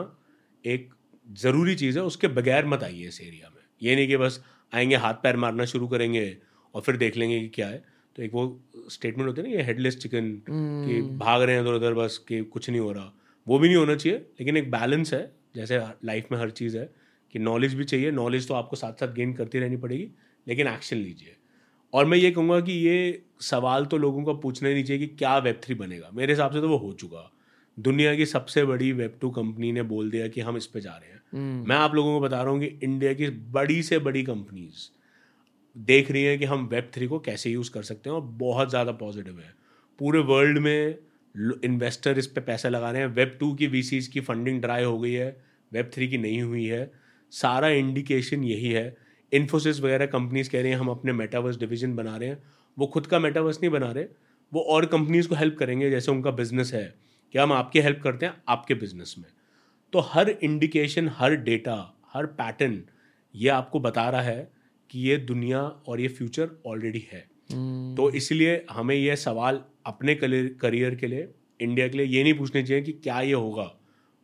एक 0.64 0.94
ज़रूरी 1.32 1.74
चीज़ 1.74 1.98
है 1.98 2.04
उसके 2.04 2.28
बगैर 2.28 2.66
मत 2.66 2.82
आइए 2.82 3.06
इस 3.08 3.20
एरिया 3.20 3.50
में। 3.56 3.62
ये 3.82 3.96
नहीं 3.96 4.08
कि 4.08 4.16
बस 4.16 4.44
आएँगे 4.74 4.96
हाथ 4.96 5.14
पैर 5.14 5.36
मारना 5.36 5.64
शुरू 5.64 5.88
करेंगे 5.88 6.36
और 6.74 6.82
फिर 6.82 6.96
देख 6.96 7.16
लेंगे 7.16 7.40
कि 7.40 7.48
क्या 7.48 7.68
है। 7.68 7.84
तो 8.16 8.22
एक 8.22 8.34
वो 8.34 8.62
स्टेटमेंट 8.90 9.28
होती 9.28 9.40
है 9.40 9.48
ना 9.48 9.54
ये 9.54 9.62
हेडलेस 9.62 9.96
चिकन 9.96 10.30
कि 10.50 11.00
hmm. 11.02 11.18
भाग 11.18 11.42
रहे 11.42 11.54
हैं 11.54 11.62
इधर 11.62 11.72
उधर 11.72 11.94
बस 11.94 12.24
कि 12.28 12.40
कुछ 12.44 12.70
नहीं 12.70 12.80
हो 12.80 12.92
रहा। 12.92 13.12
वो 13.46 13.58
भी 13.58 13.68
नहीं 13.68 13.76
होना 13.76 13.94
चाहिए 13.94 14.18
लेकिन 14.18 14.56
एक 14.56 14.70
बैलेंस 14.70 15.14
है 15.14 15.32
जैसे 15.56 15.80
लाइफ 16.04 16.28
में 16.32 16.38
हर 16.38 16.50
चीज़ 16.50 16.78
है 16.78 16.90
कि 17.32 17.38
नॉलेज 17.38 17.74
भी 17.74 17.84
चाहिए। 17.84 18.10
नॉलेज 18.10 18.48
तो 18.48 18.54
आपको 18.54 18.76
साथ 18.76 18.92
साथ 18.92 19.14
गेन 19.14 19.32
करती 19.32 19.58
रहनी 19.58 19.76
पड़ेगी 19.76 20.08
लेकिन 20.48 20.66
एक्शन 20.66 20.96
लीजिए। 20.96 21.36
और 21.92 22.06
मैं 22.06 22.18
ये 22.18 22.30
कहूँगा 22.30 22.60
कि 22.60 22.72
ये 22.72 23.22
सवाल 23.40 23.86
तो 23.86 23.98
लोगों 23.98 24.24
को 24.24 24.34
पूछना 24.34 24.68
ही 24.68 24.74
नहीं 24.74 24.84
चाहिए 24.84 25.06
कि 25.06 25.16
क्या 25.16 25.38
वेब 25.38 25.60
थ्री 25.64 25.74
बनेगा। 25.74 26.10
मेरे 26.14 26.32
हिसाब 26.32 26.52
से 26.52 26.60
तो 26.60 26.68
वो 26.68 26.76
हो 26.76 26.92
चुका। 26.92 27.32
दुनिया 27.78 28.14
की 28.14 28.26
सबसे 28.26 28.64
बड़ी 28.64 28.92
वेब 28.92 29.18
टू 29.20 29.30
कंपनी 29.30 29.72
ने 29.72 29.82
बोल 29.82 30.10
दिया 30.10 30.28
कि 30.28 30.40
हम 30.40 30.56
इस 30.56 30.66
पे 30.66 30.80
जा 30.80 30.90
रहे 30.90 31.10
हैं। 31.10 31.16
hmm. 31.16 31.68
मैं 31.68 31.76
आप 31.76 31.94
लोगों 31.94 32.20
को 32.20 32.26
बता 32.26 32.42
रहा 32.42 32.52
हूँ 32.52 32.60
कि 32.60 32.66
इंडिया 32.66 33.12
की 33.12 33.28
बड़ी 33.28 33.82
से 33.82 33.98
बड़ी 33.98 34.22
कंपनीज़ 34.22 34.90
देख 35.78 36.10
रही 36.10 36.24
हैं 36.24 36.38
कि 36.38 36.44
हम 36.44 36.66
वेब 36.66 36.90
थ्री 36.94 37.06
को 37.06 37.18
कैसे 37.18 37.50
यूज़ 37.50 37.70
कर 37.70 37.82
सकते 37.82 38.10
हैं 38.10 38.16
और 38.16 38.22
बहुत 38.22 38.70
ज़्यादा 38.70 38.92
पॉजिटिव 38.92 39.38
है। 39.38 39.54
पूरे 39.98 40.18
वर्ल्ड 40.18 40.58
में 40.58 40.98
इन्वेस्टर 41.64 42.18
इस 42.18 42.26
पर 42.26 42.40
पैसा 42.40 42.68
लगा 42.68 42.90
रहे 42.90 43.02
हैं। 43.02 43.08
वेब 43.08 43.36
टू 43.40 43.54
की 43.54 43.66
वी 43.66 43.82
की 43.82 44.20
फंडिंग 44.20 44.60
ड्राई 44.60 44.84
हो 44.84 44.98
गई 44.98 45.12
है। 45.12 45.44
वेब 45.72 45.90
थ्री 45.94 46.08
की 46.08 46.18
नहीं 46.18 46.42
हुई 46.42 46.66
है। 46.66 46.92
सारा 47.30 47.68
इंडिकेशन 47.68 48.44
यही 48.44 48.70
है। 48.70 48.96
इन्फोसिस 49.32 49.80
वगैरह 49.80 50.06
कंपनीज़ 50.06 50.50
कह 50.50 50.62
रही 50.62 50.70
हैं 50.70 50.78
हम 50.78 50.88
अपने 50.88 51.12
मेटावर्स 51.12 51.58
डिवीज़न 51.58 51.94
बना 51.96 52.16
रहे 52.16 52.28
हैं। 52.28 52.42
वो 52.78 52.86
खुद 52.86 53.06
का 53.06 53.18
मेटावर्स 53.18 53.56
नहीं 53.56 53.70
बना 53.70 53.92
रहे 53.92 54.04
वो 54.52 54.60
और 54.60 54.86
कंपनीज़ 54.86 55.28
को 55.28 55.34
हेल्प 55.34 55.56
करेंगे 55.58 55.90
जैसे 55.90 56.10
उनका 56.10 56.30
बिज़नेस 56.30 56.74
है। 56.74 57.05
कि 57.32 57.38
हम 57.38 57.52
आपकी 57.52 57.80
हेल्प 57.80 58.00
करते 58.02 58.26
हैं 58.26 58.42
आपके 58.48 58.74
बिज़नेस 58.74 59.14
में। 59.18 59.26
तो 59.92 59.98
हर 59.98 60.28
इंडिकेशन 60.28 61.10
हर 61.12 61.36
डेटा 61.36 61.98
हर 62.12 62.26
पैटर्न 62.26 62.82
ये 63.34 63.48
आपको 63.48 63.80
बता 63.80 64.10
रहा 64.10 64.22
है 64.22 64.52
कि 64.90 65.00
ये 65.00 65.16
दुनिया 65.16 65.62
और 65.62 66.00
ये 66.00 66.08
फ्यूचर 66.08 66.50
ऑलरेडी 66.66 67.08
है। 67.12 67.28
hmm. 67.28 67.96
तो 67.96 68.10
इसलिए 68.10 68.66
हमें 68.70 68.94
ये 68.94 69.16
सवाल 69.16 69.62
अपने 69.86 70.14
करियर 70.14 70.94
के 70.94 71.06
लिए 71.06 71.28
इंडिया 71.60 71.88
के 71.88 71.98
लिए 71.98 72.06
ये 72.06 72.22
नहीं 72.22 72.34
पूछने 72.34 72.62
चाहिए 72.62 72.82
कि 72.82 72.92
क्या 72.92 73.20
ये 73.20 73.32
होगा। 73.32 73.70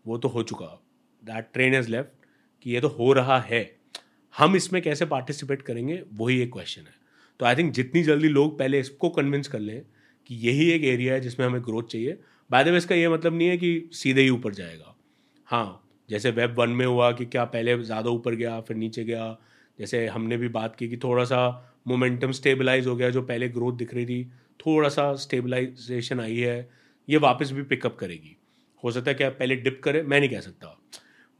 वो 0.07 0.19
तो 0.19 0.29
हो 0.29 0.43
चुका। 0.43 0.83
दैट 1.25 1.47
ट्रेन 1.53 1.75
इज़ 1.75 1.89
लेफ़्ट 1.89 2.27
कि 2.63 2.71
ये 2.71 2.81
तो 2.81 2.89
हो 2.89 3.13
रहा 3.13 3.41
है। 3.41 3.77
हम 4.39 4.57
इसमें 4.57 4.83
कैसे 4.83 5.07
पार्टिसिपेट 5.07 5.63
करेंगे 5.63 6.03
वही 6.13 6.41
एक 6.41 6.53
क्वेश्चन 6.53 6.83
है। 6.83 6.95
तो 7.41 7.47
आई 7.47 7.57
थिंक 7.57 7.73
जितनी 7.73 8.03
जल्दी 8.03 8.29
लोग 8.29 8.59
पहले 8.59 8.81
इसको 8.81 9.09
कन्विंस 9.11 9.49
कर 9.49 9.61
लें 9.61 9.83
कि 10.27 10.35
यही 10.35 10.71
एक 10.71 10.85
एरिया 10.85 11.15
है 11.15 11.21
जिसमें 11.21 11.47
हमें 11.47 11.63
ग्रोथ 11.63 11.83
चाहिए 11.83 12.19
बाय 12.51 12.65
द 12.65 12.69
वे 12.69 12.77
इसका 12.77 12.95
ये 12.95 13.09
मतलब 13.09 13.35
नहीं 13.35 13.49
है 13.49 13.57
कि 13.57 13.91
सीधे 13.93 14.23
ही 14.23 14.31
ऊपर 14.31 14.55
जाएगा। 14.55 14.95
हाँ 15.49 15.79
जैसे 16.09 16.31
वेब 16.31 16.59
वन 16.59 16.71
में 16.71 16.85
हुआ 16.87 17.11
कि 17.13 17.27
क्या 17.27 17.45
पहले 17.47 17.77
ज़्यादा 17.79 18.11
ऊपर 18.11 18.35
गया 18.35 18.61
फिर 18.61 18.77
नीचे 18.77 19.05
गया। 19.05 19.37
जैसे 19.79 20.07
हमने 20.07 20.37
भी 20.37 20.49
बात 20.49 20.77
की 20.77 20.89
कि 20.89 20.97
थोड़ा 20.97 21.25
सा 21.25 21.41
मोमेंटम 21.89 22.33
स्टेबलाइज 22.33 22.87
हो 22.87 22.97
गया 22.97 23.11
जो 23.11 23.23
पहले 23.23 23.49
ग्रोथ 23.49 23.77
दिख 23.77 23.95
रही 23.95 24.07
थी 24.07 24.25
थोड़ा 24.61 24.89
सा 24.89 25.15
स्टेबलाइजेशन 25.17 26.21
आई 26.21 26.37
है 26.37 26.69
ये 27.09 27.17
वापस 27.19 27.51
भी 27.53 27.63
पिकअप 27.65 27.97
करेगी। 28.01 28.37
हो 28.83 28.91
सकता 28.91 29.11
है 29.11 29.15
क्या 29.15 29.31
पहले 29.31 29.57
डिप 29.57 29.81
करे 29.85 30.03
मैं 30.03 30.21
नहीं 30.21 30.31
कह 30.31 30.41
सकता। 30.41 30.79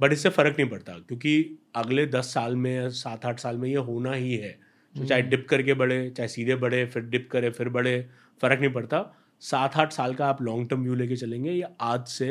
बट 0.01 0.13
इससे 0.13 0.29
फ़र्क 0.31 0.57
नहीं 0.59 0.69
पड़ता 0.71 0.93
क्योंकि 0.99 1.59
अगले 1.77 2.07
दस 2.09 2.33
साल 2.35 2.57
में 2.57 2.75
या 2.75 2.89
सात 2.97 3.27
आठ 3.27 3.41
साल 3.41 3.57
में 3.57 3.69
ये 3.69 3.77
होना 3.77 4.13
ही 4.13 4.37
है। 4.37 4.59
तो 4.95 5.05
चाहे 5.05 5.23
डिप 5.23 5.47
करके 5.51 5.75
बढ़े 5.75 6.09
चाहे 6.11 6.29
सीधे 6.29 6.55
बढ़े 6.57 6.85
फिर 6.87 7.03
डिप 7.05 7.29
करे 7.33 7.51
फिर 7.51 7.69
बढ़े 7.69 8.01
फ़र्क 8.43 8.61
नहीं 8.61 8.73
पड़ता। 8.73 8.99
सात 9.43 9.77
आठ 9.77 9.93
साल 9.93 10.15
का 10.15 10.27
आप 10.27 10.43
लॉन्ग 10.43 10.69
टर्म 10.69 10.83
व्यू 10.83 10.95
लेके 10.95 11.17
चलेंगे 11.17 11.53
या 11.53 11.69
आज 11.83 12.07
से 12.09 12.31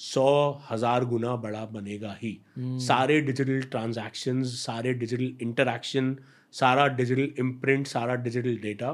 सौ 0.00 0.26
हज़ार 0.70 1.04
गुना 1.04 1.34
बड़ा 1.36 1.64
बनेगा 1.66 2.16
ही 2.22 2.32
hmm. 2.58 2.78
सारे 2.78 3.20
डिजिटल 3.20 3.60
ट्रांजैक्शन 3.70 4.42
सारे 4.44 4.92
डिजिटल 4.94 5.32
इंटरक्शन 5.42 6.16
सारा 6.54 6.86
डिजिटल 6.96 7.28
इम्प्रिंट 7.38 7.86
सारा 7.86 8.14
डिजिटल 8.24 8.56
डेटा 8.62 8.90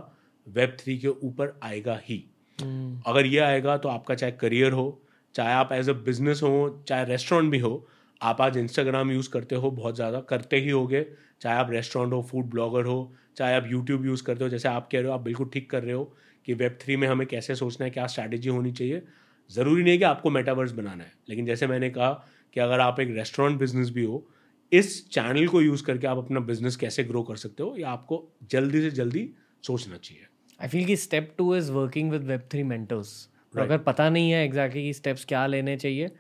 वेब 0.46 0.76
थ्री 0.80 0.98
के 0.98 1.09
ऊपर 1.09 1.59
आएगा 1.62 1.98
ही 2.04 2.18
hmm. 2.59 3.09
अगर 3.09 3.26
ये 3.26 3.38
आएगा 3.40 3.76
तो 3.76 3.88
आपका 3.88 4.14
चाहे 4.14 4.32
करियर 4.40 4.72
हो 4.72 4.86
चाहे 5.34 5.54
आप 5.54 5.72
एज 5.72 5.88
अ 5.88 5.92
बिज़नेस 6.04 6.42
हो 6.42 6.84
चाहे 6.88 7.04
रेस्टोरेंट 7.04 7.50
भी 7.50 7.59
हो 7.59 7.86
आप 8.20 8.40
आज 8.40 8.56
इंस्टाग्राम 8.56 9.11
यूज़ 9.11 9.30
करते 9.30 9.54
हो 9.54 9.70
बहुत 9.72 9.96
ज़्यादा 9.96 10.20
करते 10.28 10.56
ही 10.56 10.70
होगे 10.70 11.06
चाहे 11.40 11.59
आप 11.59 11.70
रेस्टोरेंट 11.70 12.12
हो 12.12 12.22
फ़ूड 12.22 12.50
ब्लॉगर 12.50 12.84
हो 12.84 13.00
चाहे 13.36 13.56
आप 13.56 13.66
यूट्यूब 13.70 14.06
यूज़ 14.06 14.22
करते 14.24 14.44
हो 14.44 14.50
जैसे 14.50 14.68
आप 14.68 14.88
कह 14.92 14.98
रहे 14.98 15.09
हो 15.09 15.14
आप 15.14 15.20
बिल्कुल 15.22 15.50
ठीक 15.52 15.70
कर 15.70 15.82
रहे 15.82 15.94
हो 15.94 16.12
कि 16.49 16.55
वेब 16.55 16.78
थ्री 16.80 16.96
में 16.96 17.09
हमें 17.09 17.26
कैसे 17.26 17.55
सोचना 17.55 17.84
है 17.84 17.90
क्या 17.90 18.07
स्ट्रैटेजी 18.07 18.49
होनी 18.49 18.72
चाहिए। 18.72 19.03
ज़रूरी 19.51 19.82
नहीं 19.82 19.92
है 19.92 19.99
कि 19.99 20.05
आपको 20.05 20.30
मेटावर्स 20.30 20.72
बनाना 20.72 21.05
है। 21.05 21.12
लेकिन 21.28 21.46
जैसे 21.46 21.66
मैंने 21.66 21.90
कहा 21.90 22.11
कि 22.53 22.61
अगर 22.61 22.80
आप 22.80 23.01
एक 23.01 23.09
रेस्टोरेंट 23.11 23.59
बिज़नेस 23.59 23.90
भी 23.90 24.05
हो 24.05 24.28
इस 24.72 25.11
चैनल 25.11 25.49
को 25.49 25.62
यूज़ 25.62 25.84
करके 25.84 26.07
आप 26.07 26.18
अपना 26.18 26.40
बिज़नेस 26.40 26.76
कैसे 26.76 27.05
ग्रो 27.05 27.22
कर 27.22 27.36
सकते 27.36 27.62
हो 27.62 27.76
या 27.78 27.90
आपको 27.90 28.32
जल्दी 28.51 28.80
से 28.80 28.90
जल्दी 28.90 29.30
सोचना 29.62 29.96
चाहिए। 29.96 30.26
आई 30.62 30.68
फील 30.68 30.84
कि 30.84 30.96
step 30.96 31.34
two 31.38 31.57
is 31.57 31.72
working 31.72 32.11
with 32.11 32.22
web 32.22 32.40
three 32.40 32.62
mentors 32.62 33.28
अगर 33.59 33.78
पता 33.78 34.11
नहीं 34.11 34.30
है 34.30 34.44
एग्जैक्टली 34.44 34.82
कि 34.82 34.92
स्टेप्स 34.92 35.24
क्या 35.24 35.46
लेने 35.46 35.76
चाहिए 35.76 36.11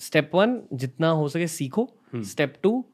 स्टेप 0.00 0.30
वन 0.34 0.62
जितना 0.72 1.08
हो 1.08 1.28
सके 1.28 1.46
सीखो। 1.46 1.94
स्टेप 2.16 2.54
टू 2.62 2.84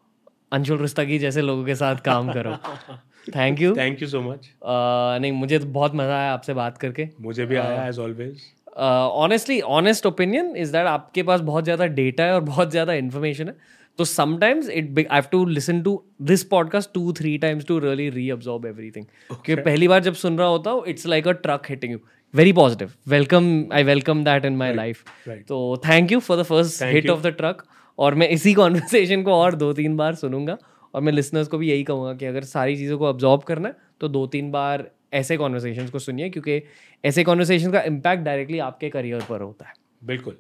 अंशुल 0.53 0.79
रुस्तगी 0.79 1.19
जैसे 1.19 1.43
लोगों 1.43 1.65
के 1.65 1.75
साथ 1.75 1.97
काम 1.97 2.33
करो। 2.33 2.57
Thank 3.29 3.61
you 3.61 3.75
thank 3.77 4.03
you 4.03 4.09
so 4.09 4.21
much 4.23 4.49
नहीं 4.65 5.33
मुझे 5.33 5.59
तो 5.59 5.67
बहुत 5.69 5.95
मज़ा 5.95 6.19
आया 6.19 6.33
आपसे 6.33 6.55
बात 6.55 6.79
करके। 6.79 7.09
मुझे 7.23 7.47
भी 7.47 7.57
आया 7.57 7.87
as 7.87 7.99
always 7.99 8.43
honestly 8.77 9.61
honest 9.61 10.07
opinion 10.07 10.55
is 10.57 10.73
that 10.73 10.87
आपके 10.87 11.23
पास 11.23 11.41
बहुत 11.43 11.65
ज़्यादा 11.65 11.87
डेटा 11.99 12.25
है 12.25 12.35
और 12.35 12.41
बहुत 12.43 12.71
ज़्यादा 12.71 12.93
इन्फॉर्मेशन 12.95 13.49
है। 13.49 13.55
तो 13.99 14.05
sometimes 14.05 14.69
it 14.69 14.99
I 14.99 15.05
have 15.13 15.25
to 15.33 15.45
listen 15.47 15.83
to 15.83 16.03
this 16.23 16.43
podcast 16.45 16.91
two 16.95 17.13
three 17.13 17.37
times 17.39 17.67
to 17.67 17.79
really 17.79 18.09
re 18.11 18.31
observe 18.31 18.67
everything 18.69 19.05
क्योंकि 19.05 19.63
पहली 19.63 19.89
बार 19.89 20.03
जब 20.03 20.15
सुन 20.15 20.39
रहा 20.39 20.49
होता 20.49 20.71
हूँ 20.71 20.85
it's 20.89 21.07
like 21.07 21.29
a 21.29 21.33
truck 21.45 21.71
hitting 21.71 21.93
you 21.93 21.99
very 22.35 22.53
positive 22.53 22.91
welcome 23.09 23.47
I 23.73 23.85
welcome 23.85 24.25
that 24.25 24.45
in 24.45 24.57
my 24.57 24.75
life 24.75 25.05
तो 25.49 25.61
thank 25.87 26.13
you 26.13 26.21
for 26.21 26.39
the 26.39 26.43
first 26.45 26.83
hit 26.85 27.11
of 27.11 27.23
the 27.23 27.35
truck 27.37 27.65
और 27.99 28.15
मैं 28.15 28.29
इसी 28.29 28.55
कॉन्वर्सेशन 28.55 29.23
को 29.23 29.33
और 29.33 29.55
दो 29.55 29.73
तीन 29.73 29.97
बार 29.97 30.15
सुनूँगा। 30.15 30.57
और 30.95 31.03
मैं 31.03 31.13
लिसनर्स 31.13 31.49
को 31.49 31.59
भी 31.59 31.71
यही 31.71 31.85
कहूँगा 31.85 32.15
कि 32.15 32.27
अगर 32.27 32.45
सारी 32.45 32.77
चीज़ों 32.77 32.99
को 32.99 33.07
ऑब्जॉर्व 33.07 33.43
करना 33.47 33.69
है 33.69 33.77
तो 34.01 34.09
दो 34.09 34.27
तीन 34.27 34.51
बार 34.51 34.91
ऐसे 35.15 35.37
कॉन्वर्सेशन 35.37 35.89
को 35.89 35.99
सुनिए 35.99 36.29
क्योंकि 36.31 36.63
ऐसे 37.05 37.25
कॉन्वर्सेशन 37.25 37.73
का 37.73 37.83
इम्पैक्ट 37.83 38.23
डायरेक्टली 38.23 38.59
आपके 38.59 38.91
करियर 38.91 39.25
पर 39.29 39.41
होता 39.41 39.67
है। 39.69 39.75
बिल्कुल। 40.05 40.37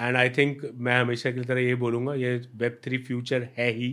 एंड 0.00 0.16
आई 0.16 0.30
थिंक 0.30 0.62
मैं 0.74 0.98
हमेशा 1.00 1.30
की 1.30 1.40
तरह 1.40 1.60
ये 1.60 1.74
बोलूँगा 1.74 2.14
ये 2.14 2.36
वेब 2.56 2.78
थ्री 2.84 2.98
फ्यूचर 2.98 3.48
है 3.58 3.70
ही। 3.72 3.90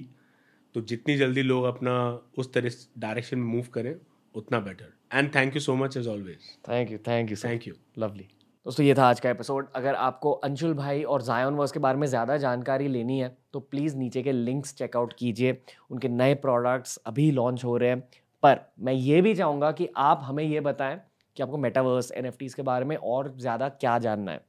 तो 0.75 0.81
जितनी 0.81 1.15
जल्दी 1.17 1.41
लोग 1.41 1.65
अपना 1.65 1.93
उस 2.37 2.53
तरह 2.53 2.71
डायरेक्शन 2.97 3.39
में 3.39 3.45
मूव 3.47 3.65
करें 3.73 3.95
उतना 4.35 4.59
better 4.59 4.93
and 5.13 5.35
thank 5.35 5.55
you 5.55 5.61
so 5.61 5.75
much 5.75 5.97
as 5.97 6.07
always 6.07 6.49
thank 6.69 6.91
you 6.91 6.97
thank 7.07 7.31
you 7.31 7.37
thank 7.43 7.67
you 7.67 7.73
lovely 7.97 8.27
दोस्तों, 8.66 8.86
ये 8.86 8.93
था 8.95 9.05
आज 9.05 9.20
का 9.20 9.30
एपिसोड 9.30 9.68
अगर 9.76 9.95
आपको 9.95 10.32
अंशुल 10.43 10.74
भाई 10.74 11.01
और 11.03 11.22
जायन 11.22 11.53
वर्स 11.53 11.72
के 11.72 11.80
बारे 11.80 11.97
में 11.97 12.05
ज़्यादा 12.07 12.38
जानकारी 12.38 12.88
लेनी 12.88 13.20
है 13.20 13.28
तो 13.53 13.59
प्लीज़ 13.59 13.97
नीचे 13.97 14.24
के 14.24 14.32
लिंक्स 14.32 14.74
चेकआउट 14.76 15.13
कीजिए। 15.13 15.57
उनके 15.91 16.09
नए 16.09 16.34
प्रोडक्ट्स 16.36 16.97
अभी 17.05 17.30
लॉन्च 17.32 17.63
हो 17.66 17.76
रहे 17.78 17.89
हैं। 17.89 17.99
पर 18.43 18.59
मैं 18.80 18.93
ये 18.93 19.22
भी 19.22 19.34
चाहूँगा 19.36 19.72
कि 19.72 19.88
आप 19.97 20.22
हमें 20.24 20.43
ये 20.43 20.59
बताएँ 20.59 20.99
कि 21.38 21.43
आपको 21.43 21.57
मेटावर्स 21.57 22.11
एन 22.11 22.32
के 22.41 22.61
बारे 22.61 22.86
में 22.86 22.95
और 22.95 23.34
ज़्यादा 23.38 23.70
क्या 23.70 23.97
जानना 23.99 24.32
है। 24.32 24.41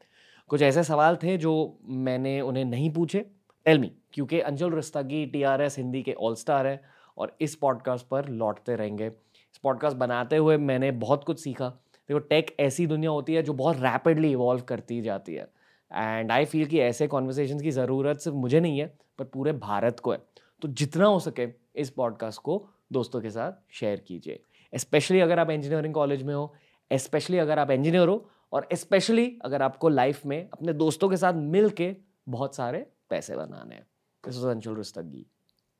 कुछ 0.50 0.62
ऐसे 0.62 0.84
सवाल 0.84 1.16
थे 1.16 1.36
जो 1.36 1.78
मैंने 1.84 2.40
उन्हें 2.40 2.64
नहीं 2.64 2.90
पूछे। 2.90 3.24
टेल 3.66 3.78
मी 3.78 3.92
क्योंकि 4.12 4.40
Anjul 4.42 4.74
Rastogi 4.74 5.24
T 5.26 5.42
R 5.42 5.62
S 5.62 5.78
Hindi 5.78 6.02
के 6.02 6.12
ऑल 6.12 6.34
स्टार 6.36 6.66
है 6.66 6.80
और 7.18 7.36
इस 7.40 7.54
पॉडकास्ट 7.54 8.06
पर 8.06 8.28
लौटते 8.30 8.76
रहेंगे। 8.76 9.06
इस 9.06 9.58
पॉडकास्ट 9.62 9.96
बनाते 9.96 10.36
हुए 10.36 10.56
मैंने 10.56 10.90
बहुत 11.04 11.24
कुछ 11.24 11.40
सीखा। 11.40 11.72
देखो 12.08 12.18
टेक 12.18 12.54
ऐसी 12.60 12.86
दुनिया 12.86 13.10
होती 13.10 13.34
है 13.34 13.42
जो 13.42 13.52
बहुत 13.52 13.76
रैपिडली 13.76 14.30
इवॉल्व 14.32 14.62
करती 14.62 15.00
जाती 15.02 15.34
है। 15.34 15.48
एंड 15.90 16.32
आई 16.32 16.44
फील 16.44 16.66
कि 16.66 16.80
ऐसे 16.80 17.06
कॉन्वर्सेशन 17.06 17.60
की 17.60 17.70
ज़रूरत 17.70 18.20
सिर्फ़ 18.20 18.36
मुझे 18.36 18.60
नहीं 18.60 18.78
है, 18.78 18.86
पर 19.18 19.24
पूरे 19.24 19.52
भारत 19.52 20.00
को 20.00 20.12
है। 20.12 20.18
तो 20.62 20.68
जितना 20.68 21.06
हो 21.06 21.18
सके 21.18 21.48
इस 21.74 21.90
पॉडकास्ट 21.90 22.40
को 22.40 22.68
दोस्तों 22.92 23.20
के 23.20 23.30
साथ 23.30 23.52
शेयर 23.70 24.00
कीजिए। 24.00 24.40
स्पेशली 24.72 25.20
अगर 25.20 25.38
आप 25.38 25.50
इंजीनियरिंग 25.50 25.94
कॉलेज 25.94 26.22
में 26.22 26.34
हो 26.34 26.54
स्पेशली 26.90 27.38
अगर 27.38 27.58
आप 27.58 27.70
इंजीनियर 27.70 28.08
हो, 28.08 28.28
और 28.52 28.68
स्पेशली 28.72 29.38
अगर 29.44 29.62
आपको 29.62 29.88
लाइफ 29.88 30.26
में 30.26 30.48
अपने 30.48 30.72
दोस्तों 30.72 31.08
के 31.08 31.16
साथ 31.16 31.34
मिल 31.34 31.68
के 31.70 31.94
बहुत 32.28 32.56
सारे 32.56 32.86
पैसे 33.10 33.36
बनाने 33.36 33.74
हैं। 33.74 33.86
This 34.24 34.44
Anshul 34.44 34.74
Rastogi 34.74 35.26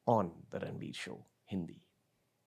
on 0.06 0.30
the 0.52 0.60
Ranbir 0.64 0.92
show 0.92 1.18
Hindi 1.50 1.80